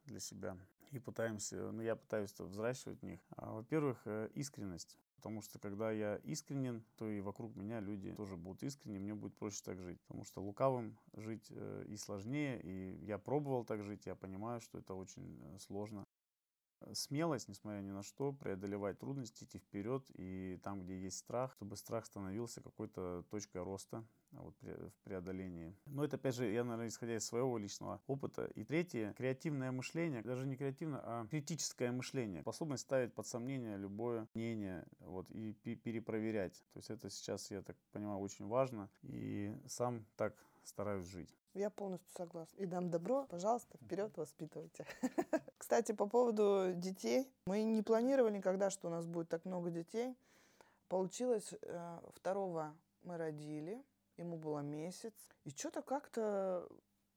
для 0.06 0.20
себя 0.20 0.58
и 0.89 0.98
пытаемся, 0.98 1.72
ну, 1.72 1.84
я 1.84 1.96
пытаюсь 1.96 2.34
взращивать 2.34 3.00
в 3.00 3.06
них. 3.06 3.20
А, 3.38 3.52
во-первых, 3.54 4.02
э, 4.06 4.30
искренность. 4.34 4.98
Потому 5.19 5.41
что 5.41 5.60
когда 5.60 5.91
я 5.91 6.15
искренен, 6.23 6.82
то 6.95 7.10
и 7.10 7.19
вокруг 7.19 7.53
меня 7.53 7.82
люди 7.82 8.13
тоже 8.13 8.38
будут 8.38 8.63
искренни, 8.63 8.99
мне 8.99 9.13
будет 9.13 9.36
проще 9.36 9.62
так 9.65 9.82
жить. 9.82 9.99
Потому 10.08 10.23
что 10.23 10.41
лукавым 10.41 10.97
жить 11.13 11.47
э, 11.49 11.84
и 11.88 11.97
сложнее, 11.97 12.62
и 12.62 13.05
я 13.05 13.17
пробовал 13.17 13.65
так 13.65 13.84
жить, 13.84 14.05
я 14.05 14.15
понимаю, 14.15 14.62
что 14.62 14.77
это 14.77 14.93
очень 14.93 15.41
э, 15.41 15.60
сложно. 15.60 16.08
Смелость, 16.94 17.48
несмотря 17.48 17.82
ни 17.82 17.92
на 17.92 18.04
что, 18.04 18.32
преодолевать 18.34 19.00
трудности, 19.00 19.44
идти 19.44 19.58
вперед, 19.60 20.06
и 20.15 20.60
там, 20.63 20.82
где 20.82 21.00
есть 21.00 21.18
страх, 21.18 21.54
чтобы 21.54 21.76
страх 21.76 22.06
становился 22.06 22.62
какой-то 22.62 23.24
точкой 23.30 23.63
роста, 23.63 24.06
вот, 24.32 24.56
в 24.62 24.92
преодолении. 25.04 25.76
Но 25.86 26.04
это, 26.04 26.18
опять 26.18 26.36
же, 26.36 26.52
я, 26.52 26.63
наверное, 26.63 26.88
исходя 26.88 27.15
из 27.15 27.26
своего 27.26 27.58
личного 27.58 28.02
опыта. 28.08 28.46
И 28.56 28.63
третье, 28.63 29.13
креативное 29.18 29.72
мышление, 29.72 30.22
даже 30.22 30.46
не 30.46 30.56
креативное, 30.56 31.02
а 31.04 31.28
критическое 31.28 31.92
мышление. 31.92 32.42
Способность 32.42 32.84
ставить 32.84 33.13
под 33.13 33.28
сомнение 33.28 33.78
любое 33.78 34.28
мнение 34.34 34.86
вот, 35.00 35.30
и 35.32 35.54
перепроверять. 35.54 36.63
То 36.74 36.80
есть 36.80 36.89
это 36.89 37.10
сейчас, 37.10 37.52
я 37.52 37.62
так 37.62 37.78
понимаю, 37.92 38.20
очень 38.20 38.48
важно. 38.48 38.89
И 39.04 39.56
сам 39.68 40.06
так 40.15 40.36
стараюсь 40.63 41.08
жить. 41.08 41.34
Я 41.54 41.69
полностью 41.69 42.12
согласна. 42.15 42.56
И 42.58 42.65
дам 42.65 42.89
добро, 42.89 43.26
пожалуйста, 43.26 43.78
вперед 43.78 44.15
воспитывайте. 44.17 44.86
Кстати, 45.58 45.91
по 45.91 46.08
поводу 46.08 46.74
детей. 46.76 47.32
Мы 47.45 47.63
не 47.63 47.82
планировали 47.82 48.38
никогда, 48.38 48.69
что 48.69 48.88
у 48.88 48.91
нас 48.91 49.06
будет 49.06 49.30
так 49.30 49.45
много 49.45 49.72
детей. 49.72 50.15
Получилось, 50.88 51.54
э, 51.62 52.00
второго 52.15 52.76
мы 53.04 53.17
родили, 53.17 53.84
ему 54.17 54.38
было 54.38 54.60
месяц. 54.60 55.13
И 55.43 55.50
что-то 55.50 55.82
как-то, 55.82 56.67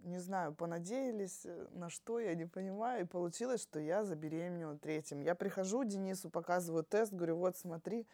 не 0.00 0.18
знаю, 0.18 0.54
понадеялись 0.54 1.42
э, 1.44 1.68
на 1.72 1.90
что, 1.90 2.18
я 2.18 2.34
не 2.34 2.46
понимаю. 2.46 3.04
И 3.04 3.08
получилось, 3.08 3.62
что 3.62 3.80
я 3.80 4.04
забеременела 4.04 4.78
третьим. 4.78 5.20
Я 5.20 5.34
прихожу, 5.34 5.84
Денису 5.84 6.30
показываю 6.30 6.84
тест, 6.84 7.12
говорю, 7.12 7.36
вот 7.36 7.56
смотри. 7.56 8.06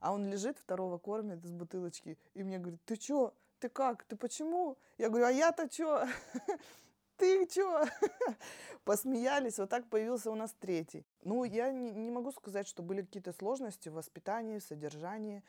А 0.00 0.12
он 0.12 0.26
лежит, 0.26 0.58
второго 0.58 0.98
кормит 0.98 1.44
из 1.44 1.52
бутылочки. 1.52 2.18
И 2.34 2.42
мне 2.42 2.58
говорит, 2.58 2.80
ты 2.84 2.96
чё? 2.96 3.34
Ты 3.58 3.68
как? 3.68 4.04
Ты 4.04 4.16
почему? 4.16 4.76
Я 4.98 5.08
говорю, 5.08 5.26
а 5.26 5.30
я-то 5.30 5.68
чё? 5.68 6.06
ты 7.16 7.46
чё? 7.46 7.84
Посмеялись, 8.84 9.58
вот 9.58 9.70
так 9.70 9.88
появился 9.88 10.30
у 10.30 10.34
нас 10.34 10.54
третий. 10.60 11.06
Ну, 11.22 11.44
я 11.44 11.72
не, 11.72 11.90
не 11.90 12.10
могу 12.10 12.32
сказать, 12.32 12.68
что 12.68 12.82
были 12.82 13.02
какие-то 13.02 13.32
сложности 13.32 13.88
в 13.88 13.94
воспитании, 13.94 14.58
в 14.58 14.62
содержании. 14.62 15.42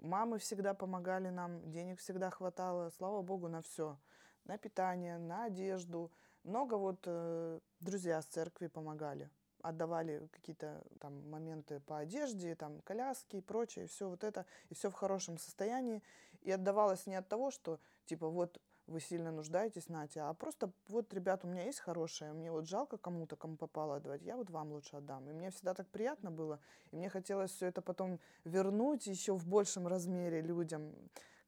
Мамы 0.00 0.38
всегда 0.38 0.74
помогали 0.74 1.30
нам, 1.30 1.70
денег 1.70 2.00
всегда 2.00 2.30
хватало, 2.30 2.90
слава 2.90 3.22
богу, 3.22 3.48
на 3.48 3.62
все. 3.62 3.98
На 4.44 4.58
питание, 4.58 5.16
на 5.16 5.44
одежду. 5.44 6.12
Много 6.42 6.74
вот 6.74 7.00
э, 7.06 7.60
друзья 7.80 8.20
с 8.20 8.26
церкви 8.26 8.66
помогали. 8.66 9.30
Отдавали 9.62 10.28
какие-то 10.30 10.84
там 11.00 11.30
моменты 11.30 11.80
по 11.80 11.96
одежде, 11.96 12.54
там 12.54 12.80
коляски 12.82 13.36
и 13.36 13.40
прочее, 13.40 13.86
все 13.86 14.10
вот 14.10 14.22
это, 14.22 14.44
и 14.68 14.74
все 14.74 14.90
в 14.90 14.92
хорошем 14.92 15.38
состоянии. 15.38 16.02
И 16.44 16.50
отдавалось 16.50 17.06
не 17.06 17.16
от 17.16 17.28
того, 17.28 17.50
что 17.50 17.80
типа 18.06 18.28
вот 18.28 18.60
вы 18.86 19.00
сильно 19.00 19.32
нуждаетесь, 19.32 19.88
Натя, 19.88 20.28
а 20.28 20.34
просто 20.34 20.70
вот, 20.88 21.12
ребят, 21.14 21.44
у 21.44 21.48
меня 21.48 21.64
есть 21.64 21.80
хорошее, 21.80 22.32
мне 22.32 22.52
вот 22.52 22.68
жалко 22.68 22.98
кому-то, 22.98 23.34
кому 23.34 23.56
попало 23.56 23.96
отдавать, 23.96 24.22
я 24.22 24.36
вот 24.36 24.50
вам 24.50 24.72
лучше 24.72 24.96
отдам. 24.96 25.28
И 25.30 25.32
мне 25.32 25.50
всегда 25.50 25.74
так 25.74 25.88
приятно 25.88 26.30
было, 26.30 26.60
и 26.90 26.96
мне 26.96 27.08
хотелось 27.08 27.50
все 27.50 27.66
это 27.66 27.80
потом 27.80 28.20
вернуть 28.44 29.06
еще 29.06 29.34
в 29.34 29.46
большем 29.46 29.86
размере 29.86 30.42
людям, 30.42 30.94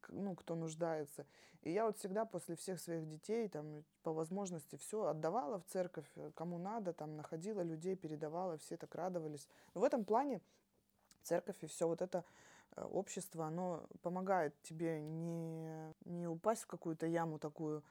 ну, 0.08 0.34
кто 0.34 0.54
нуждается. 0.54 1.26
И 1.62 1.72
я 1.72 1.84
вот 1.84 1.98
всегда 1.98 2.24
после 2.24 2.54
всех 2.54 2.80
своих 2.80 3.06
детей, 3.08 3.48
там, 3.48 3.84
по 4.02 4.12
возможности 4.12 4.76
все 4.76 5.06
отдавала 5.06 5.58
в 5.58 5.64
церковь, 5.66 6.06
э, 6.14 6.30
кому 6.34 6.58
надо, 6.58 6.92
там, 6.92 7.16
находила 7.16 7.60
людей, 7.60 7.96
передавала, 7.96 8.56
все 8.56 8.76
так 8.76 8.94
радовались. 8.94 9.48
Но 9.74 9.80
в 9.80 9.84
этом 9.84 10.04
плане 10.04 10.40
церковь 11.24 11.56
и 11.62 11.66
все 11.66 11.88
вот 11.88 12.02
это 12.02 12.24
общество, 12.76 13.46
оно 13.46 13.86
помогает 14.02 14.60
тебе 14.62 15.00
не, 15.00 15.94
не 16.04 16.26
упасть 16.26 16.62
в 16.62 16.66
какую-то 16.66 17.06
яму 17.06 17.38
такую 17.38 17.82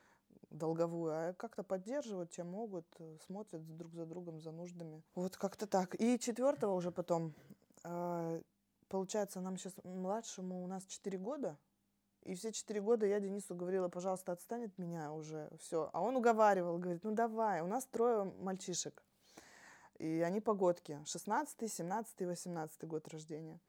долговую, 0.50 1.12
а 1.12 1.34
как-то 1.34 1.64
поддерживать 1.64 2.32
тебя 2.32 2.46
могут, 2.46 2.86
э, 3.00 3.18
смотрят 3.26 3.66
друг 3.78 3.94
за 3.94 4.06
другом, 4.06 4.40
за 4.42 4.52
нуждами. 4.52 5.04
Вот 5.16 5.38
как-то 5.38 5.68
так. 5.68 6.00
И 6.00 6.20
четвертого 6.20 6.74
уже 6.74 6.92
потом, 6.92 7.34
э, 7.84 8.42
получается, 8.88 9.42
нам 9.42 9.58
сейчас 9.58 9.74
младшему 9.84 10.64
у 10.64 10.68
нас 10.68 10.86
4 10.86 11.18
года, 11.18 11.58
и 12.26 12.34
все 12.34 12.52
четыре 12.52 12.82
года 12.82 13.06
я 13.06 13.20
Денису 13.20 13.54
говорила, 13.54 13.88
пожалуйста, 13.88 14.32
отстань 14.32 14.66
от 14.66 14.78
меня 14.80 15.12
уже, 15.12 15.48
все. 15.60 15.92
А 15.94 16.02
он 16.02 16.16
уговаривал, 16.16 16.80
говорит, 16.80 17.04
ну 17.04 17.12
давай, 17.12 17.62
у 17.62 17.68
нас 17.68 17.86
трое 17.86 18.24
мальчишек. 18.40 19.04
И 20.00 20.22
они 20.26 20.42
погодки, 20.42 21.00
16, 21.06 21.72
17, 21.72 22.22
18 22.22 22.84
год 22.86 23.08
рождения. 23.10 23.60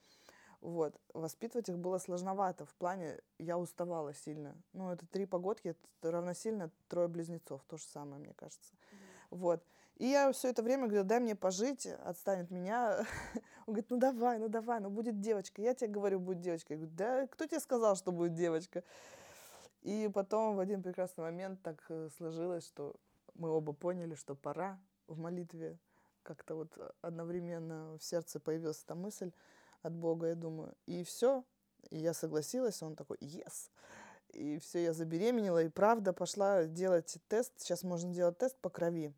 Вот. 0.67 1.01
Воспитывать 1.14 1.69
их 1.69 1.79
было 1.79 1.99
сложновато. 1.99 2.67
В 2.67 2.75
плане 2.75 3.21
я 3.39 3.57
уставала 3.57 4.12
сильно. 4.12 4.57
Ну, 4.73 4.91
это 4.91 5.07
три 5.07 5.25
погодки, 5.25 5.77
это 6.01 6.11
равносильно 6.11 6.73
трое 6.89 7.07
близнецов. 7.07 7.62
То 7.69 7.77
же 7.77 7.85
самое, 7.85 8.21
мне 8.21 8.35
кажется. 8.35 8.75
Mm-hmm. 8.75 9.27
Вот. 9.31 9.64
И 9.99 10.07
я 10.07 10.33
все 10.33 10.49
это 10.49 10.64
время 10.64 10.89
говорю, 10.89 11.05
дай 11.05 11.21
мне 11.21 11.37
пожить, 11.37 11.87
отстанет 11.87 12.51
меня. 12.51 13.07
Он 13.67 13.75
говорит, 13.75 13.91
ну 13.91 13.97
давай, 13.97 14.41
ну 14.41 14.49
давай, 14.49 14.81
ну 14.81 14.91
будет 14.91 15.21
девочка. 15.21 15.62
Я 15.62 15.73
тебе 15.73 15.93
говорю, 15.93 16.19
будет 16.19 16.41
девочка. 16.41 16.75
Я 16.75 16.79
говорю, 16.79 16.97
да 16.97 17.29
кто 17.29 17.47
тебе 17.47 17.61
сказал, 17.61 17.95
что 17.95 18.11
будет 18.11 18.35
девочка? 18.35 18.83
И 19.83 20.11
потом 20.12 20.57
в 20.57 20.59
один 20.59 20.83
прекрасный 20.83 21.23
момент 21.23 21.62
так 21.62 21.81
э, 21.91 22.09
сложилось, 22.17 22.67
что 22.67 22.97
мы 23.35 23.51
оба 23.51 23.73
поняли, 23.73 24.17
что 24.17 24.35
пора 24.35 24.81
в 25.07 25.17
молитве. 25.17 25.79
Как-то 26.25 26.57
вот 26.57 26.77
одновременно 27.03 27.97
в 27.99 28.03
сердце 28.03 28.41
появилась 28.41 28.83
эта 28.83 28.97
мысль 28.97 29.31
от 29.83 29.93
Бога, 29.93 30.29
я 30.29 30.35
думаю. 30.35 30.74
И 30.87 31.05
все. 31.05 31.45
И 31.91 31.99
я 31.99 32.14
согласилась, 32.14 32.83
он 32.83 32.97
такой, 32.97 33.16
yes. 33.18 33.70
И 34.31 34.59
все, 34.59 34.83
я 34.83 34.93
забеременела, 34.93 35.62
и 35.62 35.68
правда 35.68 36.12
пошла 36.12 36.64
делать 36.64 37.16
тест. 37.29 37.53
Сейчас 37.57 37.83
можно 37.83 38.12
делать 38.12 38.39
тест 38.39 38.57
по 38.59 38.70
крови. 38.70 39.12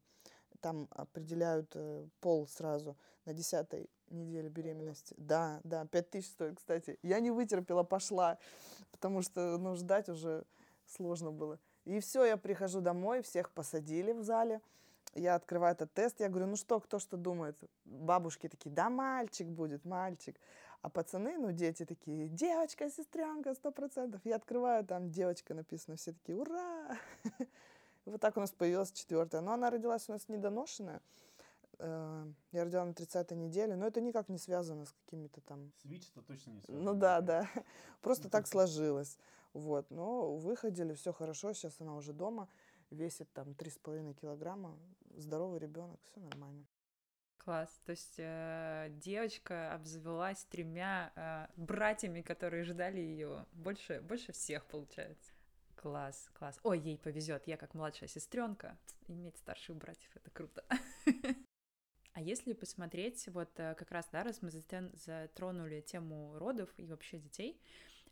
Там 0.61 0.89
определяют 0.91 1.71
э, 1.75 2.07
пол 2.21 2.47
сразу 2.49 2.97
на 3.25 3.33
десятой 3.33 3.89
неделе 4.11 4.49
беременности. 4.49 5.15
Да, 5.17 5.61
да, 5.65 5.87
пять 5.87 6.11
тысяч 6.11 6.31
стоит, 6.31 6.59
кстати. 6.59 6.99
Я 7.03 7.21
не 7.21 7.31
вытерпела, 7.31 7.83
пошла, 7.83 8.39
потому 8.91 9.23
что, 9.23 9.57
ну, 9.59 9.77
ждать 9.77 10.09
уже 10.09 10.45
сложно 10.87 11.31
было. 11.31 11.59
И 11.85 12.01
все, 12.01 12.25
я 12.25 12.37
прихожу 12.37 12.81
домой, 12.81 13.23
всех 13.23 13.51
посадили 13.51 14.13
в 14.13 14.23
зале. 14.23 14.61
Я 15.19 15.35
открываю 15.35 15.75
этот 15.75 15.93
тест, 15.93 16.21
я 16.21 16.29
говорю, 16.29 16.47
ну 16.47 16.57
что, 16.57 16.81
кто 16.81 16.99
что 16.99 17.17
думает? 17.17 17.57
Бабушки 17.85 18.49
такие, 18.49 18.71
да, 18.71 18.89
мальчик 18.89 19.47
будет, 19.47 19.85
мальчик. 19.85 20.37
А 20.81 20.89
пацаны, 20.89 21.39
ну, 21.39 21.51
дети 21.51 21.85
такие, 21.85 22.29
девочка, 22.29 22.89
сестренка, 22.89 23.55
сто 23.55 23.73
процентов. 23.73 24.21
Я 24.25 24.37
открываю, 24.37 24.85
там 24.85 25.11
девочка 25.11 25.55
написано, 25.55 25.97
все 25.97 26.13
такие, 26.13 26.39
ура! 26.39 26.97
Вот 28.05 28.23
так 28.23 28.39
у 28.39 28.41
нас 28.41 28.51
появилась 28.51 28.91
четвертая. 28.91 29.43
Но 29.43 29.53
она 29.53 29.69
родилась 29.69 30.09
у 30.09 30.13
нас 30.13 30.29
недоношенная. 30.29 31.03
Э, 31.79 32.27
я 32.53 32.65
родила 32.65 32.85
на 32.85 32.93
30-й 32.93 33.37
неделе, 33.37 33.77
но 33.77 33.87
это 33.87 34.01
никак 34.01 34.29
не 34.29 34.39
связано 34.39 34.87
с 34.87 34.93
какими-то 35.05 35.41
там... 35.43 35.73
С 35.83 35.85
ВИЧ-то 35.85 36.23
точно 36.23 36.53
не 36.53 36.63
связано. 36.63 36.93
Ну 36.93 36.99
да, 36.99 37.21
да. 37.21 37.49
Просто 38.01 38.31
так 38.31 38.47
сложилось. 38.47 39.19
Вот. 39.53 39.91
Но 39.91 40.37
выходили, 40.37 40.95
все 40.95 41.13
хорошо. 41.13 41.53
Сейчас 41.53 41.81
она 41.81 41.97
уже 41.97 42.13
дома. 42.13 42.49
Весит 42.91 43.31
там 43.33 43.49
3,5 43.49 44.15
килограмма. 44.15 44.75
Здоровый 45.19 45.59
ребенок, 45.59 46.01
все 46.05 46.21
нормально. 46.21 46.65
Класс. 47.39 47.81
То 47.85 47.91
есть 47.91 48.15
э, 48.19 48.89
девочка 48.91 49.75
обзавелась 49.75 50.45
тремя 50.45 51.13
э, 51.17 51.47
братьями, 51.57 52.23
которые 52.23 52.63
ждали 52.65 53.01
ее 53.01 53.47
больше, 53.53 54.01
больше 54.01 54.33
всех, 54.33 54.65
получается. 54.67 55.33
Класс, 55.75 56.31
класс. 56.35 56.59
Ой, 56.63 56.79
ей 56.79 56.99
повезет. 56.99 57.47
Я 57.47 57.57
как 57.57 57.75
младшая 57.75 58.09
сестренка 58.09 58.79
иметь 59.09 59.37
старших 59.39 59.77
братьев 59.77 60.11
это 60.15 60.31
круто. 60.31 60.65
А 62.15 62.21
если 62.21 62.53
посмотреть, 62.53 63.29
вот 63.29 63.49
э, 63.61 63.77
как 63.77 63.93
раз, 63.93 64.09
да, 64.11 64.25
раз 64.25 64.43
мы 64.43 64.51
затронули 64.51 65.81
тему 65.81 66.37
родов 66.37 66.69
и 66.77 66.85
вообще 66.85 67.19
детей, 67.19 67.61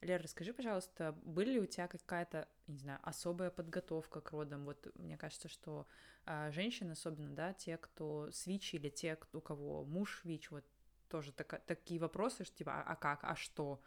Лера, 0.00 0.22
расскажи, 0.22 0.52
пожалуйста, 0.52 1.12
были 1.22 1.52
ли 1.52 1.60
у 1.60 1.66
тебя 1.66 1.88
какая-то, 1.88 2.48
не 2.66 2.78
знаю, 2.78 2.98
особая 3.02 3.50
подготовка 3.50 4.20
к 4.20 4.30
родам? 4.30 4.64
Вот 4.64 4.86
мне 4.96 5.16
кажется, 5.16 5.48
что 5.48 5.86
а, 6.24 6.50
женщины, 6.50 6.92
особенно, 6.92 7.34
да, 7.34 7.52
те, 7.52 7.76
кто 7.76 8.30
с 8.30 8.46
ВИЧ 8.46 8.74
или 8.74 8.88
те, 8.88 9.18
у 9.32 9.40
кого 9.40 9.84
муж 9.84 10.22
ВИЧ, 10.24 10.50
вот 10.50 10.64
тоже 11.08 11.32
так, 11.32 11.62
такие 11.66 12.00
вопросы, 12.00 12.44
что 12.44 12.56
типа, 12.56 12.80
а, 12.80 12.82
а 12.82 12.96
как, 12.96 13.20
а 13.22 13.36
что? 13.36 13.80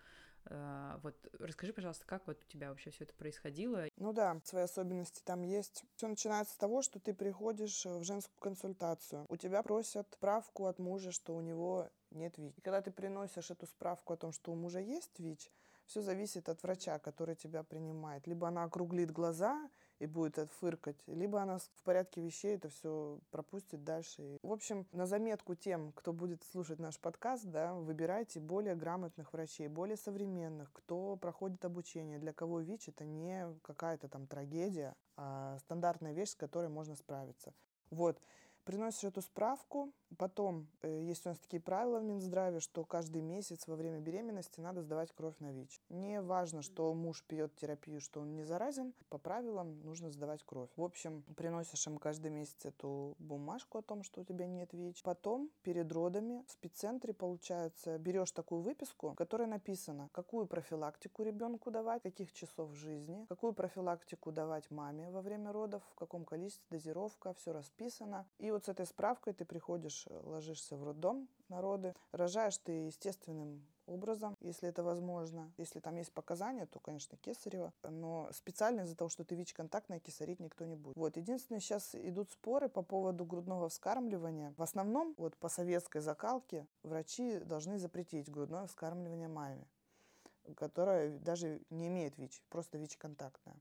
А, 0.46 1.00
вот 1.04 1.16
расскажи, 1.40 1.74
пожалуйста, 1.74 2.06
как 2.06 2.26
вот 2.28 2.42
у 2.42 2.48
тебя 2.48 2.70
вообще 2.70 2.90
все 2.90 3.04
это 3.04 3.14
происходило? 3.14 3.86
Ну 3.98 4.14
да, 4.14 4.40
свои 4.44 4.64
особенности 4.64 5.22
там 5.24 5.42
есть. 5.44 5.84
Все 5.96 6.08
начинается 6.08 6.54
с 6.54 6.58
того, 6.58 6.82
что 6.82 7.00
ты 7.00 7.14
приходишь 7.14 7.86
в 7.86 8.04
женскую 8.04 8.40
консультацию. 8.40 9.26
У 9.30 9.36
тебя 9.36 9.62
просят 9.64 10.08
справку 10.14 10.66
от 10.66 10.80
мужа, 10.80 11.12
что 11.12 11.36
у 11.36 11.42
него 11.42 11.90
нет 12.12 12.38
ВИЧ. 12.38 12.54
И 12.58 12.62
когда 12.62 12.82
ты 12.82 12.92
приносишь 12.92 13.52
эту 13.52 13.68
справку 13.68 14.14
о 14.14 14.18
том, 14.18 14.32
что 14.32 14.52
у 14.52 14.56
мужа 14.56 14.80
есть 14.80 15.20
ВИЧ, 15.20 15.52
все 15.90 16.02
зависит 16.02 16.48
от 16.50 16.62
врача, 16.62 17.00
который 17.00 17.36
тебя 17.36 17.64
принимает. 17.64 18.28
Либо 18.28 18.48
она 18.48 18.64
округлит 18.64 19.12
глаза 19.12 19.70
и 19.98 20.06
будет 20.06 20.38
фыркать, 20.60 20.96
либо 21.08 21.42
она 21.42 21.58
в 21.58 21.84
порядке 21.84 22.22
вещей 22.22 22.56
это 22.56 22.70
все 22.70 23.20
пропустит 23.32 23.84
дальше. 23.84 24.38
В 24.44 24.52
общем, 24.52 24.88
на 24.92 25.06
заметку 25.06 25.56
тем, 25.56 25.92
кто 25.94 26.14
будет 26.14 26.44
слушать 26.52 26.80
наш 26.80 27.00
подкаст, 27.00 27.46
да, 27.46 27.74
выбирайте 27.74 28.40
более 28.40 28.76
грамотных 28.76 29.34
врачей, 29.34 29.68
более 29.68 29.98
современных, 29.98 30.72
кто 30.72 31.18
проходит 31.18 31.66
обучение, 31.66 32.20
для 32.20 32.34
кого 32.34 32.62
ВИЧ 32.62 32.90
это 32.90 33.04
не 33.04 33.48
какая-то 33.64 34.08
там 34.08 34.28
трагедия, 34.28 34.96
а 35.18 35.58
стандартная 35.60 36.14
вещь, 36.14 36.30
с 36.30 36.36
которой 36.36 36.70
можно 36.70 36.96
справиться. 36.96 37.54
Вот. 37.90 38.22
Приносишь 38.70 39.06
эту 39.06 39.24
справку, 39.24 39.92
потом 40.20 40.68
э, 40.84 41.02
есть 41.02 41.26
у 41.26 41.30
нас 41.30 41.40
такие 41.40 41.60
правила 41.60 42.00
в 42.00 42.04
Минздраве, 42.04 42.60
что 42.60 42.86
каждый 42.86 43.24
месяц 43.24 43.66
во 43.66 43.76
время 43.76 44.00
беременности 44.00 44.60
надо 44.60 44.84
сдавать 44.84 45.12
кровь 45.12 45.34
на 45.40 45.52
ВИЧ. 45.52 45.82
Не 45.90 46.22
важно, 46.22 46.62
что 46.62 46.94
муж 46.94 47.24
пьет 47.28 47.56
терапию, 47.56 48.00
что 48.00 48.22
он 48.22 48.36
не 48.36 48.44
заразен, 48.44 48.94
по 49.10 49.18
правилам 49.18 49.82
нужно 49.82 50.12
сдавать 50.12 50.44
кровь. 50.44 50.70
В 50.76 50.84
общем, 50.84 51.24
приносишь 51.36 51.88
им 51.88 51.98
каждый 51.98 52.30
месяц 52.30 52.64
эту 52.64 53.16
бумажку 53.18 53.80
о 53.80 53.82
том, 53.82 54.04
что 54.04 54.22
у 54.22 54.24
тебя 54.24 54.46
нет 54.46 54.72
ВИЧ. 54.72 55.02
Потом, 55.02 55.50
перед 55.64 55.92
родами, 55.92 56.46
в 56.46 56.52
спеццентре, 56.52 57.12
получается, 57.12 57.98
берешь 57.98 58.32
такую 58.32 58.62
выписку, 58.62 59.10
в 59.10 59.16
которой 59.16 59.48
написано, 59.48 60.10
какую 60.12 60.46
профилактику 60.46 61.24
ребенку 61.24 61.72
давать, 61.72 62.04
каких 62.04 62.32
часов 62.34 62.72
жизни, 62.76 63.26
какую 63.30 63.54
профилактику 63.54 64.32
давать 64.32 64.70
маме 64.70 65.10
во 65.10 65.24
время 65.24 65.52
родов, 65.52 65.82
в 65.90 65.96
каком 65.96 66.24
количестве, 66.24 66.68
дозировка, 66.70 67.34
все 67.34 67.52
расписано. 67.52 68.28
И 68.38 68.52
вот 68.52 68.59
вот 68.60 68.66
с 68.66 68.70
этой 68.70 68.86
справкой 68.86 69.34
ты 69.34 69.46
приходишь, 69.46 70.06
э, 70.10 70.22
ложишься 70.24 70.76
в 70.76 70.84
роддом 70.84 71.30
народы, 71.48 71.96
рожаешь 72.12 72.58
ты 72.58 72.88
естественным 72.88 73.66
образом, 73.88 74.36
если 74.42 74.68
это 74.68 74.84
возможно. 74.84 75.50
Если 75.58 75.80
там 75.80 75.96
есть 75.96 76.12
показания, 76.12 76.66
то, 76.66 76.80
конечно, 76.80 77.18
кесарево. 77.18 77.72
Но 77.84 78.30
специально 78.34 78.82
из-за 78.82 78.98
того, 78.98 79.10
что 79.10 79.24
ты 79.24 79.36
ВИЧ-контактная, 79.36 80.02
кесарить 80.02 80.42
никто 80.42 80.66
не 80.66 80.76
будет. 80.76 80.98
Вот. 80.98 81.16
Единственное, 81.16 81.62
сейчас 81.62 81.96
идут 81.96 82.32
споры 82.32 82.68
по 82.68 82.82
поводу 82.82 83.24
грудного 83.24 83.70
вскармливания. 83.70 84.54
В 84.58 84.62
основном, 84.62 85.16
вот 85.18 85.38
по 85.38 85.48
советской 85.48 86.02
закалке, 86.02 86.68
врачи 86.84 87.40
должны 87.40 87.80
запретить 87.80 88.30
грудное 88.30 88.68
вскармливание 88.68 89.30
маме, 89.30 89.66
которая 90.58 91.18
даже 91.20 91.62
не 91.70 91.88
имеет 91.88 92.18
ВИЧ, 92.18 92.44
просто 92.50 92.78
ВИЧ-контактная. 92.78 93.56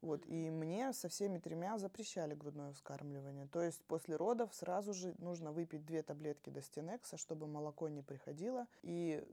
Вот, 0.00 0.24
и 0.26 0.48
мне 0.48 0.92
со 0.92 1.08
всеми 1.08 1.38
тремя 1.38 1.76
запрещали 1.76 2.34
грудное 2.34 2.72
вскармливание. 2.72 3.48
То 3.48 3.60
есть 3.60 3.82
после 3.84 4.14
родов 4.14 4.54
сразу 4.54 4.94
же 4.94 5.14
нужно 5.18 5.50
выпить 5.50 5.84
две 5.84 6.02
таблетки 6.02 6.50
Достинекса, 6.50 7.16
чтобы 7.16 7.48
молоко 7.48 7.88
не 7.88 8.02
приходило. 8.02 8.68
И 8.82 9.26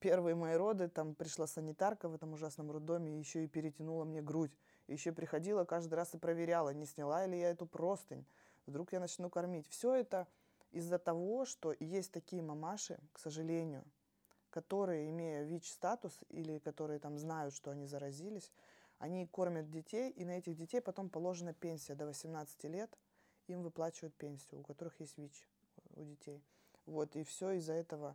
первые 0.00 0.34
мои 0.34 0.56
роды, 0.56 0.88
там 0.88 1.14
пришла 1.14 1.46
санитарка 1.46 2.08
в 2.08 2.14
этом 2.14 2.32
ужасном 2.32 2.72
роддоме, 2.72 3.20
еще 3.20 3.44
и 3.44 3.48
перетянула 3.48 4.04
мне 4.04 4.20
грудь. 4.20 4.56
Еще 4.88 5.12
приходила 5.12 5.64
каждый 5.64 5.94
раз 5.94 6.12
и 6.14 6.18
проверяла, 6.18 6.70
не 6.70 6.86
сняла 6.86 7.24
ли 7.26 7.38
я 7.38 7.50
эту 7.50 7.66
простынь. 7.66 8.26
Вдруг 8.66 8.92
я 8.92 8.98
начну 8.98 9.30
кормить. 9.30 9.68
Все 9.68 9.94
это 9.94 10.26
из-за 10.72 10.98
того, 10.98 11.44
что 11.44 11.72
есть 11.78 12.10
такие 12.10 12.42
мамаши, 12.42 12.98
к 13.12 13.20
сожалению, 13.20 13.84
которые, 14.50 15.08
имея 15.10 15.44
ВИЧ-статус 15.44 16.18
или 16.28 16.58
которые 16.58 16.98
там 16.98 17.16
знают, 17.18 17.54
что 17.54 17.70
они 17.70 17.86
заразились, 17.86 18.50
они 19.00 19.26
кормят 19.26 19.70
детей, 19.70 20.10
и 20.10 20.24
на 20.26 20.32
этих 20.32 20.54
детей 20.56 20.80
потом 20.82 21.08
положена 21.08 21.54
пенсия 21.54 21.94
до 21.94 22.06
18 22.06 22.64
лет. 22.64 22.96
Им 23.46 23.62
выплачивают 23.62 24.14
пенсию, 24.14 24.60
у 24.60 24.62
которых 24.62 25.00
есть 25.00 25.16
ВИЧ 25.16 25.48
у 25.96 26.04
детей. 26.04 26.44
Вот, 26.84 27.16
и 27.16 27.24
все 27.24 27.52
из-за 27.52 27.72
этого 27.72 28.14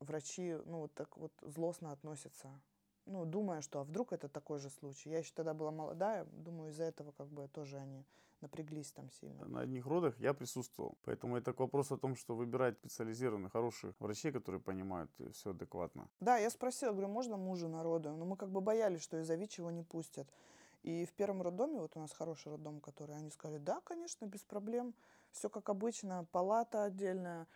врачи, 0.00 0.58
ну, 0.66 0.80
вот 0.80 0.94
так 0.94 1.16
вот 1.16 1.32
злостно 1.42 1.92
относятся. 1.92 2.50
Ну, 3.10 3.24
думая, 3.24 3.60
что 3.60 3.80
а 3.80 3.84
вдруг 3.84 4.12
это 4.12 4.28
такой 4.28 4.60
же 4.60 4.70
случай. 4.70 5.10
Я 5.10 5.18
еще 5.18 5.32
тогда 5.34 5.52
была 5.52 5.72
молодая, 5.72 6.24
думаю, 6.32 6.70
из-за 6.70 6.84
этого 6.84 7.10
как 7.12 7.26
бы 7.28 7.48
тоже 7.48 7.76
они 7.78 8.04
напряглись 8.40 8.92
там 8.92 9.10
сильно. 9.10 9.44
На 9.46 9.60
одних 9.60 9.86
родах 9.86 10.18
я 10.20 10.32
присутствовал. 10.32 10.96
Поэтому 11.04 11.36
это 11.36 11.52
вопрос 11.52 11.90
о 11.90 11.98
том, 11.98 12.14
что 12.14 12.36
выбирать 12.36 12.78
специализированных, 12.78 13.52
хороших 13.52 14.00
врачей, 14.00 14.30
которые 14.32 14.60
понимают 14.60 15.10
все 15.32 15.50
адекватно. 15.50 16.08
Да, 16.20 16.38
я 16.38 16.50
спросила, 16.50 16.92
говорю, 16.92 17.08
можно 17.08 17.36
мужу 17.36 17.68
народу? 17.68 18.10
Но 18.10 18.24
мы 18.24 18.36
как 18.36 18.50
бы 18.50 18.60
боялись, 18.60 19.02
что 19.02 19.18
из-за 19.18 19.34
ВИЧ 19.34 19.58
его 19.58 19.70
не 19.72 19.82
пустят. 19.82 20.28
И 20.82 21.04
в 21.04 21.12
первом 21.12 21.42
роддоме, 21.42 21.80
вот 21.80 21.96
у 21.96 22.00
нас 22.00 22.12
хороший 22.12 22.52
роддом, 22.52 22.80
который 22.80 23.16
они 23.16 23.30
сказали, 23.30 23.58
да, 23.58 23.80
конечно, 23.80 24.24
без 24.24 24.42
проблем, 24.42 24.94
все 25.30 25.50
как 25.50 25.68
обычно, 25.68 26.26
палата 26.32 26.84
отдельная, 26.84 27.42
э, 27.42 27.46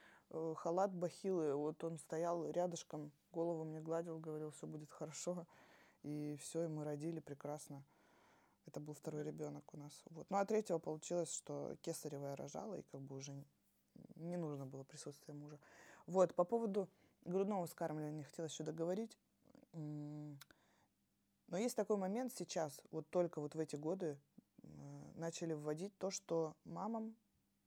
халат, 0.56 0.94
бахилы. 0.94 1.54
Вот 1.54 1.82
он 1.84 1.98
стоял 1.98 2.48
рядышком, 2.50 3.12
голову 3.32 3.64
мне 3.64 3.80
гладил, 3.80 4.18
говорил, 4.18 4.50
все 4.50 4.66
будет 4.66 4.90
хорошо. 4.90 5.46
И 6.02 6.36
все, 6.40 6.64
и 6.64 6.68
мы 6.68 6.84
родили 6.84 7.20
прекрасно. 7.20 7.82
Это 8.66 8.80
был 8.80 8.94
второй 8.94 9.22
ребенок 9.22 9.72
у 9.74 9.76
нас. 9.76 10.02
Вот. 10.10 10.26
Ну 10.30 10.36
а 10.36 10.44
третьего 10.44 10.78
получилось, 10.78 11.32
что 11.32 11.76
кесарева 11.82 12.28
я 12.28 12.36
рожала, 12.36 12.74
и 12.74 12.82
как 12.82 13.00
бы 13.00 13.16
уже 13.16 13.32
не 14.16 14.36
нужно 14.36 14.66
было 14.66 14.84
присутствие 14.84 15.34
мужа. 15.36 15.58
Вот, 16.06 16.34
по 16.34 16.44
поводу 16.44 16.88
грудного 17.24 17.66
вскармливания 17.66 18.24
хотела 18.24 18.46
еще 18.46 18.64
договорить. 18.64 19.18
Но 19.72 20.36
есть 21.58 21.76
такой 21.76 21.96
момент 21.96 22.32
сейчас, 22.34 22.80
вот 22.90 23.08
только 23.10 23.40
вот 23.40 23.54
в 23.54 23.58
эти 23.58 23.76
годы 23.76 24.18
начали 25.14 25.52
вводить 25.52 25.96
то, 25.98 26.10
что 26.10 26.54
мамам 26.64 27.14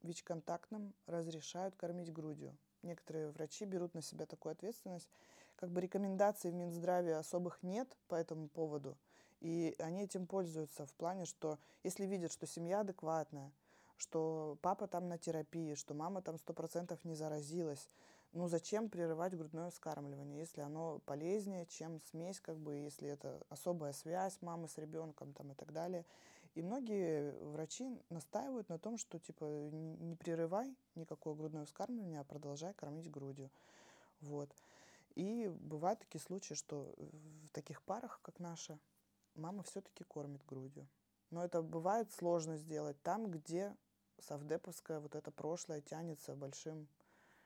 ВИЧ-контактным 0.04 0.94
разрешают 1.06 1.76
кормить 1.76 2.12
грудью. 2.14 2.56
Некоторые 2.84 3.32
врачи 3.32 3.66
берут 3.66 3.94
на 3.94 4.02
себя 4.02 4.26
такую 4.26 4.52
ответственность. 4.54 5.10
Как 5.56 5.70
бы 5.72 5.82
рекомендаций 5.82 6.52
в 6.52 6.54
Минздраве 6.54 7.16
особых 7.16 7.64
нет 7.64 7.98
по 8.08 8.16
этому 8.16 8.48
поводу. 8.48 8.98
И 9.40 9.76
они 9.80 10.04
этим 10.04 10.26
пользуются 10.26 10.86
в 10.86 10.94
плане, 10.94 11.26
что 11.26 11.60
если 11.84 12.06
видят, 12.06 12.32
что 12.32 12.48
семья 12.48 12.82
адекватная, 12.82 13.52
что 13.98 14.58
папа 14.62 14.88
там 14.88 15.08
на 15.08 15.18
терапии, 15.18 15.74
что 15.76 15.94
мама 15.94 16.22
там 16.22 16.38
сто 16.38 16.54
процентов 16.54 17.04
не 17.04 17.16
заразилась, 17.16 17.88
ну 18.34 18.48
зачем 18.48 18.90
прерывать 18.90 19.36
грудное 19.36 19.72
вскармливание, 19.72 20.40
если 20.40 20.62
оно 20.62 21.00
полезнее, 21.06 21.66
чем 21.66 22.00
смесь, 22.12 22.40
как 22.40 22.58
бы, 22.58 22.76
если 22.76 23.10
это 23.10 23.42
особая 23.50 23.94
связь 23.94 24.42
мамы 24.42 24.68
с 24.68 24.78
ребенком 24.78 25.34
там, 25.34 25.52
и 25.52 25.56
так 25.56 25.72
далее. 25.72 26.06
И 26.58 26.62
многие 26.64 27.34
врачи 27.44 27.88
настаивают 28.10 28.68
на 28.68 28.80
том, 28.80 28.98
что 28.98 29.20
типа 29.20 29.44
не 29.44 30.16
прерывай 30.16 30.76
никакое 30.96 31.36
грудное 31.36 31.66
вскармливание, 31.66 32.20
а 32.20 32.24
продолжай 32.24 32.74
кормить 32.74 33.12
грудью. 33.12 33.52
Вот. 34.22 34.50
И 35.14 35.50
бывают 35.60 36.00
такие 36.00 36.20
случаи, 36.20 36.56
что 36.56 36.96
в 36.98 37.50
таких 37.50 37.84
парах, 37.84 38.20
как 38.24 38.40
наша, 38.40 38.80
мама 39.36 39.62
все-таки 39.62 40.04
кормит 40.04 40.44
грудью. 40.48 40.88
Но 41.30 41.46
это 41.46 41.62
бывает 41.62 42.12
сложно 42.12 42.58
сделать 42.58 43.00
там, 43.04 43.30
где 43.30 43.78
совдеповское 44.18 45.00
вот 45.00 45.14
это 45.14 45.30
прошлое 45.30 45.82
тянется 45.82 46.36
большим 46.36 46.88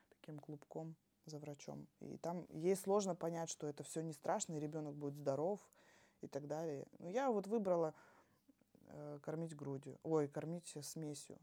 таким 0.07 0.39
клубком 0.39 0.95
за 1.25 1.37
врачом. 1.37 1.85
И 1.99 2.15
там 2.15 2.45
ей 2.53 2.77
сложно 2.77 3.13
понять, 3.13 3.49
что 3.49 3.67
это 3.67 3.83
все 3.83 3.99
не 4.03 4.13
страшно, 4.13 4.53
и 4.53 4.61
ребенок 4.61 4.95
будет 4.95 5.15
здоров 5.15 5.59
и 6.21 6.27
так 6.27 6.47
далее. 6.47 6.87
Но 6.99 7.09
я 7.09 7.29
вот 7.29 7.47
выбрала 7.47 7.93
кормить 9.21 9.55
грудью, 9.55 9.99
ой, 10.03 10.27
кормить 10.27 10.75
смесью. 10.81 11.37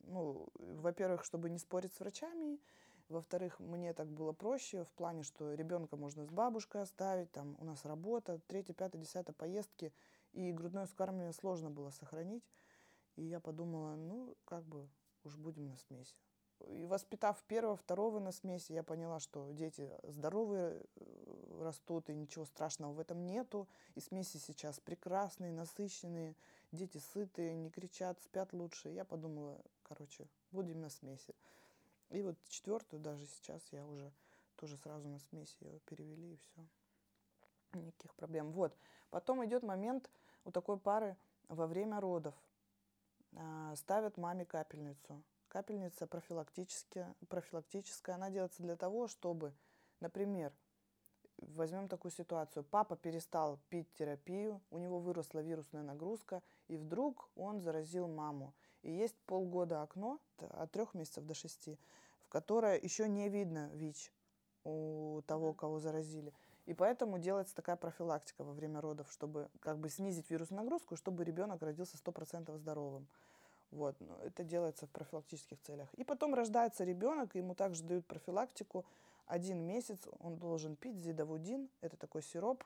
Ну, 0.00 0.48
во-первых, 0.54 1.24
чтобы 1.24 1.50
не 1.50 1.58
спорить 1.58 1.92
с 1.94 2.00
врачами, 2.00 2.60
во-вторых, 3.08 3.60
мне 3.60 3.92
так 3.92 4.08
было 4.08 4.32
проще 4.32 4.84
в 4.84 4.92
плане, 4.92 5.22
что 5.22 5.54
ребенка 5.54 5.96
можно 5.96 6.24
с 6.24 6.28
бабушкой 6.28 6.82
оставить, 6.82 7.30
там 7.30 7.56
у 7.58 7.64
нас 7.64 7.84
работа, 7.84 8.40
третья, 8.48 8.74
пятая, 8.74 9.00
десятая 9.00 9.32
поездки, 9.32 9.92
и 10.32 10.52
грудное 10.52 10.86
вскармливание 10.86 11.32
сложно 11.32 11.70
было 11.70 11.90
сохранить. 11.90 12.44
И 13.14 13.22
я 13.22 13.40
подумала, 13.40 13.94
ну, 13.94 14.36
как 14.44 14.64
бы 14.64 14.88
уж 15.24 15.36
будем 15.36 15.68
на 15.68 15.76
смеси. 15.76 16.16
И 16.60 16.86
воспитав 16.86 17.42
первого, 17.44 17.76
второго 17.76 18.18
на 18.18 18.32
смеси, 18.32 18.72
я 18.72 18.82
поняла, 18.82 19.20
что 19.20 19.50
дети 19.52 19.90
здоровые 20.04 20.82
э, 20.96 21.62
растут, 21.62 22.08
и 22.08 22.14
ничего 22.14 22.44
страшного 22.44 22.92
в 22.92 23.00
этом 23.00 23.26
нету. 23.26 23.68
И 23.94 24.00
смеси 24.00 24.38
сейчас 24.38 24.80
прекрасные, 24.80 25.52
насыщенные, 25.52 26.34
дети 26.72 26.98
сытые, 26.98 27.54
не 27.56 27.70
кричат, 27.70 28.20
спят 28.22 28.52
лучше. 28.52 28.88
Я 28.88 29.04
подумала, 29.04 29.60
короче, 29.82 30.26
будем 30.50 30.80
на 30.80 30.88
смеси. 30.88 31.34
И 32.10 32.22
вот 32.22 32.36
четвертую 32.48 33.00
даже 33.00 33.26
сейчас 33.26 33.62
я 33.72 33.84
уже 33.84 34.10
тоже 34.56 34.76
сразу 34.78 35.08
на 35.08 35.18
смеси 35.18 35.56
ее 35.60 35.78
перевели, 35.80 36.32
и 36.32 36.36
все. 36.36 36.66
Никаких 37.74 38.14
проблем. 38.14 38.52
Вот. 38.52 38.74
Потом 39.10 39.44
идет 39.44 39.62
момент 39.62 40.10
у 40.44 40.50
такой 40.50 40.78
пары 40.78 41.16
во 41.48 41.66
время 41.66 42.00
родов. 42.00 42.34
А, 43.34 43.76
ставят 43.76 44.16
маме 44.16 44.46
капельницу 44.46 45.22
Капельница 45.48 46.06
профилактическая, 46.06 47.14
профилактическая, 47.28 48.16
она 48.16 48.30
делается 48.30 48.62
для 48.62 48.76
того, 48.76 49.06
чтобы, 49.06 49.52
например, 50.00 50.52
возьмем 51.38 51.88
такую 51.88 52.12
ситуацию, 52.12 52.64
папа 52.64 52.96
перестал 52.96 53.58
пить 53.68 53.92
терапию, 53.94 54.60
у 54.70 54.78
него 54.78 54.98
выросла 54.98 55.40
вирусная 55.40 55.82
нагрузка, 55.82 56.42
и 56.68 56.76
вдруг 56.76 57.30
он 57.36 57.60
заразил 57.60 58.08
маму. 58.08 58.54
И 58.82 58.90
есть 58.90 59.16
полгода 59.26 59.82
окно, 59.82 60.20
от 60.38 60.70
трех 60.72 60.94
месяцев 60.94 61.24
до 61.24 61.34
шести, 61.34 61.78
в 62.22 62.28
которое 62.28 62.78
еще 62.78 63.08
не 63.08 63.28
видно 63.28 63.70
ВИЧ 63.74 64.12
у 64.64 65.22
того, 65.26 65.54
кого 65.54 65.78
заразили. 65.78 66.32
И 66.66 66.74
поэтому 66.74 67.18
делается 67.18 67.54
такая 67.54 67.76
профилактика 67.76 68.42
во 68.42 68.52
время 68.52 68.80
родов, 68.80 69.10
чтобы 69.12 69.48
как 69.60 69.78
бы 69.78 69.88
снизить 69.88 70.30
вирусную 70.30 70.62
нагрузку, 70.62 70.96
чтобы 70.96 71.24
ребенок 71.24 71.62
родился 71.62 71.96
100% 71.96 72.56
здоровым. 72.56 73.06
Вот, 73.70 73.96
но 74.00 74.18
это 74.22 74.44
делается 74.44 74.86
в 74.86 74.90
профилактических 74.90 75.60
целях. 75.62 75.92
И 75.94 76.04
потом 76.04 76.34
рождается 76.34 76.84
ребенок, 76.84 77.34
ему 77.34 77.54
также 77.54 77.82
дают 77.82 78.06
профилактику. 78.06 78.84
Один 79.26 79.66
месяц 79.66 79.98
он 80.20 80.36
должен 80.36 80.76
пить 80.76 81.02
зидовудин, 81.02 81.68
это 81.80 81.96
такой 81.96 82.22
сироп, 82.22 82.62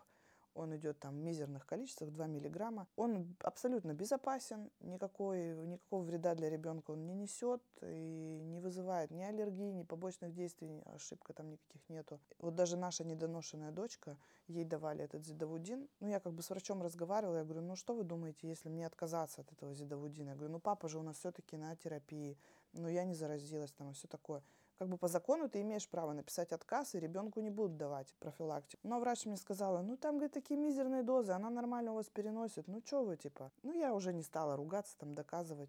он 0.54 0.76
идет 0.76 0.98
там 0.98 1.14
в 1.14 1.18
мизерных 1.18 1.66
количествах, 1.66 2.10
2 2.10 2.26
миллиграмма. 2.26 2.86
Он 2.96 3.36
абсолютно 3.40 3.94
безопасен, 3.94 4.70
никакой, 4.80 5.56
никакого 5.66 6.02
вреда 6.02 6.34
для 6.34 6.50
ребенка 6.50 6.92
он 6.92 7.06
не 7.06 7.14
несет 7.14 7.62
и 7.82 8.40
не 8.44 8.60
вызывает 8.60 9.10
ни 9.10 9.22
аллергии, 9.22 9.70
ни 9.70 9.82
побочных 9.82 10.34
действий, 10.34 10.82
ошибка 10.94 11.32
там 11.32 11.50
никаких 11.50 11.88
нету. 11.88 12.20
Вот 12.38 12.54
даже 12.54 12.76
наша 12.76 13.04
недоношенная 13.04 13.70
дочка, 13.70 14.16
ей 14.46 14.64
давали 14.64 15.04
этот 15.04 15.24
зидовудин. 15.24 15.88
Ну, 16.00 16.08
я 16.08 16.20
как 16.20 16.32
бы 16.32 16.42
с 16.42 16.50
врачом 16.50 16.82
разговаривала, 16.82 17.38
я 17.38 17.44
говорю, 17.44 17.62
ну 17.62 17.76
что 17.76 17.94
вы 17.94 18.04
думаете, 18.04 18.48
если 18.48 18.68
мне 18.68 18.86
отказаться 18.86 19.42
от 19.42 19.52
этого 19.52 19.74
зидовудина? 19.74 20.30
Я 20.30 20.34
говорю, 20.34 20.52
ну 20.52 20.60
папа 20.60 20.88
же 20.88 20.98
у 20.98 21.02
нас 21.02 21.18
все-таки 21.18 21.56
на 21.56 21.74
терапии, 21.76 22.36
ну 22.72 22.88
я 22.88 23.04
не 23.04 23.14
заразилась 23.14 23.72
там 23.72 23.90
и 23.90 23.92
все 23.92 24.08
такое 24.08 24.42
как 24.80 24.88
бы 24.88 24.96
по 24.96 25.08
закону 25.08 25.46
ты 25.46 25.60
имеешь 25.60 25.86
право 25.86 26.14
написать 26.14 26.52
отказ, 26.52 26.94
и 26.94 27.00
ребенку 27.00 27.40
не 27.40 27.50
будут 27.50 27.76
давать 27.76 28.14
профилактику. 28.14 28.80
Но 28.88 28.98
врач 28.98 29.26
мне 29.26 29.36
сказала, 29.36 29.82
ну 29.82 29.98
там, 29.98 30.14
говорит, 30.14 30.32
такие 30.32 30.58
мизерные 30.58 31.02
дозы, 31.02 31.32
она 31.32 31.50
нормально 31.50 31.92
у 31.92 31.96
вас 31.96 32.08
переносит, 32.08 32.66
ну 32.66 32.80
что 32.86 33.04
вы, 33.04 33.18
типа. 33.18 33.52
Ну 33.62 33.74
я 33.74 33.92
уже 33.92 34.14
не 34.14 34.22
стала 34.22 34.56
ругаться, 34.56 34.96
там, 34.96 35.14
доказывать. 35.14 35.68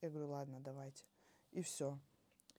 Я 0.00 0.08
говорю, 0.08 0.30
ладно, 0.30 0.58
давайте. 0.58 1.04
И 1.52 1.60
все. 1.60 1.98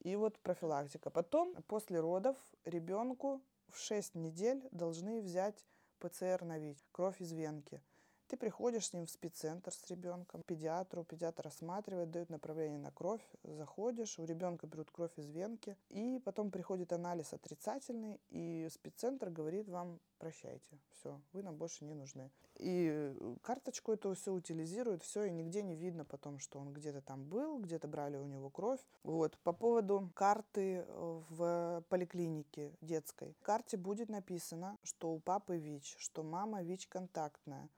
И 0.01 0.15
вот 0.15 0.37
профилактика. 0.37 1.09
Потом, 1.09 1.55
после 1.63 1.99
родов, 1.99 2.37
ребенку 2.63 3.41
в 3.69 3.79
6 3.79 4.13
недель 4.13 4.69
должны 4.69 5.19
взять 5.19 5.65
ПЦР 5.97 6.43
на 6.43 6.59
ВИЧ, 6.59 6.77
кровь 6.91 7.19
из 7.21 7.31
венки. 7.31 7.81
Ты 8.27 8.35
приходишь 8.35 8.87
с 8.87 8.93
ним 8.93 9.05
в 9.05 9.09
спеццентр 9.09 9.71
с 9.73 9.89
ребенком, 9.89 10.43
педиатру, 10.43 11.03
педиатр 11.03 11.47
осматривает, 11.47 12.11
дает 12.11 12.29
направление 12.29 12.79
на 12.79 12.91
кровь, 12.91 13.21
заходишь, 13.43 14.19
у 14.19 14.25
ребенка 14.25 14.67
берут 14.67 14.91
кровь 14.91 15.17
из 15.17 15.29
венки, 15.29 15.77
и 15.89 16.21
потом 16.25 16.51
приходит 16.51 16.91
анализ 16.91 17.33
отрицательный, 17.33 18.19
и 18.29 18.67
спеццентр 18.69 19.29
говорит 19.29 19.69
вам 19.69 19.99
прощайте, 20.17 20.79
все, 20.91 21.21
вы 21.33 21.43
нам 21.43 21.55
больше 21.55 21.85
не 21.85 21.93
нужны. 21.93 22.31
И 22.55 23.15
карточку 23.43 23.93
эту 23.93 24.13
все 24.15 24.33
утилизируют, 24.33 25.03
все, 25.03 25.25
и 25.25 25.31
нигде 25.31 25.61
не 25.61 25.75
видно 25.75 26.05
потом, 26.05 26.39
что 26.39 26.59
он 26.59 26.73
где-то 26.73 27.01
там 27.01 27.23
был, 27.23 27.59
где-то 27.59 27.87
брали 27.87 28.17
у 28.17 28.25
него 28.25 28.49
кровь. 28.49 28.79
Вот. 29.03 29.37
По 29.39 29.53
поводу 29.53 30.11
карты 30.15 30.85
э, 30.87 31.21
в 31.29 31.83
поликлинике 31.89 32.73
детской. 32.81 33.33
В 33.39 33.43
карте 33.43 33.77
будет 33.77 34.09
написано, 34.09 34.77
что 34.83 35.11
у 35.11 35.19
папы 35.19 35.57
ВИЧ, 35.57 35.97
что 35.99 36.23
мама 36.23 36.63
ВИЧ-контактная. 36.63 37.69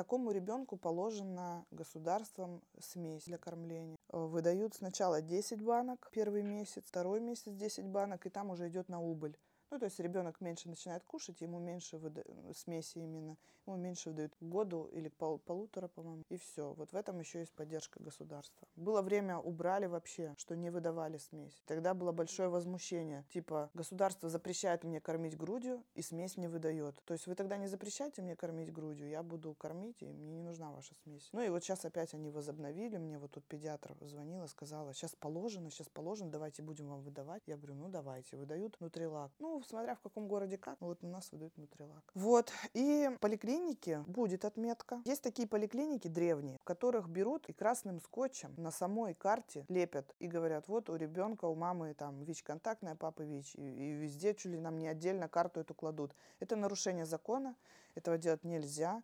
Такому 0.00 0.30
ребенку 0.30 0.78
положена 0.78 1.66
государством 1.70 2.62
смесь 2.78 3.24
для 3.24 3.36
кормления. 3.36 3.98
Э, 4.08 4.16
выдают 4.16 4.72
сначала 4.72 5.20
10 5.20 5.60
банок 5.60 6.08
первый 6.10 6.42
месяц, 6.42 6.82
второй 6.86 7.20
месяц 7.20 7.52
10 7.52 7.84
банок, 7.84 8.24
и 8.24 8.30
там 8.30 8.48
уже 8.48 8.70
идет 8.70 8.88
на 8.88 8.98
убыль. 8.98 9.36
Ну, 9.70 9.78
то 9.78 9.84
есть 9.84 10.00
ребенок 10.00 10.40
меньше 10.40 10.68
начинает 10.68 11.04
кушать, 11.04 11.40
ему 11.40 11.58
меньше 11.58 11.98
выда... 11.98 12.24
смеси 12.54 12.98
именно, 12.98 13.36
ему 13.66 13.76
меньше 13.76 14.10
выдают 14.10 14.34
году 14.40 14.86
или 14.86 15.08
пол... 15.08 15.38
полутора, 15.38 15.86
по-моему, 15.86 16.24
и 16.28 16.36
все. 16.36 16.72
Вот 16.74 16.92
в 16.92 16.96
этом 16.96 17.20
еще 17.20 17.38
есть 17.38 17.52
поддержка 17.52 18.02
государства. 18.02 18.66
Было 18.74 19.00
время, 19.00 19.38
убрали 19.38 19.86
вообще, 19.86 20.34
что 20.38 20.56
не 20.56 20.70
выдавали 20.70 21.18
смесь. 21.18 21.62
Тогда 21.66 21.94
было 21.94 22.10
большое 22.10 22.48
возмущение, 22.48 23.24
типа, 23.30 23.70
государство 23.74 24.28
запрещает 24.28 24.82
мне 24.82 25.00
кормить 25.00 25.36
грудью, 25.36 25.84
и 25.94 26.02
смесь 26.02 26.36
не 26.36 26.48
выдает. 26.48 27.00
То 27.04 27.14
есть 27.14 27.26
вы 27.26 27.36
тогда 27.36 27.56
не 27.56 27.68
запрещаете 27.68 28.22
мне 28.22 28.34
кормить 28.34 28.72
грудью, 28.72 29.08
я 29.08 29.22
буду 29.22 29.54
кормить, 29.54 30.02
и 30.02 30.12
мне 30.12 30.32
не 30.32 30.42
нужна 30.42 30.72
ваша 30.72 30.94
смесь. 31.04 31.28
Ну 31.32 31.42
и 31.42 31.48
вот 31.48 31.62
сейчас 31.62 31.84
опять 31.84 32.12
они 32.12 32.30
возобновили, 32.30 32.96
мне 32.96 33.18
вот 33.18 33.30
тут 33.30 33.46
педиатр 33.46 33.96
звонила, 34.00 34.46
сказала, 34.46 34.92
сейчас 34.94 35.14
положено, 35.14 35.70
сейчас 35.70 35.88
положено, 35.88 36.30
давайте 36.30 36.62
будем 36.62 36.88
вам 36.88 37.02
выдавать. 37.02 37.42
Я 37.46 37.56
говорю, 37.56 37.74
ну 37.74 37.88
давайте, 37.88 38.36
выдают 38.36 38.80
нутрилак. 38.80 39.30
Ну, 39.38 39.59
смотря 39.64 39.94
в 39.94 40.00
каком 40.00 40.28
городе 40.28 40.58
как, 40.58 40.80
вот 40.80 41.02
у 41.02 41.06
нас 41.06 41.30
выдают 41.32 41.56
нутрилак. 41.56 42.02
Вот, 42.14 42.52
и 42.74 43.10
в 43.14 43.18
поликлинике 43.18 44.00
будет 44.06 44.44
отметка. 44.44 45.00
Есть 45.04 45.22
такие 45.22 45.48
поликлиники 45.48 46.08
древние, 46.08 46.58
в 46.58 46.64
которых 46.64 47.08
берут 47.08 47.48
и 47.48 47.52
красным 47.52 48.00
скотчем 48.00 48.54
на 48.56 48.70
самой 48.70 49.14
карте 49.14 49.64
лепят 49.68 50.14
и 50.18 50.26
говорят, 50.26 50.68
вот 50.68 50.90
у 50.90 50.96
ребенка, 50.96 51.46
у 51.46 51.54
мамы 51.54 51.94
там 51.94 52.22
ВИЧ-контактная, 52.24 52.94
папа 52.94 53.22
ВИЧ, 53.22 53.54
и, 53.56 53.60
и 53.60 53.92
везде 53.92 54.34
чуть 54.34 54.52
ли 54.52 54.58
нам 54.58 54.78
не 54.78 54.88
отдельно 54.88 55.28
карту 55.28 55.60
эту 55.60 55.74
кладут. 55.74 56.14
Это 56.38 56.56
нарушение 56.56 57.06
закона, 57.06 57.56
этого 57.94 58.18
делать 58.18 58.44
нельзя. 58.44 59.02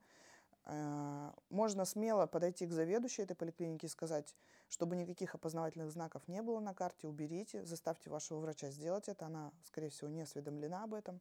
Э, 0.67 1.31
можно 1.51 1.85
смело 1.85 2.27
подойти 2.27 2.67
к 2.67 2.73
заведующей 2.73 3.25
этой 3.25 3.37
поликлиники 3.37 3.87
и 3.87 3.89
сказать, 3.89 4.35
чтобы 4.69 4.97
никаких 4.97 5.35
опознавательных 5.35 5.91
знаков 5.91 6.27
не 6.29 6.43
было 6.43 6.61
на 6.61 6.75
карте, 6.75 7.07
уберите, 7.07 7.65
заставьте 7.65 8.11
вашего 8.11 8.41
врача 8.41 8.71
сделать 8.71 9.09
это. 9.09 9.27
Она, 9.27 9.53
скорее 9.65 9.91
всего, 9.91 10.09
не 10.09 10.23
осведомлена 10.23 10.85
об 10.85 10.95
этом. 10.95 11.21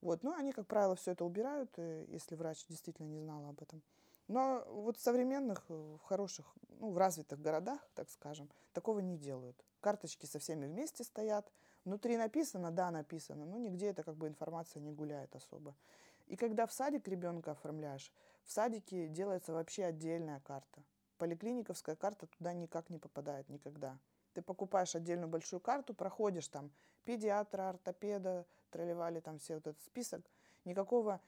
Вот. 0.00 0.22
Ну, 0.22 0.34
они, 0.34 0.52
как 0.52 0.66
правило, 0.66 0.94
все 0.94 1.12
это 1.12 1.24
убирают, 1.24 1.70
э, 1.78 2.04
если 2.08 2.34
врач 2.34 2.66
действительно 2.68 3.06
не 3.06 3.18
знал 3.18 3.46
об 3.46 3.62
этом. 3.62 3.82
Но 4.28 4.64
вот 4.68 4.96
в 4.98 5.00
современных, 5.00 5.64
э, 5.68 5.96
в 6.02 6.02
хороших, 6.06 6.46
ну, 6.80 6.90
в 6.90 6.98
развитых 6.98 7.40
городах, 7.40 7.80
так 7.94 8.10
скажем, 8.10 8.50
такого 8.72 8.98
не 9.00 9.16
делают. 9.16 9.56
Карточки 9.80 10.26
со 10.26 10.38
всеми 10.38 10.66
вместе 10.66 11.04
стоят. 11.04 11.50
Внутри 11.84 12.16
написано, 12.16 12.72
да, 12.72 12.90
написано, 12.90 13.46
но 13.46 13.56
нигде 13.58 13.86
эта 13.86 14.02
как 14.02 14.16
бы 14.16 14.26
информация 14.26 14.80
не 14.80 14.92
гуляет 14.92 15.34
особо. 15.36 15.74
И 16.26 16.36
когда 16.36 16.66
в 16.66 16.72
садик 16.72 17.06
ребенка 17.06 17.52
оформляешь, 17.52 18.12
в 18.44 18.50
садике 18.50 19.06
делается 19.08 19.52
вообще 19.52 19.84
отдельная 19.84 20.40
карта. 20.40 20.82
Поликлиниковская 21.18 21.96
карта 21.96 22.26
туда 22.26 22.52
никак 22.52 22.90
не 22.90 22.98
попадает 22.98 23.48
никогда. 23.48 23.98
Ты 24.34 24.42
покупаешь 24.42 24.94
отдельную 24.94 25.28
большую 25.28 25.60
карту, 25.60 25.94
проходишь 25.94 26.48
там 26.48 26.70
педиатра, 27.04 27.70
ортопеда, 27.70 28.46
тролливали 28.70 29.20
там 29.20 29.38
все 29.38 29.54
вот 29.54 29.66
этот 29.66 29.82
список. 29.82 30.22
Никакого 30.64 31.20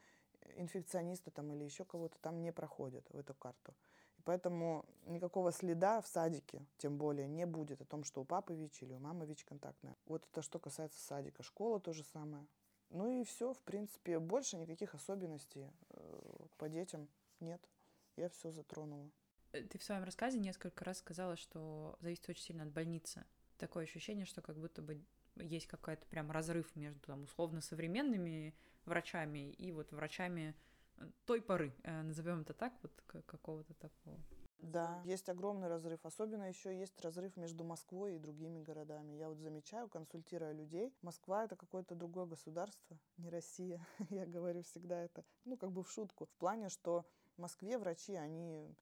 инфекциониста 0.56 1.30
там 1.30 1.52
или 1.52 1.64
еще 1.64 1.84
кого-то 1.84 2.18
там 2.20 2.42
не 2.42 2.52
проходит 2.52 3.08
в 3.10 3.18
эту 3.18 3.34
карту. 3.34 3.74
И 4.18 4.22
поэтому 4.22 4.84
никакого 5.06 5.52
следа 5.52 6.00
в 6.00 6.06
садике, 6.06 6.66
тем 6.76 6.98
более, 6.98 7.28
не 7.28 7.46
будет 7.46 7.80
о 7.80 7.84
том, 7.84 8.04
что 8.04 8.20
у 8.20 8.24
папы 8.24 8.54
ВИЧ 8.54 8.82
или 8.82 8.92
у 8.92 8.98
мамы 8.98 9.26
ВИЧ 9.26 9.44
контактная. 9.44 9.96
Вот 10.06 10.26
это 10.30 10.42
что 10.42 10.58
касается 10.58 11.00
садика. 11.00 11.42
Школа 11.42 11.80
то 11.80 11.92
же 11.92 12.04
самое. 12.04 12.46
Ну 12.90 13.20
и 13.20 13.24
все, 13.24 13.52
в 13.52 13.60
принципе, 13.60 14.18
больше 14.18 14.56
никаких 14.56 14.94
особенностей 14.94 15.70
э, 15.90 16.46
по 16.56 16.68
детям 16.68 17.08
нет. 17.40 17.60
Я 18.16 18.28
все 18.30 18.50
затронула. 18.50 19.10
Э, 19.52 19.62
ты 19.62 19.78
в 19.78 19.82
своем 19.82 20.04
рассказе 20.04 20.38
несколько 20.38 20.84
раз 20.84 20.98
сказала, 20.98 21.36
что 21.36 21.96
зависит 22.00 22.28
очень 22.28 22.42
сильно 22.42 22.64
от 22.64 22.70
больницы. 22.70 23.24
Такое 23.58 23.84
ощущение, 23.84 24.24
что 24.24 24.42
как 24.42 24.56
будто 24.56 24.82
бы 24.82 25.02
есть 25.36 25.66
какой-то 25.66 26.04
прям 26.06 26.30
разрыв 26.30 26.74
между 26.76 27.00
там 27.00 27.24
условно 27.24 27.60
современными 27.60 28.54
врачами 28.84 29.50
и 29.52 29.72
вот 29.72 29.92
врачами 29.92 30.54
э, 30.96 31.08
той 31.24 31.40
поры, 31.40 31.74
назовем 31.84 32.40
это 32.40 32.54
так, 32.54 32.72
вот 32.82 32.92
какого-то 33.26 33.74
такого. 33.74 34.18
Да, 34.60 35.00
есть 35.04 35.28
огромный 35.28 35.68
разрыв. 35.68 36.04
Особенно 36.04 36.48
еще 36.48 36.76
есть 36.76 37.00
разрыв 37.00 37.36
между 37.36 37.64
Москвой 37.64 38.16
и 38.16 38.18
другими 38.18 38.60
городами. 38.60 39.12
Я 39.12 39.28
вот 39.28 39.38
замечаю, 39.38 39.88
консультируя 39.88 40.52
людей, 40.52 40.92
Москва 41.02 41.44
это 41.44 41.54
какое-то 41.56 41.94
другое 41.94 42.26
государство, 42.26 42.98
не 43.18 43.30
Россия. 43.30 43.86
Я 44.10 44.26
говорю 44.26 44.62
всегда 44.62 45.00
это, 45.00 45.24
ну, 45.44 45.56
как 45.56 45.70
бы 45.70 45.84
в 45.84 45.90
шутку. 45.90 46.26
В 46.26 46.34
плане, 46.38 46.68
что 46.68 47.06
в 47.36 47.40
Москве 47.40 47.78
врачи, 47.78 48.14
они... 48.14 48.74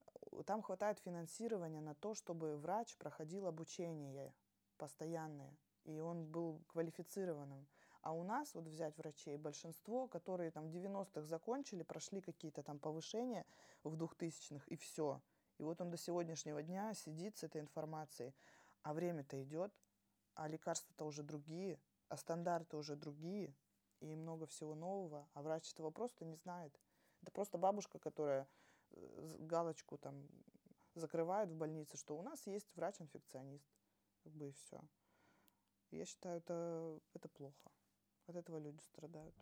Там 0.45 0.63
хватает 0.63 0.99
финансирования 1.01 1.81
на 1.81 1.95
то, 1.95 2.15
чтобы 2.15 2.57
врач 2.57 2.97
проходил 2.97 3.47
обучение 3.47 4.35
постоянное, 4.77 5.57
и 5.85 6.01
он 6.01 6.27
был 6.27 6.63
квалифицированным. 6.69 7.67
А 8.03 8.13
у 8.13 8.23
нас, 8.23 8.55
вот 8.55 8.67
взять 8.67 8.97
врачей, 8.99 9.37
большинство, 9.37 10.07
которые 10.07 10.51
там 10.51 10.69
в 10.69 10.71
90-х 10.71 11.23
закончили, 11.23 11.83
прошли 11.83 12.21
какие-то 12.21 12.63
там 12.63 12.79
повышения 12.79 13.45
в 13.83 13.95
2000-х, 13.95 14.65
и 14.69 14.77
все– 14.77 15.21
и 15.59 15.63
вот 15.63 15.81
он 15.81 15.91
до 15.91 15.97
сегодняшнего 15.97 16.63
дня 16.63 16.93
сидит 16.95 17.37
с 17.37 17.45
этой 17.45 17.61
информацией. 17.61 18.35
А 18.83 18.93
время-то 18.93 19.43
идет, 19.43 19.73
а 20.35 20.49
лекарства-то 20.49 21.07
уже 21.07 21.23
другие, 21.23 21.81
а 22.09 22.17
стандарты 22.17 22.77
уже 22.77 22.95
другие, 22.95 23.55
и 24.01 24.15
много 24.15 24.47
всего 24.47 24.75
нового, 24.75 25.27
а 25.33 25.43
врач 25.43 25.73
этого 25.73 25.91
просто 25.91 26.25
не 26.25 26.37
знает. 26.37 26.79
Это 27.23 27.31
просто 27.31 27.57
бабушка, 27.57 27.99
которая 27.99 28.47
галочку 29.39 29.99
там 29.99 30.29
закрывает 30.95 31.51
в 31.51 31.57
больнице, 31.57 31.97
что 31.97 32.17
у 32.17 32.23
нас 32.23 32.47
есть 32.47 32.75
врач-инфекционист. 32.75 33.69
Как 34.25 34.33
бы 34.33 34.49
и 34.49 34.53
все. 34.53 34.81
Я 35.91 36.05
считаю, 36.05 36.39
это, 36.39 37.01
это 37.15 37.29
плохо. 37.29 37.71
От 38.27 38.37
этого 38.37 38.59
люди 38.59 38.81
страдают. 38.83 39.35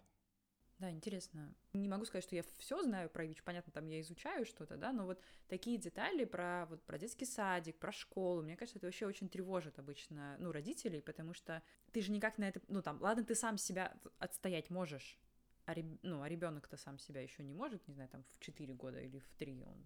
Да, 0.79 0.91
интересно. 0.91 1.55
Не 1.73 1.89
могу 1.89 2.05
сказать, 2.05 2.25
что 2.25 2.35
я 2.35 2.43
все 2.59 2.83
знаю 2.83 3.09
про 3.09 3.25
ВИЧ, 3.25 3.45
понятно, 3.45 3.73
там 3.73 3.87
я 3.87 4.01
изучаю 4.01 4.45
что-то, 4.45 4.77
да, 4.77 4.93
но 4.93 5.07
вот 5.07 5.21
такие 5.47 5.79
детали 5.79 6.25
про, 6.25 6.67
вот, 6.69 6.83
про 6.83 6.99
детский 6.99 7.27
садик, 7.27 7.79
про 7.79 7.93
школу, 7.93 8.43
мне 8.43 8.57
кажется, 8.57 8.79
это 8.79 8.89
вообще 8.89 9.07
очень 9.07 9.29
тревожит 9.29 9.79
обычно, 9.79 10.37
ну, 10.41 10.51
родителей, 10.51 11.01
потому 11.01 11.33
что 11.33 11.63
ты 11.93 12.01
же 12.01 12.11
никак 12.11 12.39
на 12.39 12.49
это, 12.49 12.61
ну, 12.67 12.83
там, 12.83 13.01
ладно, 13.01 13.25
ты 13.25 13.37
сам 13.37 13.57
себя 13.57 13.97
отстоять 14.19 14.69
можешь, 14.69 15.17
а, 15.67 15.75
реб... 15.75 15.99
ну, 16.03 16.23
а 16.23 16.29
ребенок-то 16.29 16.77
сам 16.77 16.99
себя 16.99 17.23
еще 17.23 17.43
не 17.43 17.55
может, 17.55 17.87
не 17.89 17.95
знаю, 17.95 18.09
там, 18.11 18.25
в 18.33 18.39
4 18.41 18.75
года 18.75 19.01
или 19.01 19.19
в 19.19 19.29
3, 19.39 19.65
он 19.65 19.85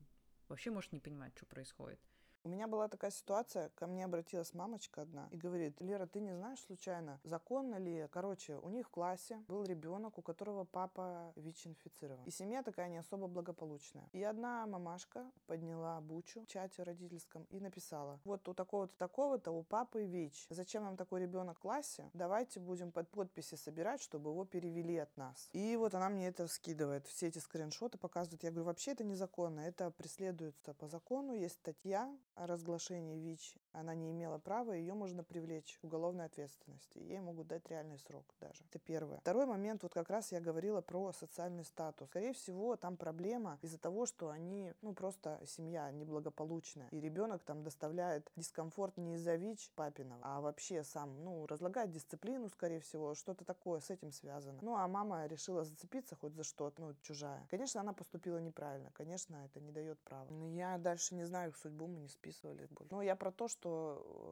вообще 0.48 0.70
может 0.70 0.92
не 0.92 1.00
понимать, 1.00 1.32
что 1.36 1.46
происходит. 1.46 2.00
У 2.48 2.50
меня 2.50 2.66
была 2.66 2.88
такая 2.88 3.10
ситуация, 3.10 3.68
ко 3.74 3.86
мне 3.86 4.06
обратилась 4.06 4.54
мамочка 4.54 5.02
одна 5.02 5.28
и 5.32 5.36
говорит, 5.36 5.78
Лера, 5.82 6.06
ты 6.06 6.18
не 6.18 6.34
знаешь 6.34 6.60
случайно, 6.60 7.20
законно 7.22 7.74
ли, 7.74 8.08
короче, 8.10 8.56
у 8.56 8.70
них 8.70 8.86
в 8.86 8.90
классе 8.90 9.44
был 9.48 9.64
ребенок, 9.64 10.16
у 10.16 10.22
которого 10.22 10.64
папа 10.64 11.34
ВИЧ-инфицирован. 11.36 12.24
И 12.24 12.30
семья 12.30 12.62
такая 12.62 12.88
не 12.88 12.96
особо 12.96 13.26
благополучная. 13.26 14.08
И 14.12 14.22
одна 14.22 14.66
мамашка 14.66 15.30
подняла 15.46 16.00
бучу 16.00 16.40
в 16.40 16.46
чате 16.46 16.84
родительском 16.84 17.44
и 17.50 17.60
написала, 17.60 18.18
вот 18.24 18.48
у 18.48 18.54
такого-то, 18.54 18.96
такого-то 18.96 19.50
у 19.50 19.62
папы 19.62 20.06
ВИЧ. 20.06 20.46
Зачем 20.48 20.84
нам 20.84 20.96
такой 20.96 21.20
ребенок 21.20 21.58
в 21.58 21.60
классе? 21.60 22.08
Давайте 22.14 22.60
будем 22.60 22.92
под 22.92 23.10
подписи 23.10 23.56
собирать, 23.56 24.00
чтобы 24.00 24.30
его 24.30 24.46
перевели 24.46 24.96
от 24.96 25.14
нас. 25.18 25.50
И 25.52 25.76
вот 25.76 25.94
она 25.94 26.08
мне 26.08 26.28
это 26.28 26.48
скидывает, 26.48 27.06
все 27.08 27.26
эти 27.26 27.40
скриншоты 27.40 27.98
показывают. 27.98 28.42
Я 28.42 28.52
говорю, 28.52 28.64
вообще 28.64 28.92
это 28.92 29.04
незаконно, 29.04 29.60
это 29.60 29.90
преследуется 29.90 30.72
по 30.72 30.88
закону, 30.88 31.34
есть 31.34 31.56
статья 31.56 32.10
о 32.38 32.46
разглашении 32.46 33.18
ВИЧ, 33.18 33.54
она 33.78 33.94
не 33.94 34.10
имела 34.10 34.38
права, 34.38 34.72
ее 34.72 34.94
можно 34.94 35.22
привлечь 35.22 35.78
к 35.80 35.84
уголовной 35.84 36.26
ответственности. 36.26 36.98
Ей 36.98 37.20
могут 37.20 37.46
дать 37.46 37.68
реальный 37.68 37.98
срок 37.98 38.24
даже. 38.40 38.64
Это 38.64 38.78
первое. 38.78 39.18
Второй 39.18 39.46
момент, 39.46 39.82
вот 39.82 39.94
как 39.94 40.10
раз 40.10 40.32
я 40.32 40.40
говорила 40.40 40.80
про 40.80 41.12
социальный 41.12 41.64
статус. 41.64 42.08
Скорее 42.08 42.32
всего, 42.32 42.76
там 42.76 42.96
проблема 42.96 43.58
из-за 43.62 43.78
того, 43.78 44.06
что 44.06 44.30
они, 44.30 44.72
ну, 44.82 44.94
просто 44.94 45.40
семья 45.46 45.90
неблагополучная. 45.90 46.88
И 46.90 47.00
ребенок 47.00 47.42
там 47.44 47.62
доставляет 47.62 48.30
дискомфорт 48.36 48.96
не 48.96 49.14
из-за 49.14 49.36
ВИЧ 49.36 49.70
папиного, 49.74 50.20
а 50.22 50.40
вообще 50.40 50.82
сам, 50.82 51.24
ну, 51.24 51.46
разлагает 51.46 51.90
дисциплину, 51.90 52.48
скорее 52.48 52.80
всего, 52.80 53.14
что-то 53.14 53.44
такое 53.44 53.80
с 53.80 53.90
этим 53.90 54.12
связано. 54.12 54.58
Ну, 54.62 54.76
а 54.76 54.88
мама 54.88 55.26
решила 55.26 55.64
зацепиться 55.64 56.16
хоть 56.16 56.34
за 56.34 56.42
что-то, 56.42 56.80
ну, 56.82 56.94
чужая. 57.02 57.46
Конечно, 57.50 57.80
она 57.80 57.92
поступила 57.92 58.38
неправильно. 58.38 58.90
Конечно, 58.92 59.36
это 59.44 59.60
не 59.60 59.70
дает 59.70 59.98
права. 60.00 60.26
Но 60.30 60.48
я 60.48 60.78
дальше 60.78 61.14
не 61.14 61.24
знаю 61.24 61.50
их 61.50 61.56
судьбу, 61.56 61.86
мы 61.86 62.00
не 62.00 62.08
списывали. 62.08 62.68
Но 62.90 63.02
я 63.02 63.16
про 63.16 63.30
то, 63.30 63.48
что 63.48 63.67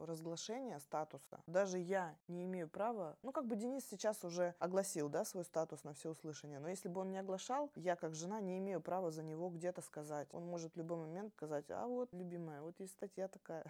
разглашение 0.07 0.81
статуса, 0.81 1.43
даже 1.47 1.79
я 1.79 2.17
не 2.29 2.45
имею 2.45 2.69
права, 2.69 3.17
ну 3.23 3.33
как 3.33 3.47
бы 3.47 3.57
Денис 3.57 3.85
сейчас 3.89 4.25
уже 4.25 4.55
огласил, 4.59 5.09
да, 5.09 5.25
свой 5.25 5.45
статус 5.45 5.85
на 5.85 5.95
всеуслышание, 5.95 6.59
но 6.59 6.69
если 6.69 6.89
бы 6.89 7.01
он 7.01 7.11
не 7.11 7.19
оглашал, 7.19 7.71
я 7.75 7.97
как 7.97 8.15
жена 8.15 8.41
не 8.41 8.59
имею 8.59 8.81
права 8.81 9.11
за 9.11 9.23
него 9.23 9.51
где-то 9.51 9.81
сказать. 9.83 10.29
Он 10.33 10.45
может 10.47 10.75
в 10.75 10.79
любой 10.79 10.99
момент 10.99 11.33
сказать, 11.33 11.71
а 11.71 11.87
вот, 11.87 12.13
любимая, 12.13 12.63
вот 12.63 12.79
есть 12.81 12.93
статья 12.93 13.29
такая. 13.29 13.65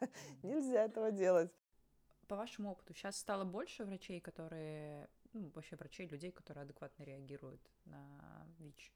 Нельзя 0.42 0.84
этого 0.84 1.10
делать. 1.10 1.50
По 2.26 2.36
вашему 2.36 2.72
опыту, 2.72 2.92
сейчас 2.92 3.16
стало 3.16 3.44
больше 3.44 3.84
врачей, 3.84 4.20
которые, 4.20 5.08
ну, 5.32 5.50
вообще 5.54 5.76
врачей, 5.76 6.06
людей, 6.06 6.30
которые 6.30 6.62
адекватно 6.62 7.04
реагируют 7.04 7.60
на 7.86 8.46
ВИЧ? 8.58 8.92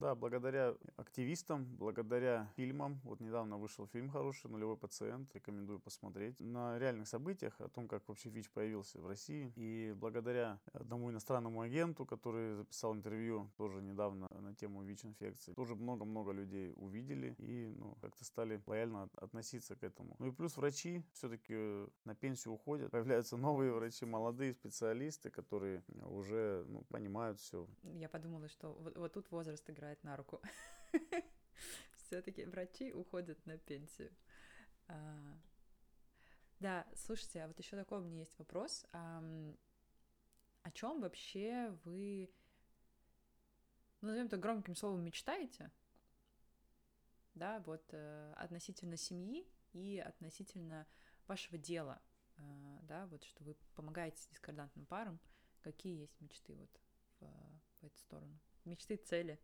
Да, 0.00 0.14
благодаря 0.14 0.76
активистам, 0.96 1.64
благодаря 1.76 2.48
фильмам. 2.54 3.00
Вот 3.02 3.18
недавно 3.18 3.58
вышел 3.58 3.88
фильм 3.88 4.10
хороший 4.10 4.48
«Нулевой 4.48 4.76
пациент». 4.76 5.34
Рекомендую 5.34 5.80
посмотреть. 5.80 6.38
На 6.38 6.78
реальных 6.78 7.08
событиях 7.08 7.60
о 7.60 7.68
том, 7.68 7.88
как 7.88 8.06
вообще 8.06 8.28
ВИЧ 8.28 8.50
появился 8.50 9.00
в 9.00 9.08
России. 9.08 9.52
И 9.56 9.92
благодаря 9.96 10.60
одному 10.72 11.10
иностранному 11.10 11.62
агенту, 11.62 12.06
который 12.06 12.54
записал 12.54 12.94
интервью 12.94 13.50
тоже 13.56 13.82
недавно 13.82 14.28
на 14.30 14.54
тему 14.54 14.84
ВИЧ-инфекции, 14.84 15.54
тоже 15.54 15.74
много-много 15.74 16.30
людей 16.30 16.72
увидели 16.76 17.34
и 17.38 17.74
ну, 17.76 17.96
как-то 18.00 18.24
стали 18.24 18.62
лояльно 18.66 19.08
относиться 19.16 19.74
к 19.74 19.82
этому. 19.82 20.14
Ну 20.20 20.28
и 20.28 20.30
плюс 20.30 20.56
врачи 20.56 21.02
все-таки 21.12 21.88
на 22.04 22.14
пенсию 22.14 22.54
уходят. 22.54 22.92
Появляются 22.92 23.36
новые 23.36 23.72
врачи, 23.72 24.06
молодые 24.06 24.52
специалисты, 24.52 25.28
которые 25.28 25.82
уже 26.04 26.64
ну, 26.68 26.82
понимают 26.82 27.40
все. 27.40 27.66
Я 27.82 28.08
подумала, 28.08 28.46
что 28.48 28.74
вот, 28.74 28.96
вот 28.96 29.12
тут 29.12 29.28
возраст 29.32 29.68
играет 29.68 29.87
играет 29.88 30.04
на 30.04 30.16
руку. 30.16 30.42
Все-таки 31.96 32.44
врачи 32.44 32.92
уходят 32.92 33.44
на 33.46 33.56
пенсию. 33.58 34.14
А, 34.88 35.38
да, 36.60 36.86
слушайте, 36.94 37.42
а 37.42 37.48
вот 37.48 37.58
еще 37.58 37.76
такой 37.76 37.98
у 37.98 38.02
меня 38.02 38.20
есть 38.20 38.38
вопрос. 38.38 38.86
О 38.92 40.70
чем 40.72 41.00
вообще 41.00 41.70
вы, 41.84 42.30
ну, 44.00 44.08
назовем 44.08 44.26
это 44.26 44.36
громким 44.36 44.74
словом, 44.74 45.02
мечтаете? 45.04 45.70
Да, 47.34 47.60
вот 47.60 47.84
э, 47.92 48.34
относительно 48.36 48.96
семьи 48.96 49.46
и 49.72 50.02
относительно 50.04 50.86
вашего 51.26 51.56
дела, 51.56 52.02
э, 52.36 52.78
да, 52.82 53.06
вот 53.06 53.24
что 53.24 53.44
вы 53.44 53.56
помогаете 53.74 54.20
дискордантным 54.30 54.84
парам. 54.86 55.20
Какие 55.60 56.00
есть 56.00 56.20
мечты 56.20 56.56
вот 56.56 56.80
в, 57.20 57.26
в 57.80 57.86
эту 57.86 57.98
сторону? 57.98 58.38
Мечты, 58.64 58.96
цели? 58.96 59.40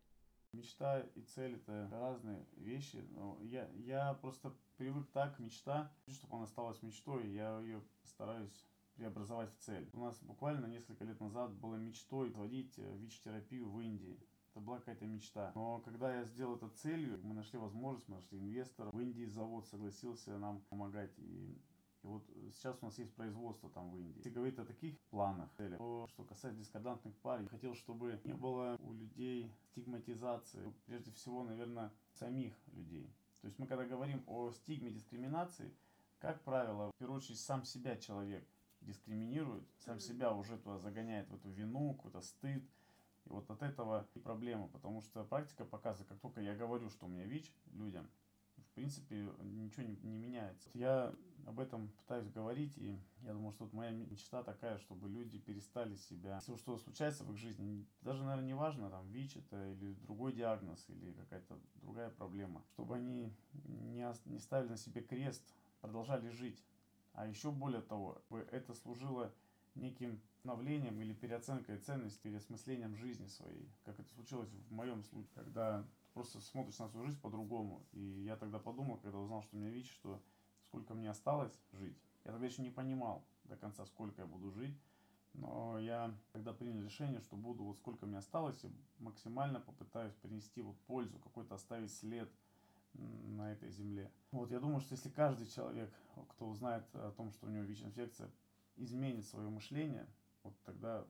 Мечта 0.54 1.00
и 1.00 1.22
цель 1.22 1.56
это 1.56 1.88
разные 1.90 2.46
вещи. 2.56 3.04
Но 3.10 3.38
я, 3.42 3.68
я 3.76 4.14
просто 4.14 4.54
привык 4.76 5.10
так, 5.12 5.38
мечта, 5.38 5.92
чтобы 6.08 6.36
она 6.36 6.44
осталась 6.44 6.82
мечтой, 6.82 7.28
я 7.30 7.58
ее 7.60 7.82
стараюсь 8.04 8.66
преобразовать 8.94 9.52
в 9.52 9.58
цель. 9.58 9.88
У 9.92 10.00
нас 10.00 10.16
буквально 10.22 10.66
несколько 10.66 11.04
лет 11.04 11.20
назад 11.20 11.52
было 11.54 11.74
мечтой 11.74 12.30
вводить 12.30 12.78
э, 12.78 12.96
ВИЧ-терапию 12.96 13.68
в 13.68 13.80
Индии. 13.80 14.18
Это 14.52 14.60
была 14.60 14.78
какая-то 14.78 15.06
мечта. 15.06 15.50
Но 15.56 15.80
когда 15.80 16.14
я 16.14 16.24
сделал 16.24 16.54
это 16.54 16.68
целью, 16.68 17.18
мы 17.24 17.34
нашли 17.34 17.58
возможность, 17.58 18.08
мы 18.08 18.16
нашли 18.16 18.38
инвестора. 18.38 18.90
В 18.92 19.00
Индии 19.00 19.24
завод 19.24 19.66
согласился 19.66 20.38
нам 20.38 20.60
помогать. 20.70 21.12
И, 21.18 21.60
и 22.04 22.06
вот 22.06 22.22
сейчас 22.52 22.76
у 22.82 22.84
нас 22.84 22.98
есть 22.98 23.14
производство 23.14 23.70
там 23.70 23.90
в 23.90 23.96
Индии. 23.96 24.18
Если 24.18 24.28
говорить 24.28 24.58
о 24.58 24.64
таких 24.66 25.00
планах, 25.08 25.48
то, 25.78 26.06
что 26.08 26.22
касается 26.24 26.60
дискордантных 26.60 27.16
пар, 27.16 27.40
я 27.40 27.48
хотел, 27.48 27.74
чтобы 27.74 28.20
не 28.24 28.34
было 28.34 28.76
у 28.80 28.92
людей 28.92 29.50
стигматизации. 29.70 30.70
Прежде 30.84 31.10
всего, 31.12 31.42
наверное, 31.44 31.90
самих 32.12 32.52
людей. 32.72 33.10
То 33.40 33.46
есть 33.46 33.58
мы 33.58 33.66
когда 33.66 33.86
говорим 33.86 34.22
о 34.26 34.52
стигме 34.52 34.90
дискриминации, 34.90 35.74
как 36.18 36.42
правило, 36.42 36.90
в 36.90 36.98
первую 36.98 37.18
очередь 37.18 37.40
сам 37.40 37.64
себя 37.64 37.96
человек 37.96 38.46
дискриминирует, 38.82 39.64
сам 39.78 39.98
себя 39.98 40.34
уже 40.34 40.58
туда 40.58 40.78
загоняет 40.78 41.28
в 41.30 41.34
эту 41.34 41.48
вину, 41.48 41.94
какой-то 41.94 42.20
стыд. 42.20 42.62
И 43.24 43.30
вот 43.30 43.50
от 43.50 43.62
этого 43.62 44.06
и 44.12 44.18
проблема, 44.18 44.68
потому 44.68 45.00
что 45.00 45.24
практика 45.24 45.64
показывает, 45.64 46.08
как 46.10 46.20
только 46.20 46.42
я 46.42 46.54
говорю, 46.54 46.90
что 46.90 47.06
у 47.06 47.08
меня 47.08 47.24
ВИЧ 47.24 47.50
людям, 47.72 48.10
в 48.74 48.76
принципе, 48.76 49.28
ничего 49.44 49.84
не, 49.84 49.96
не 50.02 50.18
меняется. 50.18 50.68
Я 50.74 51.14
об 51.46 51.60
этом 51.60 51.90
пытаюсь 51.90 52.28
говорить, 52.28 52.76
и 52.76 52.98
я 53.22 53.32
думаю, 53.32 53.52
что 53.52 53.66
вот 53.66 53.72
моя 53.72 53.92
мечта 53.92 54.42
такая, 54.42 54.78
чтобы 54.78 55.08
люди 55.08 55.38
перестали 55.38 55.94
себя... 55.94 56.40
Если 56.40 56.56
что 56.56 56.76
случается 56.76 57.22
в 57.22 57.30
их 57.30 57.38
жизни, 57.38 57.86
даже, 58.00 58.24
наверное, 58.24 58.48
не 58.48 58.54
важно, 58.54 58.90
там, 58.90 59.08
ВИЧ 59.12 59.36
это 59.36 59.70
или 59.74 59.92
другой 59.92 60.32
диагноз, 60.32 60.84
или 60.88 61.12
какая-то 61.12 61.56
другая 61.76 62.10
проблема, 62.10 62.64
чтобы 62.72 62.96
они 62.96 63.32
не, 63.62 64.04
не 64.24 64.38
ставили 64.40 64.70
на 64.70 64.76
себе 64.76 65.02
крест, 65.02 65.54
продолжали 65.80 66.28
жить, 66.30 66.60
а 67.12 67.28
еще 67.28 67.52
более 67.52 67.82
того, 67.82 68.20
это 68.50 68.74
служило 68.74 69.32
неким 69.76 70.20
обновлением 70.40 71.00
или 71.00 71.14
переоценкой 71.14 71.78
ценностей, 71.78 72.22
переосмыслением 72.22 72.96
жизни 72.96 73.28
своей, 73.28 73.70
как 73.84 74.00
это 74.00 74.08
случилось 74.14 74.50
в 74.50 74.72
моем 74.72 75.04
случае, 75.04 75.30
когда 75.36 75.86
просто 76.14 76.40
смотришь 76.40 76.78
на 76.78 76.88
свою 76.88 77.06
жизнь 77.06 77.20
по-другому. 77.20 77.84
И 77.92 78.00
я 78.00 78.36
тогда 78.36 78.58
подумал, 78.58 78.96
когда 78.98 79.18
узнал, 79.18 79.42
что 79.42 79.56
у 79.56 79.58
меня 79.58 79.70
ВИЧ, 79.70 79.92
что 79.92 80.22
сколько 80.68 80.94
мне 80.94 81.10
осталось 81.10 81.52
жить. 81.72 81.96
Я 82.24 82.32
тогда 82.32 82.46
еще 82.46 82.62
не 82.62 82.70
понимал 82.70 83.26
до 83.44 83.56
конца, 83.56 83.84
сколько 83.84 84.22
я 84.22 84.26
буду 84.26 84.50
жить. 84.50 84.80
Но 85.34 85.78
я 85.80 86.16
тогда 86.32 86.52
принял 86.52 86.84
решение, 86.84 87.20
что 87.20 87.36
буду 87.36 87.64
вот 87.64 87.76
сколько 87.78 88.06
мне 88.06 88.18
осталось, 88.18 88.64
и 88.64 88.70
максимально 89.00 89.60
попытаюсь 89.60 90.14
принести 90.14 90.62
вот 90.62 90.78
пользу, 90.86 91.18
какой-то 91.18 91.56
оставить 91.56 91.92
след– 91.92 92.30
на 92.94 93.52
этой 93.52 93.70
земле. 93.70 94.10
Вот 94.30 94.50
я 94.50 94.60
думаю, 94.60 94.80
что 94.80 94.94
если 94.94 95.08
каждый 95.08 95.46
человек, 95.46 95.92
кто 96.30 96.48
узнает 96.48 96.84
о 96.94 97.12
том, 97.12 97.30
что 97.32 97.46
у 97.46 97.50
него 97.50 97.64
ВИЧ-инфекция, 97.64 98.30
изменит 98.76 99.26
свое 99.26 99.48
мышление, 99.48 100.06
вот 100.42 100.54
тогда, 100.64 101.06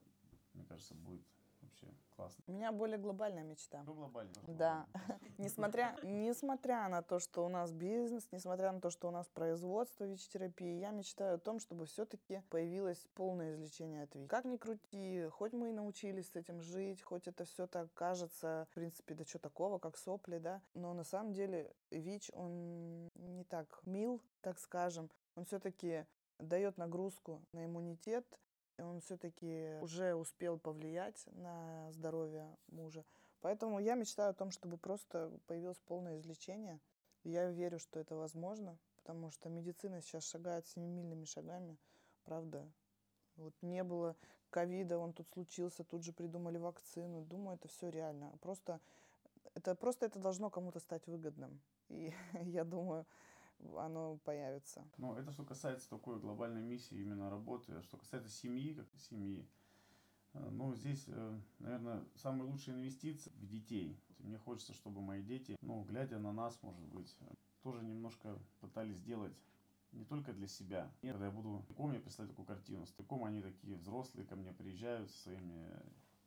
мне 0.55 0.64
кажется, 0.64 0.94
будет 0.94 1.22
вообще 1.82 1.96
классно. 2.16 2.44
У 2.46 2.52
меня 2.52 2.72
более 2.72 2.98
глобальная 2.98 3.42
мечта. 3.42 3.82
Ну, 3.86 3.94
глобальная. 3.94 4.34
Да. 4.46 4.86
несмотря, 5.38 5.96
несмотря 6.02 6.88
на 6.88 7.02
то, 7.02 7.18
что 7.18 7.44
у 7.44 7.48
нас 7.48 7.72
бизнес, 7.72 8.28
несмотря 8.30 8.72
на 8.72 8.80
то, 8.80 8.90
что 8.90 9.08
у 9.08 9.10
нас 9.10 9.26
производство 9.28 10.04
ВИЧ-терапии, 10.04 10.78
я 10.78 10.90
мечтаю 10.90 11.36
о 11.36 11.38
том, 11.38 11.60
чтобы 11.60 11.86
все-таки 11.86 12.42
появилось 12.50 13.06
полное 13.14 13.54
излечение 13.54 14.04
от 14.04 14.14
ВИЧ. 14.14 14.28
Как 14.28 14.44
ни 14.44 14.56
крути, 14.56 15.28
хоть 15.32 15.52
мы 15.52 15.70
и 15.70 15.72
научились 15.72 16.30
с 16.30 16.36
этим 16.36 16.60
жить, 16.60 17.02
хоть 17.02 17.26
это 17.26 17.44
все 17.44 17.66
так 17.66 17.92
кажется, 17.94 18.66
в 18.70 18.74
принципе, 18.74 19.14
да 19.14 19.24
что 19.24 19.38
такого, 19.38 19.78
как 19.78 19.96
сопли, 19.96 20.38
да, 20.38 20.62
но 20.74 20.94
на 20.94 21.04
самом 21.04 21.32
деле 21.32 21.72
ВИЧ, 21.90 22.30
он 22.34 23.10
не 23.14 23.44
так 23.44 23.80
мил, 23.84 24.20
так 24.40 24.58
скажем, 24.58 25.10
он 25.34 25.44
все-таки 25.44 26.06
дает 26.38 26.78
нагрузку 26.78 27.42
на 27.52 27.64
иммунитет, 27.64 28.26
он 28.78 29.00
все-таки 29.00 29.78
уже 29.80 30.14
успел 30.14 30.58
повлиять 30.58 31.26
на 31.32 31.90
здоровье 31.92 32.46
мужа. 32.68 33.04
Поэтому 33.40 33.78
я 33.78 33.94
мечтаю 33.94 34.30
о 34.30 34.34
том, 34.34 34.50
чтобы 34.50 34.78
просто 34.78 35.30
появилось 35.46 35.78
полное 35.80 36.18
излечение. 36.18 36.80
Я 37.24 37.50
верю, 37.50 37.78
что 37.78 38.00
это 38.00 38.14
возможно, 38.16 38.78
потому 38.96 39.30
что 39.30 39.48
медицина 39.48 40.00
сейчас 40.00 40.24
шагает 40.24 40.66
семимильными 40.66 41.24
шагами, 41.24 41.76
правда. 42.24 42.66
Вот 43.36 43.54
не 43.62 43.82
было 43.82 44.16
ковида, 44.50 44.98
он 44.98 45.12
тут 45.12 45.28
случился, 45.28 45.84
тут 45.84 46.04
же 46.04 46.12
придумали 46.12 46.58
вакцину. 46.58 47.22
Думаю, 47.22 47.56
это 47.56 47.68
все 47.68 47.90
реально. 47.90 48.32
Просто 48.40 48.80
это, 49.54 49.74
просто 49.74 50.06
это 50.06 50.18
должно 50.18 50.50
кому-то 50.50 50.80
стать 50.80 51.06
выгодным. 51.06 51.60
И 51.88 52.12
я 52.42 52.64
думаю, 52.64 53.06
оно 53.76 54.18
появится. 54.24 54.84
Ну, 54.98 55.14
это 55.14 55.32
что 55.32 55.44
касается 55.44 55.88
такой 55.88 56.18
глобальной 56.20 56.62
миссии 56.62 57.00
именно 57.00 57.30
работы. 57.30 57.72
А 57.72 57.82
что 57.82 57.96
касается 57.96 58.30
семьи, 58.30 58.74
как 58.74 58.86
семьи, 59.00 59.46
э, 60.34 60.48
ну, 60.50 60.74
здесь, 60.74 61.05
э, 61.09 61.40
наверное, 61.59 62.05
самые 62.16 62.50
лучшие 62.50 62.76
инвестиции 62.76 63.30
в 63.36 63.46
детей. 63.46 63.98
Мне 64.18 64.38
хочется, 64.38 64.72
чтобы 64.72 65.00
мои 65.00 65.22
дети, 65.22 65.57
ну, 65.61 65.82
глядя 65.84 66.18
на 66.18 66.32
нас, 66.32 66.62
может 66.62 66.84
быть, 66.86 67.16
тоже 67.62 67.84
немножко 67.84 68.38
пытались 68.61 68.96
сделать 68.98 69.36
не 69.92 70.05
только 70.05 70.32
для 70.32 70.48
себя. 70.48 70.90
Когда 71.02 71.26
я 71.26 71.30
буду 71.30 71.64
таком, 71.68 71.92
я 71.92 72.00
представляю 72.00 72.30
такую 72.30 72.46
картину. 72.46 72.86
С 72.86 72.92
таком 72.92 73.24
они 73.24 73.42
такие 73.42 73.76
взрослые 73.76 74.26
ко 74.26 74.36
мне 74.36 74.52
приезжают 74.52 75.11
со 75.11 75.22
своими 75.24 75.70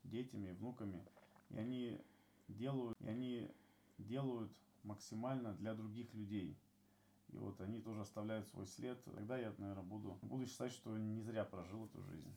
детьми, 0.04 0.52
внуками, 0.52 1.06
и 1.50 1.58
они 1.58 2.02
делают, 2.48 2.98
и 3.02 3.08
они 3.08 3.52
делают 3.98 4.52
максимально 4.84 5.54
для 5.54 5.74
других 5.74 6.14
людей. 6.14 6.58
И 7.30 7.38
вот 7.38 7.60
они 7.62 7.80
тоже 7.82 8.02
оставляют 8.02 8.48
свой 8.48 8.66
след. 8.68 9.04
Тогда 9.04 9.38
я, 9.38 9.54
наверное, 9.58 9.84
буду, 9.84 10.18
буду 10.22 10.46
считать, 10.46 10.72
что 10.72 10.98
не 10.98 11.22
зря 11.22 11.44
прожил 11.44 11.86
эту 11.86 12.02
жизнь. 12.04 12.34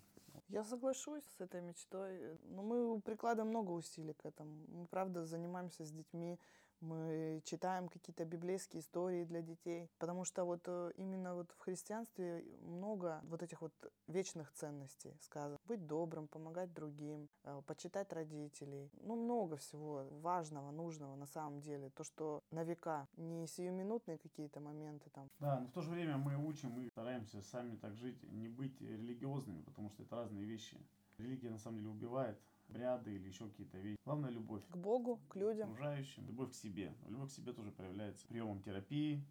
Я 0.49 0.65
соглашусь 0.65 1.23
с 1.39 1.41
этой 1.41 1.61
мечтой. 1.61 2.39
Но 2.45 2.63
мы 2.63 3.01
прикладываем 3.01 3.51
много 3.51 3.71
усилий 3.71 4.15
к 4.15 4.27
этому. 4.27 4.51
Мы, 4.69 4.87
правда, 4.87 5.25
занимаемся 5.25 5.85
с 5.85 5.93
детьми 5.93 6.39
мы 6.81 7.43
читаем 7.45 7.89
какие-то 7.89 8.25
библейские 8.25 8.81
истории 8.81 9.25
для 9.25 9.43
детей, 9.43 9.91
потому 9.99 10.25
что 10.25 10.45
вот 10.45 10.63
э, 10.67 10.93
именно 10.97 11.35
вот 11.35 11.51
в 11.53 11.61
христианстве 11.61 12.45
много 12.63 13.21
вот 13.25 13.43
этих 13.43 13.61
вот 13.61 13.73
вечных 14.07 14.53
ценностей 14.53 15.17
сказано. 15.21 15.59
Быть 15.67 15.87
добрым, 15.87 16.29
помогать 16.29 16.73
другим, 16.73 17.29
э, 17.45 17.63
почитать 17.67 18.13
родителей. 18.13 18.91
Ну, 19.03 19.17
много 19.17 19.57
всего 19.57 20.07
важного, 20.23 20.71
нужного 20.71 21.17
на 21.17 21.27
самом 21.27 21.61
деле. 21.61 21.91
То, 21.91 22.05
что 22.05 22.43
на 22.51 22.65
века, 22.65 23.09
не 23.17 23.47
сиюминутные 23.47 24.19
какие-то 24.19 24.61
моменты 24.61 25.11
там. 25.11 25.29
Да, 25.39 25.61
но 25.61 25.67
в 25.67 25.73
то 25.73 25.83
же 25.83 25.91
время 25.91 26.17
мы 26.17 26.37
учим, 26.37 26.71
мы 26.71 26.89
стараемся 26.89 27.43
сами 27.43 27.77
так 27.77 27.95
жить, 27.97 28.23
не 28.23 28.49
быть 28.49 28.81
религиозными, 28.81 29.63
потому 29.63 29.91
что 29.91 30.03
это 30.03 30.17
разные 30.17 30.45
вещи. 30.45 30.79
Религия 31.19 31.51
на 31.51 31.59
самом 31.59 31.79
деле 31.79 31.91
убивает 31.91 32.39
обряды 32.71 33.15
или 33.15 33.29
еще 33.29 33.49
какие-то 33.49 33.79
вещи. 33.79 33.99
Главное 34.05 34.31
любовь. 34.31 34.63
К 34.69 34.77
Богу, 34.77 35.21
к 35.29 35.37
людям. 35.37 35.69
К 35.69 35.73
окружающим. 35.73 36.27
Любовь 36.27 36.51
к 36.51 36.55
себе. 36.55 36.95
Любовь 37.09 37.31
к 37.31 37.33
себе 37.33 37.53
тоже 37.53 37.71
проявляется 37.73 38.27
приемом 38.27 38.63
терапии. 38.63 39.25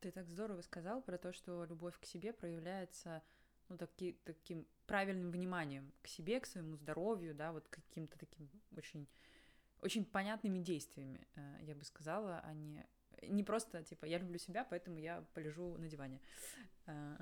Ты 0.00 0.10
так 0.10 0.28
здорово 0.28 0.60
сказал 0.62 1.02
про 1.02 1.18
то, 1.18 1.32
что 1.32 1.64
любовь 1.64 1.98
к 1.98 2.04
себе 2.04 2.32
проявляется 2.32 3.22
ну, 3.68 3.78
таки, 3.78 4.18
таким 4.24 4.66
правильным 4.86 5.30
вниманием 5.30 5.92
к 6.02 6.08
себе, 6.08 6.40
к 6.40 6.46
своему 6.46 6.76
здоровью, 6.76 7.34
да, 7.34 7.52
вот 7.52 7.66
каким-то 7.68 8.18
таким 8.18 8.50
очень, 8.76 9.08
очень 9.80 10.04
понятными 10.04 10.58
действиями, 10.58 11.26
э, 11.36 11.58
я 11.62 11.74
бы 11.74 11.84
сказала, 11.84 12.40
а 12.44 12.52
не, 12.52 12.86
не 13.22 13.42
просто, 13.42 13.82
типа, 13.82 14.04
я 14.04 14.18
люблю 14.18 14.38
себя, 14.38 14.66
поэтому 14.68 14.98
я 14.98 15.24
полежу 15.32 15.78
на 15.78 15.88
диване. 15.88 16.20
Э, 16.86 17.16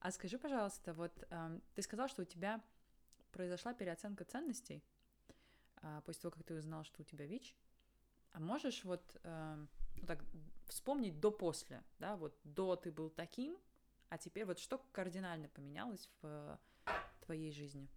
а 0.00 0.10
скажи, 0.10 0.38
пожалуйста, 0.38 0.94
вот 0.94 1.12
эм, 1.30 1.60
ты 1.74 1.82
сказал, 1.82 2.08
что 2.08 2.22
у 2.22 2.24
тебя 2.24 2.62
произошла 3.32 3.74
переоценка 3.74 4.24
ценностей 4.24 4.82
а, 5.76 6.00
после 6.02 6.22
того, 6.22 6.32
как 6.32 6.44
ты 6.44 6.54
узнал, 6.54 6.84
что 6.84 7.02
у 7.02 7.04
тебя 7.04 7.26
ВИЧ. 7.26 7.54
А 8.32 8.40
можешь 8.40 8.84
вот 8.84 9.02
э, 9.22 9.66
ну, 9.96 10.06
так, 10.06 10.22
вспомнить 10.66 11.18
до-после, 11.18 11.82
да, 11.98 12.16
вот 12.16 12.38
до 12.44 12.76
ты 12.76 12.92
был 12.92 13.08
таким, 13.08 13.56
а 14.10 14.18
теперь 14.18 14.44
вот 14.44 14.58
что 14.58 14.78
кардинально 14.92 15.48
поменялось 15.48 16.08
в 16.20 16.58
твоей 17.24 17.52
жизни? 17.52 17.88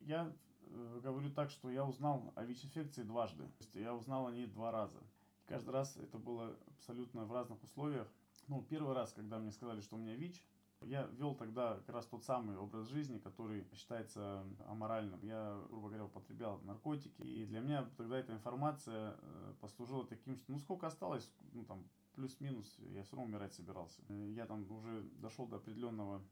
Я 0.00 0.32
э, 0.62 1.00
говорю 1.02 1.30
так, 1.30 1.50
что 1.50 1.70
я 1.70 1.84
узнал 1.84 2.32
о 2.34 2.44
ВИЧ-инфекции 2.44 3.02
дважды. 3.02 3.44
То 3.44 3.58
есть 3.60 3.74
я 3.74 3.94
узнал 3.94 4.26
о 4.26 4.32
ней 4.32 4.46
два 4.46 4.70
раза. 4.70 5.00
Каждый 5.46 5.70
раз 5.70 5.96
это 5.96 6.18
было 6.18 6.56
абсолютно 6.76 7.24
в 7.24 7.32
разных 7.32 7.62
условиях. 7.62 8.08
Ну, 8.48 8.62
первый 8.62 8.94
раз, 8.94 9.12
когда 9.12 9.38
мне 9.38 9.52
сказали, 9.52 9.80
что 9.80 9.96
у 9.96 9.98
меня 9.98 10.16
ВИЧ, 10.16 10.42
я 10.82 11.06
вел 11.18 11.34
тогда 11.34 11.76
как 11.86 11.88
раз 11.94 12.06
тот 12.06 12.24
самый 12.24 12.56
образ 12.56 12.88
жизни, 12.88 13.18
который 13.18 13.66
считается 13.74 14.44
аморальным. 14.66 15.20
Я, 15.22 15.60
грубо 15.68 15.88
говоря, 15.88 16.04
употреблял 16.06 16.60
наркотики. 16.62 17.22
И 17.22 17.44
для 17.46 17.60
меня 17.60 17.88
тогда 17.96 18.18
эта 18.18 18.32
информация 18.32 19.16
э, 19.18 19.54
послужила 19.60 20.06
таким, 20.06 20.36
что 20.36 20.52
ну 20.52 20.58
сколько 20.58 20.86
осталось, 20.86 21.30
ну 21.52 21.64
там 21.64 21.84
плюс-минус, 22.14 22.76
я 22.78 23.02
все 23.02 23.16
равно 23.16 23.30
умирать 23.30 23.54
собирался. 23.54 24.02
Я 24.08 24.46
там 24.46 24.70
уже 24.70 25.02
дошел 25.20 25.46
до 25.46 25.56
определенного 25.56 26.22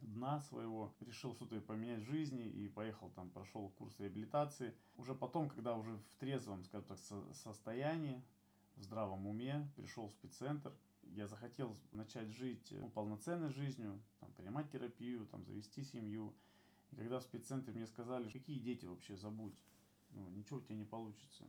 дна 0.00 0.40
своего, 0.40 0.94
решил 1.00 1.34
что-то 1.34 1.60
поменять 1.60 2.00
в 2.00 2.06
жизни 2.06 2.44
и 2.46 2.68
поехал 2.68 3.10
там, 3.10 3.30
прошел 3.30 3.70
курс 3.70 3.98
реабилитации. 3.98 4.74
Уже 4.96 5.14
потом, 5.14 5.48
когда 5.48 5.74
уже 5.74 5.96
в 5.96 6.14
трезвом, 6.18 6.64
скажем 6.64 6.86
так, 6.86 6.98
состоянии, 7.32 8.22
в 8.76 8.82
здравом 8.82 9.26
уме, 9.26 9.68
пришел 9.76 10.06
в 10.06 10.12
спеццентр, 10.12 10.72
я 11.14 11.26
захотел 11.26 11.76
начать 11.92 12.28
жить 12.28 12.68
ну, 12.70 12.90
полноценной 12.90 13.50
жизнью, 13.50 14.00
там, 14.20 14.32
принимать 14.32 14.70
терапию, 14.70 15.26
там, 15.26 15.44
завести 15.44 15.82
семью. 15.82 16.34
И 16.90 16.96
когда 16.96 17.18
в 17.18 17.22
спеццентре 17.22 17.72
мне 17.72 17.86
сказали, 17.86 18.28
какие 18.28 18.58
дети 18.58 18.86
вообще, 18.86 19.16
забудь, 19.16 19.58
ну, 20.10 20.28
ничего 20.30 20.58
у 20.58 20.62
тебя 20.62 20.76
не 20.76 20.84
получится. 20.84 21.44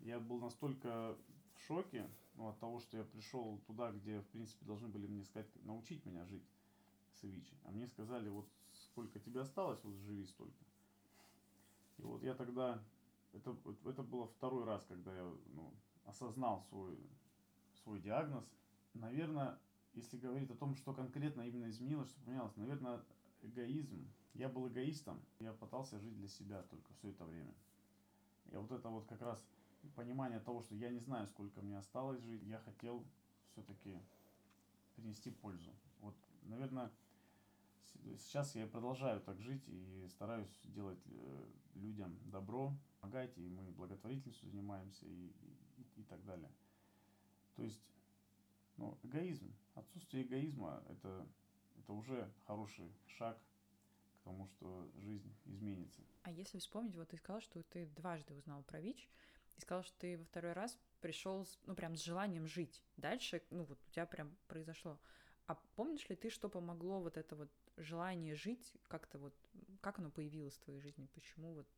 Я 0.00 0.20
был 0.20 0.38
настолько 0.38 1.16
в 1.54 1.60
шоке 1.66 2.08
ну, 2.34 2.48
от 2.48 2.58
того, 2.60 2.80
что 2.80 2.98
я 2.98 3.04
пришел 3.04 3.58
туда, 3.66 3.90
где, 3.92 4.20
в 4.20 4.26
принципе, 4.28 4.64
должны 4.66 4.88
были 4.88 5.06
мне 5.06 5.24
сказать, 5.24 5.48
научить 5.64 6.04
меня 6.04 6.24
жить 6.26 6.46
с 7.14 7.24
Ивичи. 7.24 7.56
А 7.64 7.70
мне 7.70 7.86
сказали, 7.86 8.28
вот 8.28 8.48
сколько 8.72 9.18
тебе 9.18 9.40
осталось, 9.40 9.82
вот 9.82 9.94
живи 9.96 10.26
столько. 10.26 10.64
И 11.98 12.02
вот 12.02 12.22
я 12.22 12.34
тогда, 12.34 12.82
это, 13.32 13.56
это 13.84 14.02
было 14.02 14.26
второй 14.26 14.64
раз, 14.64 14.84
когда 14.84 15.14
я 15.14 15.24
ну, 15.54 15.72
осознал 16.04 16.62
свой, 16.68 16.98
свой 17.86 18.00
диагноз. 18.00 18.44
Наверное, 18.94 19.58
если 19.94 20.18
говорить 20.18 20.50
о 20.50 20.56
том, 20.56 20.74
что 20.74 20.92
конкретно 20.92 21.42
именно 21.42 21.70
изменилось, 21.70 22.08
что 22.10 22.20
поменялось, 22.22 22.56
наверное, 22.56 23.00
эгоизм. 23.42 24.10
Я 24.34 24.48
был 24.48 24.68
эгоистом, 24.68 25.22
я 25.38 25.52
пытался 25.52 25.98
жить 26.00 26.16
для 26.16 26.28
себя 26.28 26.62
только 26.64 26.92
все 26.94 27.10
это 27.10 27.24
время. 27.24 27.54
И 28.50 28.56
вот 28.56 28.72
это 28.72 28.88
вот 28.88 29.06
как 29.06 29.22
раз 29.22 29.42
понимание 29.94 30.40
того, 30.40 30.62
что 30.62 30.74
я 30.74 30.90
не 30.90 30.98
знаю, 30.98 31.28
сколько 31.28 31.62
мне 31.62 31.78
осталось 31.78 32.20
жить, 32.22 32.42
я 32.42 32.58
хотел 32.58 33.04
все-таки 33.52 33.96
принести 34.96 35.30
пользу. 35.30 35.70
Вот, 36.00 36.16
наверное, 36.42 36.90
сейчас 38.18 38.56
я 38.56 38.66
продолжаю 38.66 39.20
так 39.20 39.40
жить 39.40 39.62
и 39.68 40.08
стараюсь 40.10 40.60
делать 40.64 41.02
э, 41.06 41.46
людям 41.74 42.18
добро, 42.24 42.76
помогать, 43.00 43.38
и 43.38 43.48
мы 43.48 43.70
благотворительностью 43.70 44.48
занимаемся 44.48 45.06
и, 45.06 45.28
и, 45.76 46.00
и 46.00 46.02
так 46.02 46.24
далее. 46.24 46.50
То 47.56 47.62
есть, 47.62 47.80
ну, 48.76 48.98
эгоизм, 49.02 49.52
отсутствие 49.74 50.24
эгоизма 50.24 50.82
это, 50.88 51.26
это 51.78 51.92
уже 51.92 52.30
хороший 52.46 52.92
шаг 53.06 53.38
к 54.20 54.24
тому, 54.24 54.46
что 54.48 54.88
жизнь 54.98 55.34
изменится. 55.46 56.02
А 56.22 56.30
если 56.30 56.58
вспомнить, 56.58 56.96
вот 56.96 57.08
ты 57.08 57.16
сказал, 57.16 57.40
что 57.40 57.62
ты 57.62 57.86
дважды 57.86 58.34
узнал 58.34 58.62
про 58.62 58.80
ВИЧ, 58.80 59.08
и 59.56 59.60
сказал, 59.60 59.82
что 59.82 59.96
ты 59.98 60.18
во 60.18 60.24
второй 60.24 60.52
раз 60.52 60.78
пришел, 61.00 61.46
ну, 61.64 61.74
прям 61.74 61.96
с 61.96 62.02
желанием 62.02 62.46
жить. 62.46 62.82
Дальше, 62.96 63.42
ну, 63.50 63.64
вот 63.64 63.78
у 63.86 63.90
тебя 63.90 64.06
прям 64.06 64.36
произошло. 64.48 64.98
А 65.46 65.54
помнишь 65.76 66.08
ли 66.08 66.16
ты, 66.16 66.28
что 66.28 66.48
помогло 66.48 67.00
вот 67.00 67.16
это 67.16 67.36
вот 67.36 67.50
желание 67.76 68.34
жить, 68.34 68.74
как-то 68.88 69.18
вот, 69.18 69.34
как 69.80 69.98
оно 69.98 70.10
появилось 70.10 70.56
в 70.56 70.60
твоей 70.64 70.80
жизни, 70.80 71.08
почему 71.14 71.54
вот 71.54 71.68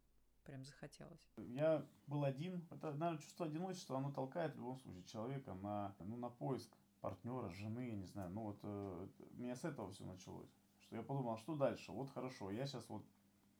прям 0.49 0.64
захотелось? 0.64 1.30
Я 1.36 1.84
был 2.07 2.24
один. 2.24 2.66
Это, 2.70 2.92
наверное, 2.92 3.18
чувство 3.18 3.46
одиночества, 3.46 3.99
оно 3.99 4.11
толкает 4.11 4.55
в 4.55 4.59
любом 4.59 4.78
случае 4.78 5.05
человека 5.05 5.55
на, 5.55 5.94
ну, 6.01 6.16
на 6.16 6.30
поиск 6.30 6.70
партнера, 7.01 7.51
жены, 7.51 7.88
я 7.88 7.96
не 7.96 8.07
знаю. 8.07 8.30
Ну 8.30 8.42
вот 8.42 8.59
э, 8.62 9.09
меня 9.34 9.55
с 9.55 9.64
этого 9.64 9.90
все 9.90 10.05
началось. 10.05 10.49
Что 10.80 10.96
я 10.96 11.03
подумал, 11.03 11.34
а 11.34 11.36
что 11.36 11.55
дальше? 11.55 11.92
Вот 11.92 12.11
хорошо, 12.11 12.51
я 12.51 12.66
сейчас 12.66 12.88
вот 12.88 13.05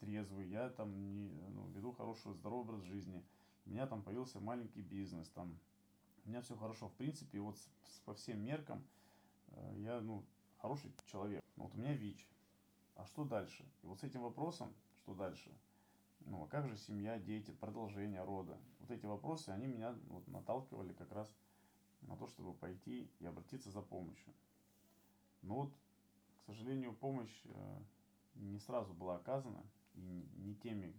трезвый, 0.01 0.49
я 0.49 0.71
там 0.71 0.99
не, 0.99 1.31
ну, 1.51 1.69
веду 1.69 1.93
хороший, 1.93 2.33
здоровый 2.33 2.77
образ 2.77 2.83
жизни 2.83 3.23
у 3.69 3.71
меня 3.71 3.87
там 3.87 4.03
появился 4.03 4.41
маленький 4.41 4.81
бизнес, 4.81 5.29
там, 5.29 5.59
у 6.25 6.29
меня 6.31 6.41
все 6.41 6.57
хорошо. 6.57 6.89
В 6.89 6.95
принципе, 6.95 7.39
вот 7.39 7.59
с, 7.59 8.01
по 8.07 8.15
всем 8.15 8.41
меркам 8.41 8.83
э, 9.49 9.75
я, 9.77 10.01
ну, 10.01 10.25
хороший 10.57 10.91
человек. 11.07 11.45
Но 11.57 11.65
вот 11.65 11.75
у 11.75 11.79
меня 11.79 11.93
ВИЧ. 11.93 12.27
А 12.97 13.05
что 13.05 13.25
дальше? 13.25 13.65
И 13.83 13.87
вот 13.87 14.01
с 14.01 14.05
этим 14.05 14.23
вопросом, 14.23 14.73
что 15.03 15.15
дальше? 15.15 15.51
Ну, 16.21 16.45
а 16.45 16.49
как 16.49 16.69
же 16.69 16.77
семья, 16.77 17.19
дети, 17.19 17.51
продолжение 17.51 18.23
рода? 18.23 18.59
Вот 18.81 18.91
эти 18.91 19.07
вопросы, 19.07 19.51
они 19.51 19.67
меня 19.67 19.97
вот, 20.09 20.27
наталкивали 20.29 20.93
как 20.93 21.11
раз 21.13 21.29
на 22.03 22.17
то, 22.17 22.27
чтобы 22.27 22.55
пойти 22.55 23.11
и 23.19 23.27
обратиться 23.27 23.71
за 23.71 23.83
помощью. 23.83 24.33
Но 25.43 25.63
вот, 25.63 25.75
к 26.43 26.47
сожалению, 26.47 26.95
помощь 26.95 27.43
э, 27.45 27.83
не 28.35 28.59
сразу 28.59 28.93
была 28.93 29.17
оказана 29.17 29.65
и 29.95 30.29
не 30.37 30.55
теми, 30.55 30.95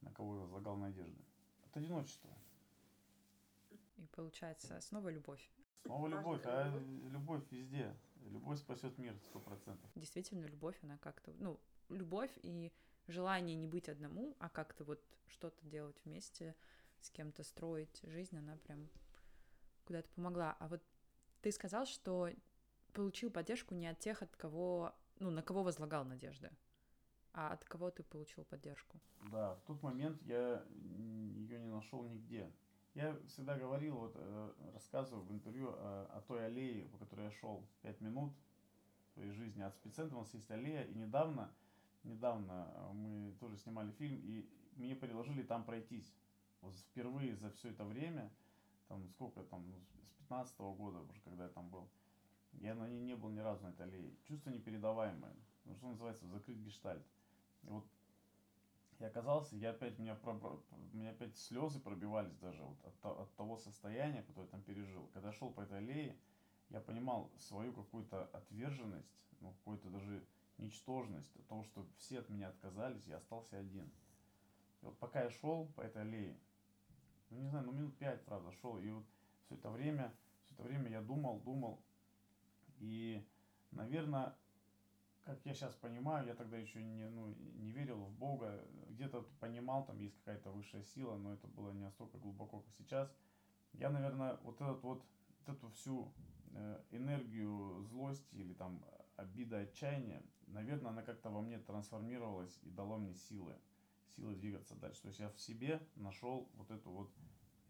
на 0.00 0.10
кого 0.12 0.36
я 0.36 0.40
возлагал 0.42 0.76
надежды 0.76 1.22
от 1.64 1.76
одиночества. 1.76 2.30
И 3.96 4.06
получается 4.12 4.80
снова 4.80 5.10
любовь. 5.10 5.50
Снова 5.84 6.08
любовь, 6.08 6.42
а 6.44 6.68
любовь 7.10 7.42
везде. 7.50 7.94
Любовь 8.26 8.58
спасет 8.58 8.96
мир 8.98 9.16
сто 9.24 9.40
процентов. 9.40 9.90
Действительно, 9.94 10.44
любовь, 10.46 10.78
она 10.82 10.98
как-то, 10.98 11.32
ну, 11.38 11.58
любовь 11.88 12.30
и 12.42 12.72
желание 13.10 13.56
не 13.56 13.66
быть 13.66 13.88
одному, 13.88 14.36
а 14.38 14.48
как-то 14.48 14.84
вот 14.84 15.02
что-то 15.28 15.64
делать 15.66 16.00
вместе, 16.04 16.54
с 17.00 17.10
кем-то 17.10 17.42
строить 17.44 18.00
жизнь, 18.02 18.36
она 18.36 18.56
прям 18.56 18.88
куда-то 19.84 20.08
помогла. 20.10 20.56
А 20.58 20.68
вот 20.68 20.82
ты 21.40 21.52
сказал, 21.52 21.86
что 21.86 22.30
получил 22.92 23.30
поддержку 23.30 23.74
не 23.74 23.86
от 23.86 23.98
тех, 23.98 24.22
от 24.22 24.36
кого, 24.36 24.94
ну, 25.18 25.30
на 25.30 25.42
кого 25.42 25.62
возлагал 25.62 26.04
надежды. 26.04 26.50
А 27.32 27.52
от 27.52 27.64
кого 27.64 27.90
ты 27.90 28.02
получил 28.02 28.44
поддержку? 28.44 29.00
Да, 29.30 29.54
в 29.54 29.62
тот 29.62 29.82
момент 29.82 30.20
я 30.22 30.64
ее 30.70 31.60
не 31.60 31.70
нашел 31.70 32.02
нигде. 32.02 32.52
Я 32.94 33.16
всегда 33.28 33.56
говорил, 33.56 33.96
вот 33.96 34.12
э, 34.16 34.52
рассказываю 34.74 35.24
в 35.24 35.32
интервью 35.32 35.68
о, 35.68 36.10
о 36.12 36.20
той 36.22 36.46
аллее, 36.46 36.88
по 36.88 36.98
которой 36.98 37.26
я 37.26 37.30
шел 37.30 37.64
5 37.82 38.00
минут 38.00 38.32
своей 39.12 39.30
жизни. 39.30 39.62
От 39.62 39.76
спеццентра 39.76 40.16
у 40.16 40.20
нас 40.20 40.34
есть 40.34 40.50
аллея. 40.50 40.82
И 40.84 40.94
недавно, 40.94 41.54
недавно 42.04 42.70
э, 42.74 42.92
мы 42.92 43.32
тоже 43.40 43.56
снимали 43.56 43.90
фильм, 43.92 44.20
и 44.22 44.48
мне 44.76 44.94
предложили 44.96 45.42
там 45.42 45.64
пройтись. 45.64 46.14
Вот 46.60 46.74
впервые 46.76 47.36
за 47.36 47.50
все 47.50 47.70
это 47.70 47.84
время, 47.84 48.30
там 48.88 49.06
сколько 49.08 49.42
там, 49.42 49.68
ну, 49.68 49.76
с 49.80 50.12
15 50.18 50.58
-го 50.58 50.74
года 50.74 51.00
уже, 51.00 51.20
когда 51.20 51.44
я 51.44 51.50
там 51.50 51.68
был, 51.70 51.88
я 52.52 52.74
на 52.74 52.88
ней 52.88 53.00
не 53.00 53.16
был 53.16 53.30
ни 53.30 53.40
разу 53.40 53.62
на 53.62 53.68
этой 53.68 53.86
аллее. 53.86 54.14
Чувство 54.24 54.50
непередаваемое. 54.50 55.34
Ну, 55.64 55.76
что 55.76 55.88
называется, 55.88 56.26
закрыть 56.26 56.58
гештальт. 56.58 57.04
И 57.62 57.68
вот 57.68 57.86
я 58.98 59.06
оказался, 59.06 59.56
я 59.56 59.70
опять, 59.70 59.98
меня, 59.98 60.18
у 60.24 60.96
меня 60.96 61.10
опять 61.10 61.36
слезы 61.36 61.80
пробивались 61.80 62.36
даже 62.36 62.62
вот 62.62 62.78
от, 62.84 63.20
от 63.20 63.34
того 63.36 63.56
состояния, 63.56 64.22
которое 64.22 64.46
я 64.46 64.50
там 64.50 64.62
пережил. 64.62 65.08
Когда 65.14 65.32
шел 65.32 65.50
по 65.50 65.62
этой 65.62 65.78
аллее, 65.78 66.16
я 66.68 66.80
понимал 66.80 67.30
свою 67.38 67.72
какую-то 67.72 68.24
отверженность, 68.26 69.10
ну, 69.40 69.52
какую-то 69.52 69.88
даже 69.88 70.22
ничтожность, 70.60 71.32
того, 71.48 71.64
что 71.64 71.86
все 71.98 72.20
от 72.20 72.28
меня 72.28 72.48
отказались, 72.48 73.06
я 73.06 73.16
остался 73.16 73.58
один. 73.58 73.90
И 74.82 74.86
вот 74.86 74.98
пока 74.98 75.22
я 75.22 75.30
шел 75.30 75.66
по 75.76 75.80
этой 75.80 76.02
аллее, 76.02 76.36
ну 77.30 77.38
не 77.38 77.48
знаю, 77.48 77.66
ну 77.66 77.72
минут 77.72 77.96
пять, 77.98 78.24
правда, 78.24 78.52
шел, 78.60 78.78
и 78.78 78.90
вот 78.90 79.04
все 79.44 79.54
это 79.54 79.70
время, 79.70 80.14
все 80.44 80.54
это 80.54 80.62
время 80.62 80.90
я 80.90 81.00
думал, 81.00 81.40
думал, 81.40 81.82
и, 82.78 83.24
наверное, 83.72 84.34
как 85.24 85.44
я 85.44 85.54
сейчас 85.54 85.74
понимаю, 85.74 86.26
я 86.26 86.34
тогда 86.34 86.56
еще 86.56 86.82
не, 86.82 87.08
ну, 87.08 87.34
не 87.54 87.70
верил 87.70 87.98
в 88.04 88.12
Бога, 88.12 88.64
где-то 88.88 89.22
понимал, 89.38 89.84
там 89.84 89.98
есть 89.98 90.16
какая-то 90.16 90.50
высшая 90.50 90.82
сила, 90.82 91.16
но 91.16 91.34
это 91.34 91.46
было 91.46 91.70
не 91.72 91.80
настолько 91.80 92.18
глубоко, 92.18 92.60
как 92.60 92.74
сейчас. 92.78 93.14
Я, 93.74 93.90
наверное, 93.90 94.38
вот 94.42 94.60
этот 94.60 94.82
вот, 94.82 95.04
вот 95.46 95.56
эту 95.56 95.68
всю 95.70 96.12
э, 96.52 96.82
энергию 96.90 97.82
злости 97.84 98.34
или 98.34 98.54
там 98.54 98.82
обида, 99.16 99.58
отчаяния, 99.58 100.22
наверное, 100.50 100.90
она 100.90 101.02
как-то 101.02 101.30
во 101.30 101.40
мне 101.40 101.58
трансформировалась 101.58 102.58
и 102.62 102.70
дала 102.70 102.98
мне 102.98 103.14
силы, 103.14 103.56
силы 104.16 104.34
двигаться 104.34 104.74
дальше. 104.74 105.02
То 105.02 105.08
есть 105.08 105.20
я 105.20 105.30
в 105.30 105.38
себе 105.38 105.80
нашел 105.96 106.48
вот 106.54 106.70
эту 106.70 106.90
вот 106.90 107.10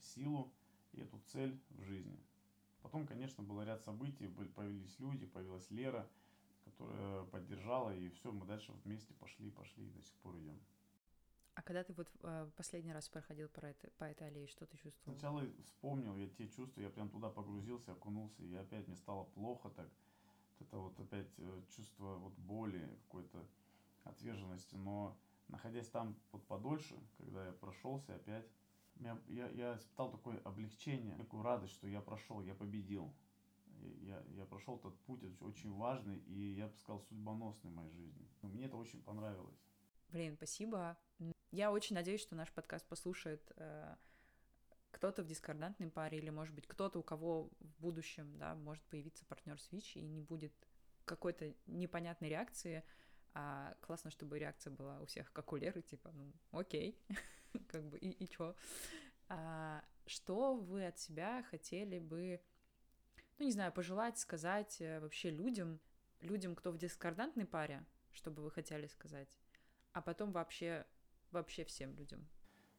силу 0.01 0.53
и 0.93 1.01
эту 1.01 1.19
цель 1.27 1.61
в 1.71 1.83
жизни. 1.83 2.19
Потом, 2.83 3.07
конечно, 3.07 3.43
был 3.43 3.63
ряд 3.63 3.83
событий, 3.83 4.29
появились 4.29 4.99
люди, 4.99 5.27
появилась 5.27 5.71
Лера– 5.71 6.09
которая 6.65 7.25
поддержала, 7.25 7.95
и 7.95 8.09
все, 8.11 8.33
мы 8.33 8.47
дальше 8.47 8.73
вместе 8.85 9.15
пошли, 9.15 9.51
пошли, 9.51 9.87
и 9.87 9.91
до 9.91 10.03
сих 10.03 10.15
пор 10.17 10.37
идем. 10.39 10.59
А 11.55 11.63
когда 11.63 11.85
ты 11.85 11.93
вот 11.93 12.09
э, 12.23 12.51
последний 12.57 12.93
раз 12.93 13.09
проходил 13.09 13.49
по 13.49 13.61
этой, 13.61 13.91
по 13.99 14.05
этой 14.05 14.29
аллее, 14.29 14.47
что 14.47 14.67
ты 14.67 14.77
чувствовал? 14.79 15.19
Сначала 15.19 15.45
вспомнил 15.65 16.17
я 16.17 16.29
те 16.29 16.49
чувства, 16.49 16.81
я 16.81 16.91
прям 16.91 17.11
туда 17.11 17.29
погрузился, 17.29 17.93
окунулся, 17.93 18.43
и 18.43 18.55
опять 18.55 18.87
мне 18.87 18.97
стало 18.97 19.25
плохо 19.25 19.69
так. 19.71 19.91
Это 20.61 20.79
вот 20.79 20.99
опять 21.01 21.33
э, 21.39 21.63
чувство 21.71 22.17
вот 22.17 22.35
боли, 22.35 22.89
какой-то 23.05 23.45
отверженности, 24.05 24.75
но 24.77 25.17
находясь 25.49 25.89
там 25.89 26.17
вот 26.33 26.47
подольше, 26.47 26.97
когда 27.19 27.47
я 27.47 27.53
прошелся 27.53 28.15
опять, 28.15 28.47
я, 28.97 29.19
я, 29.29 29.49
я 29.51 29.77
испытал 29.77 30.11
такое 30.11 30.39
облегчение, 30.45 31.17
такую 31.17 31.43
радость, 31.43 31.75
что 31.75 31.87
я 31.87 32.01
прошел, 32.01 32.41
я 32.41 32.55
победил 32.55 33.13
я, 34.03 34.23
я 34.37 34.45
прошел 34.45 34.77
этот 34.77 34.99
путь 35.01 35.21
очень 35.41 35.73
важный 35.73 36.19
и, 36.19 36.55
я 36.55 36.69
бы 36.69 36.77
сказал, 36.79 37.01
судьбоносный 37.09 37.71
в 37.71 37.75
моей 37.75 37.91
жизни. 37.93 38.29
Мне 38.43 38.67
это 38.67 38.77
очень 38.77 39.03
понравилось. 39.03 39.59
Блин, 40.09 40.37
спасибо. 40.37 40.99
Я 41.51 41.73
очень 41.73 41.95
надеюсь, 41.95 42.21
что 42.21 42.35
наш 42.35 42.53
подкаст 42.53 42.87
послушает 42.87 43.53
э, 43.57 43.97
кто-то 45.01 45.23
в 45.23 45.27
дискордантной 45.27 45.89
паре 45.89 46.19
или, 46.19 46.29
может 46.29 46.55
быть, 46.55 46.67
кто-то, 46.67 46.99
у 46.99 47.03
кого 47.03 47.49
в 47.59 47.81
будущем, 47.81 48.37
да, 48.37 48.55
может 48.55 48.85
появиться 48.85 49.25
партнер 49.25 49.59
с 49.59 49.73
ВИЧ 49.73 49.97
и 49.97 50.03
не 50.03 50.21
будет 50.21 50.53
какой-то 51.07 51.55
непонятной 51.65 52.29
реакции, 52.29 52.85
а 53.33 53.75
классно, 53.81 54.11
чтобы 54.11 54.39
реакция 54.39 54.71
была 54.71 55.01
у 55.01 55.07
всех, 55.07 55.33
как 55.33 55.55
у 55.55 55.57
Леры, 55.57 55.81
типа, 55.81 56.13
ну, 56.13 56.35
окей, 56.51 56.99
как 57.69 57.89
бы, 57.89 57.97
и, 57.97 58.11
и 58.11 58.29
чё? 58.29 58.55
А, 59.31 59.83
что 60.05 60.55
вы 60.55 60.85
от 60.85 60.99
себя 60.99 61.45
хотели 61.45 61.99
бы, 61.99 62.39
ну, 63.39 63.47
не 63.47 63.53
знаю, 63.53 63.73
пожелать, 63.73 64.19
сказать 64.19 64.83
э, 64.83 65.01
вообще 65.01 65.31
людям, 65.31 65.81
людям, 66.21 66.55
кто 66.55 66.73
в 66.73 66.77
дискордантной 66.77 67.47
паре, 67.47 67.87
чтобы 68.13 68.43
вы 68.43 68.51
хотели 68.51 68.87
сказать, 68.87 69.35
а 69.95 70.03
потом 70.03 70.31
вообще, 70.31 70.85
вообще 71.31 71.65
всем 71.65 71.95
людям? 71.95 72.29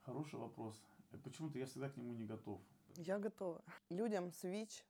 Хороший 0.03 0.37
вопрос. 0.37 0.83
Э, 1.11 1.17
почему-то 1.17 1.57
я 1.59 1.65
всегда 1.65 1.89
к 1.89 1.97
нему 1.97 2.13
не 2.13 2.25
готов. 2.25 2.61
Я 2.95 3.19
готова. 3.19 3.63
Людям 3.89 4.31
с 4.31 4.43
ВИЧ 4.43 4.85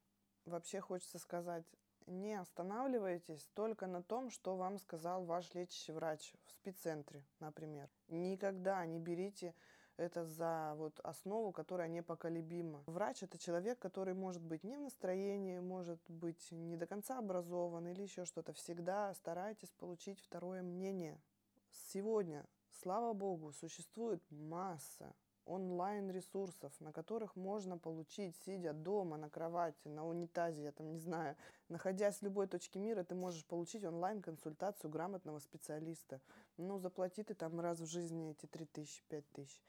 вообще 0.45 0.81
хочется 0.81 1.19
сказать, 1.19 1.65
не 2.07 2.33
останавливайтесь 2.33 3.47
только 3.53 3.87
на 3.87 4.01
том, 4.01 4.31
что 4.31 4.55
вам 4.55 4.79
сказал 4.79 5.23
ваш 5.25 5.53
лечащий 5.53 5.91
врач 5.91 6.33
в 6.45 6.51
спеццентре, 6.51 7.23
например. 7.39 7.89
Никогда 8.07 8.85
не 8.85 8.99
берите 8.99 9.53
это 9.97 10.25
за 10.25 10.73
вот 10.77 10.99
основу, 11.01 11.51
которая 11.51 11.87
непоколебима. 11.87 12.83
Врач— 12.87 13.21
это 13.23 13.37
человек, 13.37 13.77
который 13.77 14.15
может 14.15 14.41
быть 14.41 14.63
не 14.63 14.77
в 14.77 14.81
настроении, 14.81 15.59
может 15.59 16.01
быть 16.09 16.51
не 16.51 16.75
до 16.75 16.87
конца 16.87 17.19
образован 17.19 17.87
или 17.87 18.01
еще 18.01 18.25
что-то. 18.25 18.53
Всегда 18.53 19.13
старайтесь 19.13 19.71
получить 19.71 20.19
второе 20.19 20.63
мнение. 20.63 21.21
Сегодня, 21.91 22.45
слава 22.81 23.13
богу, 23.13 23.53
существует 23.53 24.23
масса 24.31 25.13
онлайн-ресурсов, 25.45 26.73
на 26.79 26.91
которых 26.91 27.35
можно 27.35 27.77
получить, 27.77 28.35
сидя 28.45 28.73
дома 28.73 29.17
на 29.17 29.29
кровати, 29.29 29.87
на 29.87 30.05
унитазе, 30.05 30.63
я 30.63 30.71
там 30.71 30.91
не 30.91 30.99
знаю, 30.99 31.35
находясь 31.69 32.17
в 32.17 32.23
любой 32.23 32.47
точке 32.47 32.79
мира, 32.79 33.03
ты 33.03 33.15
можешь 33.15 33.45
получить 33.45 33.83
онлайн-консультацию 33.83 34.89
грамотного 34.89 35.39
специалиста. 35.39 36.21
Ну, 36.57 36.77
заплати 36.77 37.23
ты 37.23 37.33
там 37.33 37.59
раз 37.59 37.79
в 37.79 37.85
жизни 37.85 38.31
эти 38.31 38.45
3 38.45 38.65
тысячи, 38.65 39.03
5 39.09 39.31
тысяч. 39.31 39.61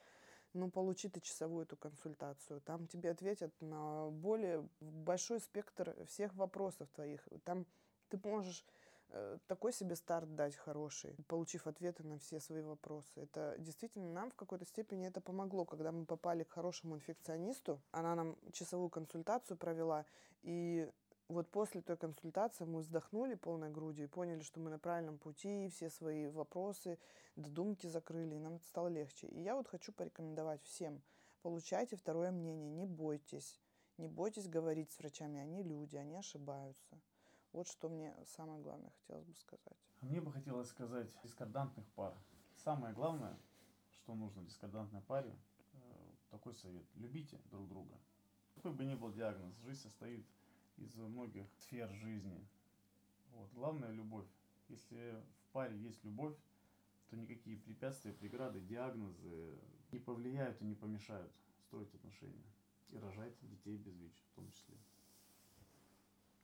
Ну, 0.54 0.70
получи 0.70 1.08
ты 1.08 1.20
часовую 1.20 1.64
эту 1.64 1.76
консультацию. 1.76 2.60
Там 2.60 2.86
тебе 2.86 3.10
ответят 3.10 3.54
на 3.60 4.10
более 4.10 4.68
большой 4.80 5.40
спектр 5.40 5.96
всех 6.06 6.34
вопросов 6.34 6.90
твоих. 6.90 7.26
Там 7.44 7.64
ты 8.10 8.20
можешь 8.22 8.66
такой 9.46 9.72
себе 9.72 9.96
старт 9.96 10.34
дать 10.34 10.56
хороший, 10.56 11.14
получив 11.28 11.66
ответы 11.66 12.02
на 12.02 12.18
все 12.18 12.40
свои 12.40 12.62
вопросы. 12.62 13.20
Это 13.20 13.56
действительно 13.58 14.12
нам 14.12 14.30
в 14.30 14.34
какой-то 14.34 14.64
степени 14.64 15.06
это 15.06 15.20
помогло, 15.20 15.64
когда 15.64 15.92
мы 15.92 16.06
попали 16.06 16.44
к 16.44 16.52
хорошему 16.52 16.96
инфекционисту. 16.96 17.80
Она 17.90 18.14
нам 18.14 18.36
часовую 18.52 18.90
консультацию 18.90 19.56
провела, 19.56 20.06
и 20.42 20.90
вот 21.28 21.50
после 21.50 21.80
той 21.80 21.96
консультации 21.96 22.64
мы 22.64 22.80
вздохнули 22.80 23.34
полной 23.34 23.70
грудью 23.70 24.04
и 24.04 24.08
поняли, 24.08 24.40
что 24.40 24.60
мы 24.60 24.70
на 24.70 24.78
правильном 24.78 25.18
пути, 25.18 25.68
все 25.68 25.88
свои 25.90 26.28
вопросы, 26.28 26.98
додумки 27.36 27.86
закрыли, 27.86 28.34
и 28.34 28.38
нам 28.38 28.60
стало 28.60 28.88
легче. 28.88 29.26
И 29.28 29.40
я 29.40 29.54
вот 29.56 29.68
хочу 29.68 29.92
порекомендовать 29.92 30.62
всем, 30.64 31.02
получайте 31.42 31.96
второе 31.96 32.30
мнение, 32.30 32.70
не 32.70 32.86
бойтесь. 32.86 33.60
Не 33.98 34.08
бойтесь 34.08 34.48
говорить 34.48 34.90
с 34.90 34.98
врачами, 34.98 35.38
они 35.38 35.62
люди, 35.62 35.96
они 35.96 36.16
ошибаются. 36.16 36.98
Вот 37.52 37.68
что 37.68 37.90
мне 37.90 38.14
самое 38.24 38.62
главное 38.62 38.90
хотелось 39.00 39.26
бы 39.26 39.34
сказать. 39.34 39.78
А 40.00 40.06
мне 40.06 40.20
бы 40.20 40.32
хотелось 40.32 40.68
сказать 40.68 41.08
дискордантных 41.22 41.86
пар. 41.90 42.14
Самое 42.56 42.94
главное, 42.94 43.38
что 43.90 44.14
нужно 44.14 44.42
дискордантной 44.42 45.02
паре, 45.02 45.36
э, 45.74 45.78
такой 46.30 46.54
совет. 46.54 46.86
Любите 46.94 47.38
друг 47.50 47.68
друга. 47.68 47.94
Какой 48.54 48.72
бы 48.72 48.84
ни 48.84 48.94
был 48.94 49.12
диагноз, 49.12 49.54
жизнь 49.58 49.80
состоит 49.80 50.26
из 50.78 50.94
многих 50.96 51.46
сфер 51.58 51.92
жизни. 51.92 52.46
Вот. 53.32 53.52
Главное– 53.52 53.90
любовь. 53.92 54.28
Если 54.68 55.22
в 55.44 55.52
паре 55.52 55.76
есть 55.76 56.02
любовь, 56.04 56.36
то 57.10 57.16
никакие 57.16 57.58
препятствия, 57.58 58.12
преграды, 58.12 58.60
диагнозы 58.60 59.58
не 59.90 59.98
повлияют 59.98 60.60
и 60.62 60.64
не 60.64 60.74
помешают 60.74 61.32
строить 61.66 61.94
отношения 61.94 62.46
и 62.88 62.96
рожать 62.96 63.34
детей 63.42 63.76
без 63.76 63.94
ВИЧ 63.96 64.24
в 64.30 64.34
том 64.36 64.48
числе. 64.48 64.76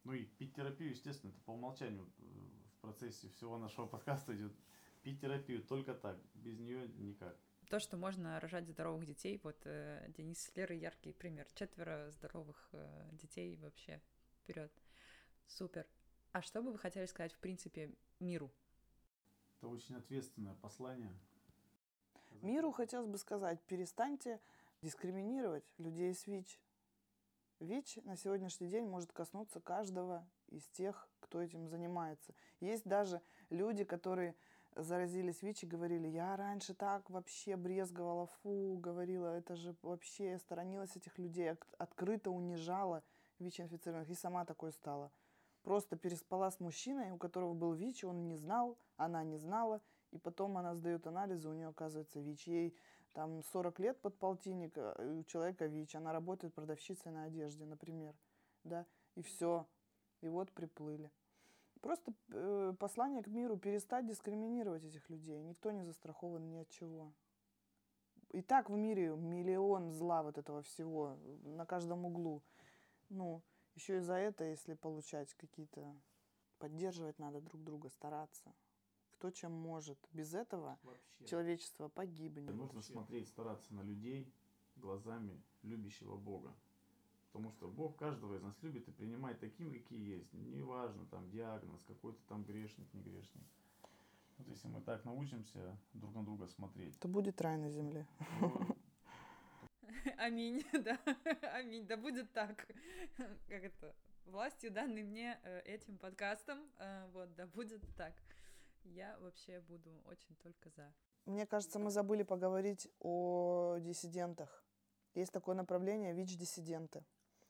Ну 0.09 0.15
и 0.15 0.25
пить 0.25 0.55
терапию, 0.55 0.93
естественно, 0.93 1.31
это 1.33 1.41
по 1.43 1.51
умолчанию 1.51 2.11
э, 2.17 2.23
в 2.73 2.81
процессе 2.81 3.29
всего 3.29 3.59
нашего 3.59 3.85
подкаста 3.87 4.35
идет. 4.35 4.55
Пить 5.03 5.21
терапию 5.21 5.63
только 5.63 5.93
так, 5.93 6.17
без 6.33 6.59
нее 6.59 6.89
никак. 6.97 7.37
То, 7.69 7.79
что 7.79 7.99
можно 7.99 8.41
рожать 8.41 8.67
здоровых 8.67 9.05
детей, 9.05 9.39
вот 9.45 9.59
э, 9.67 10.11
Денис 10.17 10.41
с 10.41 10.57
Лерой 10.57 10.79
яркий 10.79 11.13
пример. 11.13 11.47
Четверо 11.53 12.11
здоровых 12.11 12.71
э, 12.73 13.11
детей 13.13 13.55
вообще 13.59 14.01
вперед. 14.41 14.73
Супер. 15.47 15.87
А 16.33 16.41
что 16.41 16.63
бы 16.63 16.73
вы 16.73 16.79
хотели 16.79 17.05
сказать, 17.05 17.35
в 17.35 17.39
принципе, 17.39 17.93
миру? 18.19 18.51
Это 19.59 19.69
очень 19.69 19.95
ответственное 19.95 20.55
послание. 20.55 21.13
Миру 22.41 22.73
хотелось 22.73 23.09
бы 23.09 23.19
сказать, 23.19 23.61
перестаньте 23.67 24.41
дискриминировать 24.81 25.65
людей 25.77 26.15
с 26.15 26.27
ВИЧ. 26.27 26.59
ВИЧ 27.61 27.99
на 28.05 28.17
сегодняшний 28.17 28.69
день 28.69 28.87
может 28.87 29.13
коснуться 29.13 29.61
каждого 29.61 30.25
из 30.49 30.63
тех, 30.69 31.09
кто 31.19 31.43
этим 31.43 31.67
занимается. 31.67 32.33
Есть 32.61 32.85
даже 32.85 33.21
люди, 33.51 33.83
которые 33.85 34.37
заразились 34.77 35.43
ВИЧ 35.43 35.65
и 35.65 35.67
говорили, 35.67 36.07
я 36.07 36.37
раньше 36.37 36.73
так 36.73 37.11
вообще 37.11 37.57
брезговала, 37.57 38.27
фу, 38.27 38.79
говорила, 38.81 39.27
это 39.27 39.57
же 39.57 39.75
вообще, 39.83 40.31
я 40.31 40.39
сторонилась 40.39 40.95
этих 40.95 41.19
людей, 41.19 41.53
открыто 41.79 42.31
унижала 42.31 43.03
ВИЧ-инфицированных 43.41 44.09
и 44.09 44.15
сама 44.15 44.45
такой 44.45 44.73
стала. 44.73 45.11
Просто 45.63 45.97
переспала 45.97 46.51
с 46.53 46.61
мужчиной, 46.61 47.11
у 47.11 47.19
которого 47.19 47.55
был 47.55 47.73
ВИЧ, 47.73 48.05
он 48.05 48.29
не 48.29 48.37
знал, 48.37 48.79
она 48.97 49.25
не 49.25 49.37
знала, 49.37 49.81
и 50.13 50.19
потом 50.19 50.57
она 50.57 50.75
сдает 50.75 51.07
анализы, 51.09 51.49
у 51.49 51.55
нее 51.55 51.69
оказывается 51.69 52.21
ВИЧ. 52.21 52.47
Ей 52.47 52.77
там 53.13 53.43
40 53.43 53.79
лет 53.81 54.01
под 54.01 54.19
полтинник, 54.19 54.77
у 54.77 55.23
человека 55.25 55.67
ВИЧ, 55.67 55.97
она 55.97 56.13
работает 56.13 56.55
продавщицей 56.55 57.13
на 57.13 57.25
одежде, 57.25 57.65
например, 57.65 58.15
да, 58.65 58.87
и 59.15 59.23
все, 59.23 59.67
и 60.21 60.29
вот 60.29 60.53
приплыли. 60.53 61.11
Просто 61.81 62.13
э, 62.33 62.75
послание 62.79 63.23
к 63.23 63.29
миру 63.29 63.57
перестать 63.57 64.07
дискриминировать 64.07 64.85
этих 64.85 65.09
людей. 65.11 65.41
Никто 65.43 65.71
не 65.71 65.85
застрахован 65.85 66.49
ни 66.51 66.57
от 66.57 66.69
чего. 66.71 67.13
И 68.31 68.43
так 68.43 68.69
в 68.69 68.77
мире 68.77 69.17
миллион 69.17 69.93
зла 69.93 70.23
вот 70.23 70.39
этого 70.39 70.63
всего 70.63 71.17
на 71.45 71.65
каждом 71.67 72.05
углу. 72.05 72.43
Ну, 73.09 73.43
еще 73.75 73.99
и 73.99 74.01
за 74.01 74.15
это, 74.15 74.45
если 74.45 74.75
получать 74.75 75.35
какие-то... 75.35 75.95
Поддерживать 76.59 77.21
надо 77.21 77.41
друг 77.41 77.63
друга, 77.63 77.89
стараться 77.89 78.53
кто 79.19 79.33
чем 79.33 79.53
может. 79.53 79.99
Без 80.13 80.33
этого 80.33 80.79
Вообще. 80.85 81.27
человечество 81.27 81.89
погибнет. 81.89 82.55
Нужно 82.55 82.77
Вообще. 82.77 82.93
смотреть, 82.93 83.29
стараться 83.29 83.75
на 83.75 83.83
людей 83.83 84.33
глазами 84.77 85.43
любящего 85.63 86.17
Бога. 86.17 86.55
Потому 87.33 87.51
что 87.51 87.69
Бог 87.69 87.97
каждого 87.97 88.37
из 88.37 88.43
нас 88.43 88.55
любит 88.63 88.89
и 88.89 88.93
принимает 88.93 89.41
таким, 89.41 89.73
какие 89.73 90.19
есть. 90.19 90.33
Неважно, 90.33 91.05
там, 91.07 91.29
диагноз, 91.31 91.83
какой-то 91.85 92.21
там 92.29 92.45
грешник, 92.45 92.93
не 92.95 93.03
грешник. 93.03 93.43
Вот 94.39 94.47
если 94.47 94.69
мы 94.69 94.81
так 94.83 95.05
научимся 95.05 95.77
друг 95.95 96.15
на 96.15 96.25
друга 96.25 96.47
смотреть. 96.47 96.97
То 97.01 97.09
будет 97.09 97.41
рай 97.41 97.59
на 97.59 97.71
земле. 97.71 98.07
Ну, 98.41 98.77
Аминь, 100.17 100.65
да. 100.73 100.97
Аминь, 101.55 101.87
да 101.87 101.97
будет 101.97 102.33
так. 102.33 102.69
Как 103.49 103.65
это? 103.65 103.95
Властью, 104.27 104.71
данной 104.71 105.03
мне 105.03 105.41
э, 105.43 105.61
этим 105.63 105.97
подкастом, 105.99 106.59
э, 106.79 107.09
вот, 107.13 107.35
да 107.35 107.47
будет 107.47 107.83
так 107.97 108.15
я 108.85 109.19
вообще 109.19 109.61
буду 109.61 109.91
очень 110.05 110.37
только 110.37 110.71
за. 110.71 110.93
Мне 111.25 111.47
кажется, 111.47 111.79
мы 111.79 111.91
забыли 111.91 112.23
поговорить 112.23 112.89
о 113.01 113.77
диссидентах. 113.81 114.65
Есть 115.15 115.33
такое 115.33 115.55
направление 115.55 116.15
ВИЧ-диссиденты. 116.15 117.05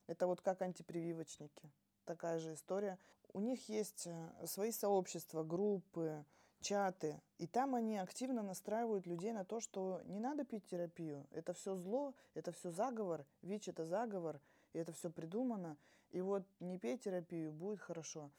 Это 0.06 0.26
вот 0.26 0.40
как 0.40 0.62
антипрививочники. 0.62 1.70
Такая 2.04 2.38
же 2.38 2.54
история. 2.54 2.98
У 3.32 3.40
них 3.40 3.68
есть 3.68 4.06
э, 4.06 4.46
свои 4.46 4.72
сообщества, 4.72 5.44
группы, 5.44 6.24
чаты. 6.60 7.20
И 7.36 7.46
там 7.46 7.74
они 7.74 7.98
активно 7.98 8.42
настраивают 8.42 9.06
людей 9.06 9.32
на 9.32 9.44
то, 9.44 9.60
что 9.60 10.00
не 10.04 10.18
надо 10.18 10.44
пить 10.44 10.66
терапию. 10.66 11.26
Это 11.30 11.52
все 11.52 11.76
зло, 11.76 12.14
это 12.34 12.52
все 12.52 12.70
заговор. 12.70 13.26
ВИЧ 13.42 13.68
это 13.68 13.84
заговор, 13.84 14.40
и 14.72 14.78
это 14.78 14.92
все 14.92 15.10
придумано. 15.10 15.76
И 16.10 16.20
вот 16.20 16.44
не 16.60 16.78
пей 16.78 16.96
терапию, 16.96 17.52
будет 17.52 17.80
хорошо. 17.80 18.30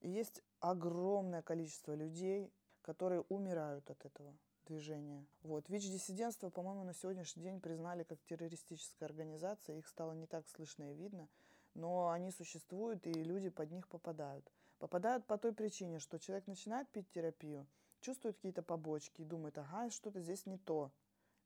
И 0.00 0.08
есть 0.08 0.42
огромное 0.60 1.42
количество 1.42 1.94
людей, 1.94 2.52
которые 2.82 3.22
умирают 3.28 3.90
от 3.90 4.04
этого 4.04 4.34
движения. 4.66 5.26
Вот. 5.42 5.68
ВИЧ-диссидентство, 5.68 6.50
по-моему, 6.50 6.84
на 6.84 6.94
сегодняшний 6.94 7.42
день 7.42 7.60
признали 7.60 8.04
как 8.04 8.18
террористическая 8.22 9.08
организация. 9.08 9.78
Их 9.78 9.88
стало 9.88 10.12
не 10.12 10.26
так 10.26 10.48
слышно 10.48 10.92
и 10.92 10.94
видно. 10.94 11.28
Но 11.74 12.10
они 12.10 12.30
существуют, 12.30 13.06
и 13.06 13.12
люди 13.12 13.48
под 13.48 13.70
них 13.70 13.88
попадают. 13.88 14.50
Попадают 14.78 15.26
по 15.26 15.38
той 15.38 15.52
причине, 15.52 15.98
что 15.98 16.18
человек 16.18 16.46
начинает 16.46 16.88
пить 16.90 17.10
терапию, 17.10 17.66
чувствует 18.00 18.36
какие-то 18.36 18.62
побочки 18.62 19.22
и 19.22 19.24
думает, 19.24 19.58
ага, 19.58 19.90
что-то 19.90 20.20
здесь 20.20 20.46
не 20.46 20.56
то. 20.56 20.92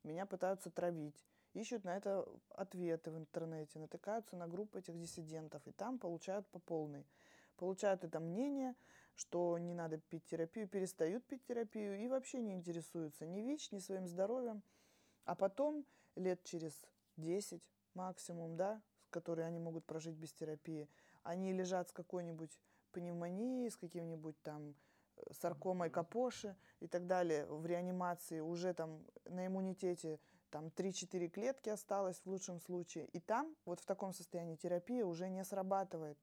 Меня 0.03 0.25
пытаются 0.25 0.69
травить. 0.69 1.25
Ищут 1.53 1.83
на 1.83 1.95
это 1.95 2.27
ответы 2.49 3.11
в 3.11 3.17
интернете, 3.17 3.79
натыкаются 3.79 4.35
на 4.35 4.47
группы 4.47 4.79
этих 4.79 4.97
диссидентов, 4.99 5.61
и 5.67 5.71
там 5.71 5.99
получают 5.99 6.47
по 6.47 6.59
полной 6.59 7.05
получают 7.55 8.03
это 8.03 8.19
мнение, 8.19 8.75
что 9.15 9.57
не 9.57 9.73
надо 9.73 9.97
пить 9.97 10.25
терапию, 10.25 10.67
перестают 10.67 11.25
пить 11.25 11.43
терапию 11.45 11.99
и 11.99 12.07
вообще 12.07 12.41
не 12.41 12.53
интересуются 12.53 13.25
ни 13.25 13.41
ВИЧ, 13.41 13.71
ни 13.71 13.79
своим 13.79 14.07
здоровьем. 14.07 14.63
А 15.25 15.35
потом 15.35 15.85
лет 16.15 16.43
через 16.43 16.73
10 17.17 17.61
максимум, 17.93 18.57
да, 18.57 18.81
которые 19.09 19.47
они 19.47 19.59
могут 19.59 19.85
прожить 19.85 20.15
без 20.15 20.33
терапии, 20.33 20.89
они 21.21 21.53
лежат 21.53 21.89
с 21.89 21.91
какой-нибудь 21.91 22.59
пневмонией, 22.91 23.69
с 23.69 23.77
каким-нибудь 23.77 24.41
там 24.41 24.75
э, 25.15 25.33
саркомой 25.33 25.89
капоши 25.89 26.55
и 26.79 26.87
так 26.87 27.07
далее 27.07 27.45
в 27.45 27.65
реанимации, 27.65 28.39
уже 28.39 28.73
там 28.73 29.05
на 29.25 29.47
иммунитете 29.47 30.19
там 30.49 30.67
3-4 30.67 31.29
клетки 31.29 31.69
осталось 31.69 32.21
в 32.23 32.27
лучшем 32.27 32.59
случае. 32.59 33.07
И 33.07 33.19
там, 33.19 33.55
вот 33.65 33.79
в 33.79 33.85
таком 33.85 34.13
состоянии, 34.13 34.55
терапия 34.55 35.03
уже 35.03 35.27
не 35.27 35.43
срабатывает. 35.43 36.17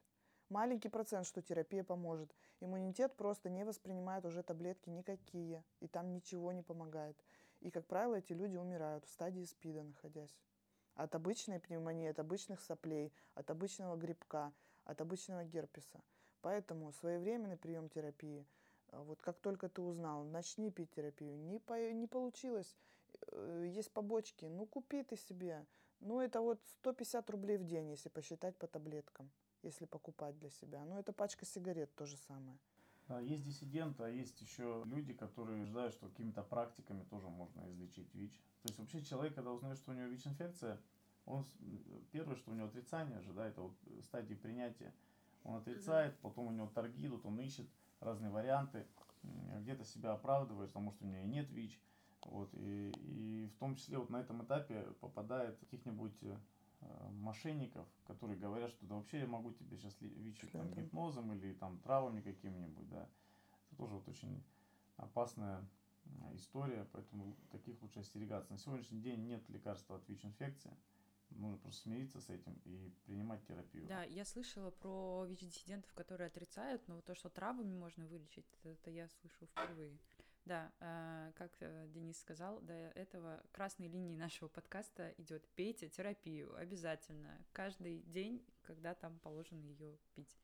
Маленький 0.50 0.88
процент, 0.88 1.26
что 1.26 1.42
терапия 1.42 1.84
поможет. 1.84 2.34
Иммунитет 2.58 3.16
просто 3.16 3.48
не 3.48 3.64
воспринимает 3.64 4.24
уже 4.24 4.42
таблетки 4.42 4.90
никакие, 4.90 5.62
и 5.78 5.86
там 5.86 6.12
ничего 6.12 6.50
не 6.50 6.64
помогает. 6.64 7.16
И, 7.60 7.70
как 7.70 7.86
правило, 7.86 8.16
эти 8.16 8.32
люди 8.32 8.56
умирают 8.56 9.04
в 9.04 9.10
стадии 9.10 9.44
СПИДа, 9.44 9.84
находясь. 9.84 10.36
От 10.96 11.14
обычной 11.14 11.60
пневмонии, 11.60 12.10
от 12.10 12.18
обычных 12.18 12.60
соплей, 12.62 13.12
от 13.34 13.48
обычного 13.48 13.94
грибка, 13.94 14.52
от 14.84 15.00
обычного 15.00 15.44
герпеса. 15.44 16.00
Поэтому 16.40 16.90
своевременный 16.90 17.56
прием 17.56 17.88
терапии, 17.88 18.44
э, 18.88 18.98
вот 18.98 19.22
как 19.22 19.38
только 19.38 19.68
ты 19.68 19.82
узнал, 19.82 20.24
начни 20.24 20.72
пить 20.72 20.90
терапию, 20.90 21.38
не, 21.38 21.60
по, 21.60 21.92
не 21.92 22.08
получилось, 22.08 22.74
э, 23.30 23.66
есть 23.68 23.92
побочки, 23.92 24.46
ну 24.46 24.66
купи 24.66 25.04
ты 25.04 25.16
себе. 25.16 25.64
Ну 26.00 26.20
это 26.20 26.40
вот 26.40 26.60
150 26.80 27.30
рублей 27.30 27.56
в 27.56 27.64
день, 27.64 27.90
если 27.90 28.08
посчитать 28.08 28.56
по 28.56 28.66
таблеткам 28.66 29.30
если 29.62 29.86
покупать 29.86 30.38
для 30.38 30.50
себя. 30.50 30.84
Но 30.84 30.98
это 30.98 31.12
пачка 31.12 31.44
сигарет 31.44 31.94
то 31.94 32.06
же 32.06 32.16
самое. 32.16 32.58
Да, 33.08 33.18
есть 33.20 33.44
диссиденты, 33.44 34.04
а 34.04 34.08
есть 34.08 34.40
еще 34.40 34.84
люди, 34.86 35.12
которые 35.12 35.64
ждают, 35.64 35.94
что 35.94 36.08
какими-то 36.08 36.42
практиками 36.42 37.02
тоже 37.04 37.28
можно 37.28 37.68
излечить 37.70 38.14
ВИЧ. 38.14 38.32
То 38.62 38.68
есть 38.68 38.78
вообще 38.78 39.02
человек, 39.02 39.34
когда 39.34 39.50
узнает, 39.50 39.78
что 39.78 39.90
у 39.90 39.94
него 39.94 40.06
ВИЧ-инфекция, 40.06 40.80
он 41.24 41.44
первое, 42.12 42.36
что 42.36 42.52
у 42.52 42.54
него 42.54 42.68
отрицание 42.68 43.20
же, 43.20 43.32
да, 43.32 43.46
это 43.46 43.62
вот 43.62 43.74
стадии 44.04 44.34
принятия. 44.34 44.94
Он 45.42 45.56
отрицает, 45.56 46.16
потом 46.20 46.46
у 46.46 46.50
него 46.52 46.68
торги 46.68 47.06
идут, 47.06 47.26
он 47.26 47.40
ищет 47.40 47.66
разные 47.98 48.30
варианты, 48.30 48.86
где-то 49.22 49.84
себя 49.84 50.12
оправдывает, 50.12 50.70
потому 50.70 50.92
что 50.92 51.04
у 51.04 51.08
меня 51.08 51.22
и 51.22 51.26
нет 51.26 51.50
ВИЧ. 51.50 51.80
Вот, 52.26 52.50
и, 52.54 52.90
и 52.90 53.50
в 53.56 53.58
том 53.58 53.74
числе 53.74 53.98
вот 53.98 54.10
на 54.10 54.20
этом 54.20 54.44
этапе 54.44 54.82
попадает 55.00 55.58
каких-нибудь 55.58 56.12
Э, 56.22 56.36
мошенников, 57.12 57.86
которые 58.06 58.38
говорят, 58.38 58.70
что 58.70 58.86
да 58.86 58.94
вообще 58.94 59.20
я 59.20 59.26
могу 59.26 59.52
тебе 59.52 59.76
сейчас 59.76 60.00
лечить 60.00 60.52
там, 60.52 60.72
гипнозом 60.72 61.32
или 61.32 61.52
там 61.54 61.78
травами 61.80 62.20
каким-нибудь, 62.20 62.88
да. 62.88 63.08
Это 63.66 63.76
тоже 63.76 63.94
вот 63.94 64.08
очень 64.08 64.42
опасная 64.96 65.66
история, 66.34 66.86
поэтому 66.92 67.36
таких 67.50 67.80
лучше 67.82 68.00
остерегаться. 68.00 68.52
На 68.52 68.58
сегодняшний 68.58 69.00
день 69.00 69.26
нет 69.26 69.48
лекарства 69.48 69.96
от 69.96 70.08
ВИЧ-инфекции. 70.08 70.76
Нужно 71.30 71.58
просто 71.58 71.82
смириться 71.82 72.20
с 72.20 72.28
этим 72.28 72.60
и 72.64 72.92
принимать 73.04 73.46
терапию. 73.46 73.86
Да, 73.86 74.02
я 74.02 74.24
слышала 74.24 74.72
про 74.72 75.24
ВИЧ-диссидентов, 75.26 75.92
которые 75.94 76.26
отрицают, 76.26 76.86
но 76.88 77.00
то, 77.02 77.14
что 77.14 77.28
травами 77.28 77.76
можно 77.76 78.04
вылечить, 78.06 78.46
это 78.64 78.90
я 78.90 79.08
слышу 79.08 79.46
впервые. 79.46 79.96
Да, 80.44 80.72
э, 80.80 81.32
как 81.36 81.52
э, 81.60 81.86
Денис 81.88 82.18
сказал, 82.18 82.60
до 82.60 82.72
этого 82.72 83.42
красной 83.52 83.88
линией 83.88 84.16
нашего 84.16 84.48
подкаста 84.48 85.14
идет 85.18 85.46
пейте 85.50 85.88
терапию 85.88 86.54
обязательно 86.56 87.44
каждый 87.52 88.02
день, 88.02 88.44
когда 88.62 88.94
там 88.94 89.18
положено 89.20 89.62
ее 89.62 89.98
пить. 90.14 90.40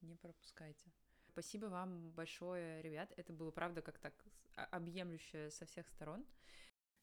Не 0.00 0.16
пропускайте. 0.16 0.92
Спасибо 1.28 1.66
вам 1.66 2.10
большое, 2.10 2.82
ребят. 2.82 3.12
Это 3.16 3.32
было, 3.32 3.50
правда, 3.50 3.80
как 3.80 3.98
так 3.98 4.12
а, 4.56 4.66
объемлющее 4.66 5.50
со 5.50 5.64
всех 5.64 5.88
сторон. 5.88 6.26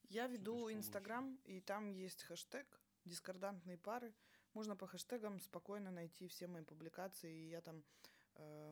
Я 0.08 0.26
веду 0.26 0.70
Инстаграм, 0.70 1.36
и 1.44 1.60
там 1.60 1.90
есть 1.90 2.22
хэштег 2.22 2.66
«Дискордантные 3.04 3.78
пары». 3.78 4.12
Можно 4.54 4.76
по 4.76 4.86
хэштегам 4.86 5.40
спокойно 5.40 5.90
найти 5.90 6.28
все 6.28 6.46
мои 6.46 6.64
публикации, 6.64 7.32
и 7.32 7.48
я 7.48 7.60
там 7.60 7.82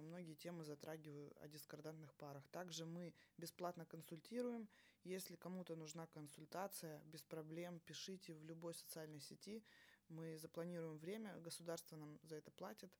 многие 0.03 0.35
темы 0.35 0.65
затрагиваю 0.65 1.33
о 1.41 1.49
дискордантных 1.49 2.15
парах. 2.15 2.47
Также 2.49 2.85
мы 2.87 3.13
бесплатно 3.37 3.85
консультируем. 3.85 4.69
Если 5.05 5.37
кому-то 5.37 5.77
нужна 5.77 6.07
консультация, 6.07 7.01
без 7.07 7.23
проблем 7.23 7.81
пишите 7.81 8.35
в 8.35 8.45
любой 8.45 8.75
социальной 8.75 9.21
сети. 9.21 9.63
Мы 10.09 10.39
запланируем 10.39 10.99
время, 10.99 11.39
государство 11.39 11.97
нам 11.97 12.19
за 12.23 12.37
это 12.37 12.51
платит. 12.51 12.91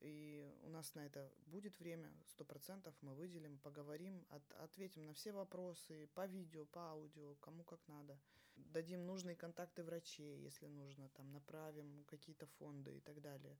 И 0.00 0.46
у 0.62 0.68
нас 0.68 0.94
на 0.94 1.06
это 1.06 1.32
будет 1.46 1.78
время, 1.78 2.12
сто 2.26 2.44
процентов 2.44 2.94
мы 3.00 3.14
выделим, 3.14 3.58
поговорим, 3.58 4.26
от, 4.28 4.42
ответим 4.52 5.06
на 5.06 5.14
все 5.14 5.32
вопросы 5.32 6.08
по 6.14 6.26
видео, 6.26 6.66
по 6.66 6.90
аудио, 6.90 7.34
кому 7.36 7.64
как 7.64 7.80
надо. 7.88 8.18
Дадим 8.56 9.06
нужные 9.06 9.36
контакты 9.36 9.82
врачей, 9.82 10.38
если 10.38 10.66
нужно, 10.66 11.08
там 11.10 11.30
направим 11.32 12.04
какие-то 12.04 12.46
фонды 12.46 12.96
и 12.96 13.00
так 13.00 13.20
далее. 13.20 13.58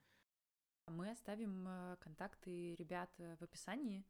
Мы 0.90 1.10
оставим 1.10 1.66
э, 1.66 1.96
контакты 1.98 2.76
ребят 2.76 3.10
э, 3.18 3.36
в 3.40 3.42
описании. 3.42 4.04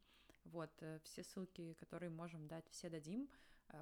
Вот, 0.45 0.70
э, 0.81 1.01
все 1.05 1.22
ссылки, 1.22 1.72
которые 1.74 2.11
можем 2.11 2.47
дать, 2.47 2.68
все 2.68 2.91
дадим. 2.91 3.29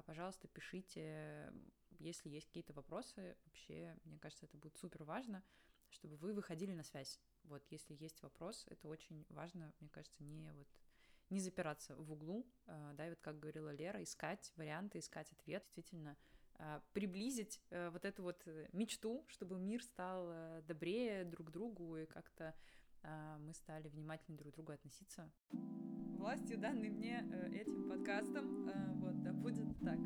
Пожалуйста, 0.07 0.47
пишите, 0.47 1.53
если 1.99 2.29
есть 2.29 2.47
какие-то 2.47 2.73
вопросы. 2.73 3.37
Вообще, 3.45 3.95
мне 4.05 4.17
кажется, 4.17 4.45
это 4.45 4.57
будет 4.57 4.75
супер 4.77 5.03
важно, 5.03 5.43
чтобы 5.89 6.15
вы 6.15 6.33
выходили 6.33 6.73
на 6.73 6.83
связь. 6.83 7.19
Вот, 7.43 7.63
если 7.69 7.93
есть 7.93 8.23
вопрос, 8.23 8.65
это 8.67 8.87
очень 8.87 9.25
важно, 9.29 9.71
мне 9.79 9.89
кажется, 9.89 10.23
не 10.23 10.51
вот 10.53 10.67
не 11.29 11.39
запираться 11.39 11.95
в 11.95 12.11
углу, 12.11 12.47
да, 12.65 13.05
и 13.05 13.09
вот 13.09 13.19
как 13.19 13.39
говорила 13.39 13.71
Лера, 13.71 14.01
искать 14.01 14.51
варианты, 14.55 14.97
искать 14.97 15.31
ответ, 15.31 15.63
действительно 15.63 16.17
приблизить 16.93 17.61
вот 17.69 18.05
эту 18.05 18.23
вот 18.23 18.43
мечту, 18.73 19.23
чтобы 19.27 19.59
мир 19.59 19.83
стал 19.83 20.61
добрее 20.63 21.25
друг 21.25 21.51
другу 21.51 21.97
и 21.97 22.05
как-то 22.07 22.55
мы 23.39 23.53
стали 23.53 23.87
внимательнее 23.89 24.39
друг 24.39 24.53
к 24.53 24.55
другу 24.55 24.71
относиться. 24.73 25.29
Властью, 26.17 26.57
данной 26.57 26.89
мне 26.89 27.23
э, 27.31 27.49
этим 27.53 27.87
подкастом, 27.89 28.67
э, 28.67 28.91
вот, 28.95 29.21
да 29.21 29.33
будет 29.33 29.67
так. 29.83 29.99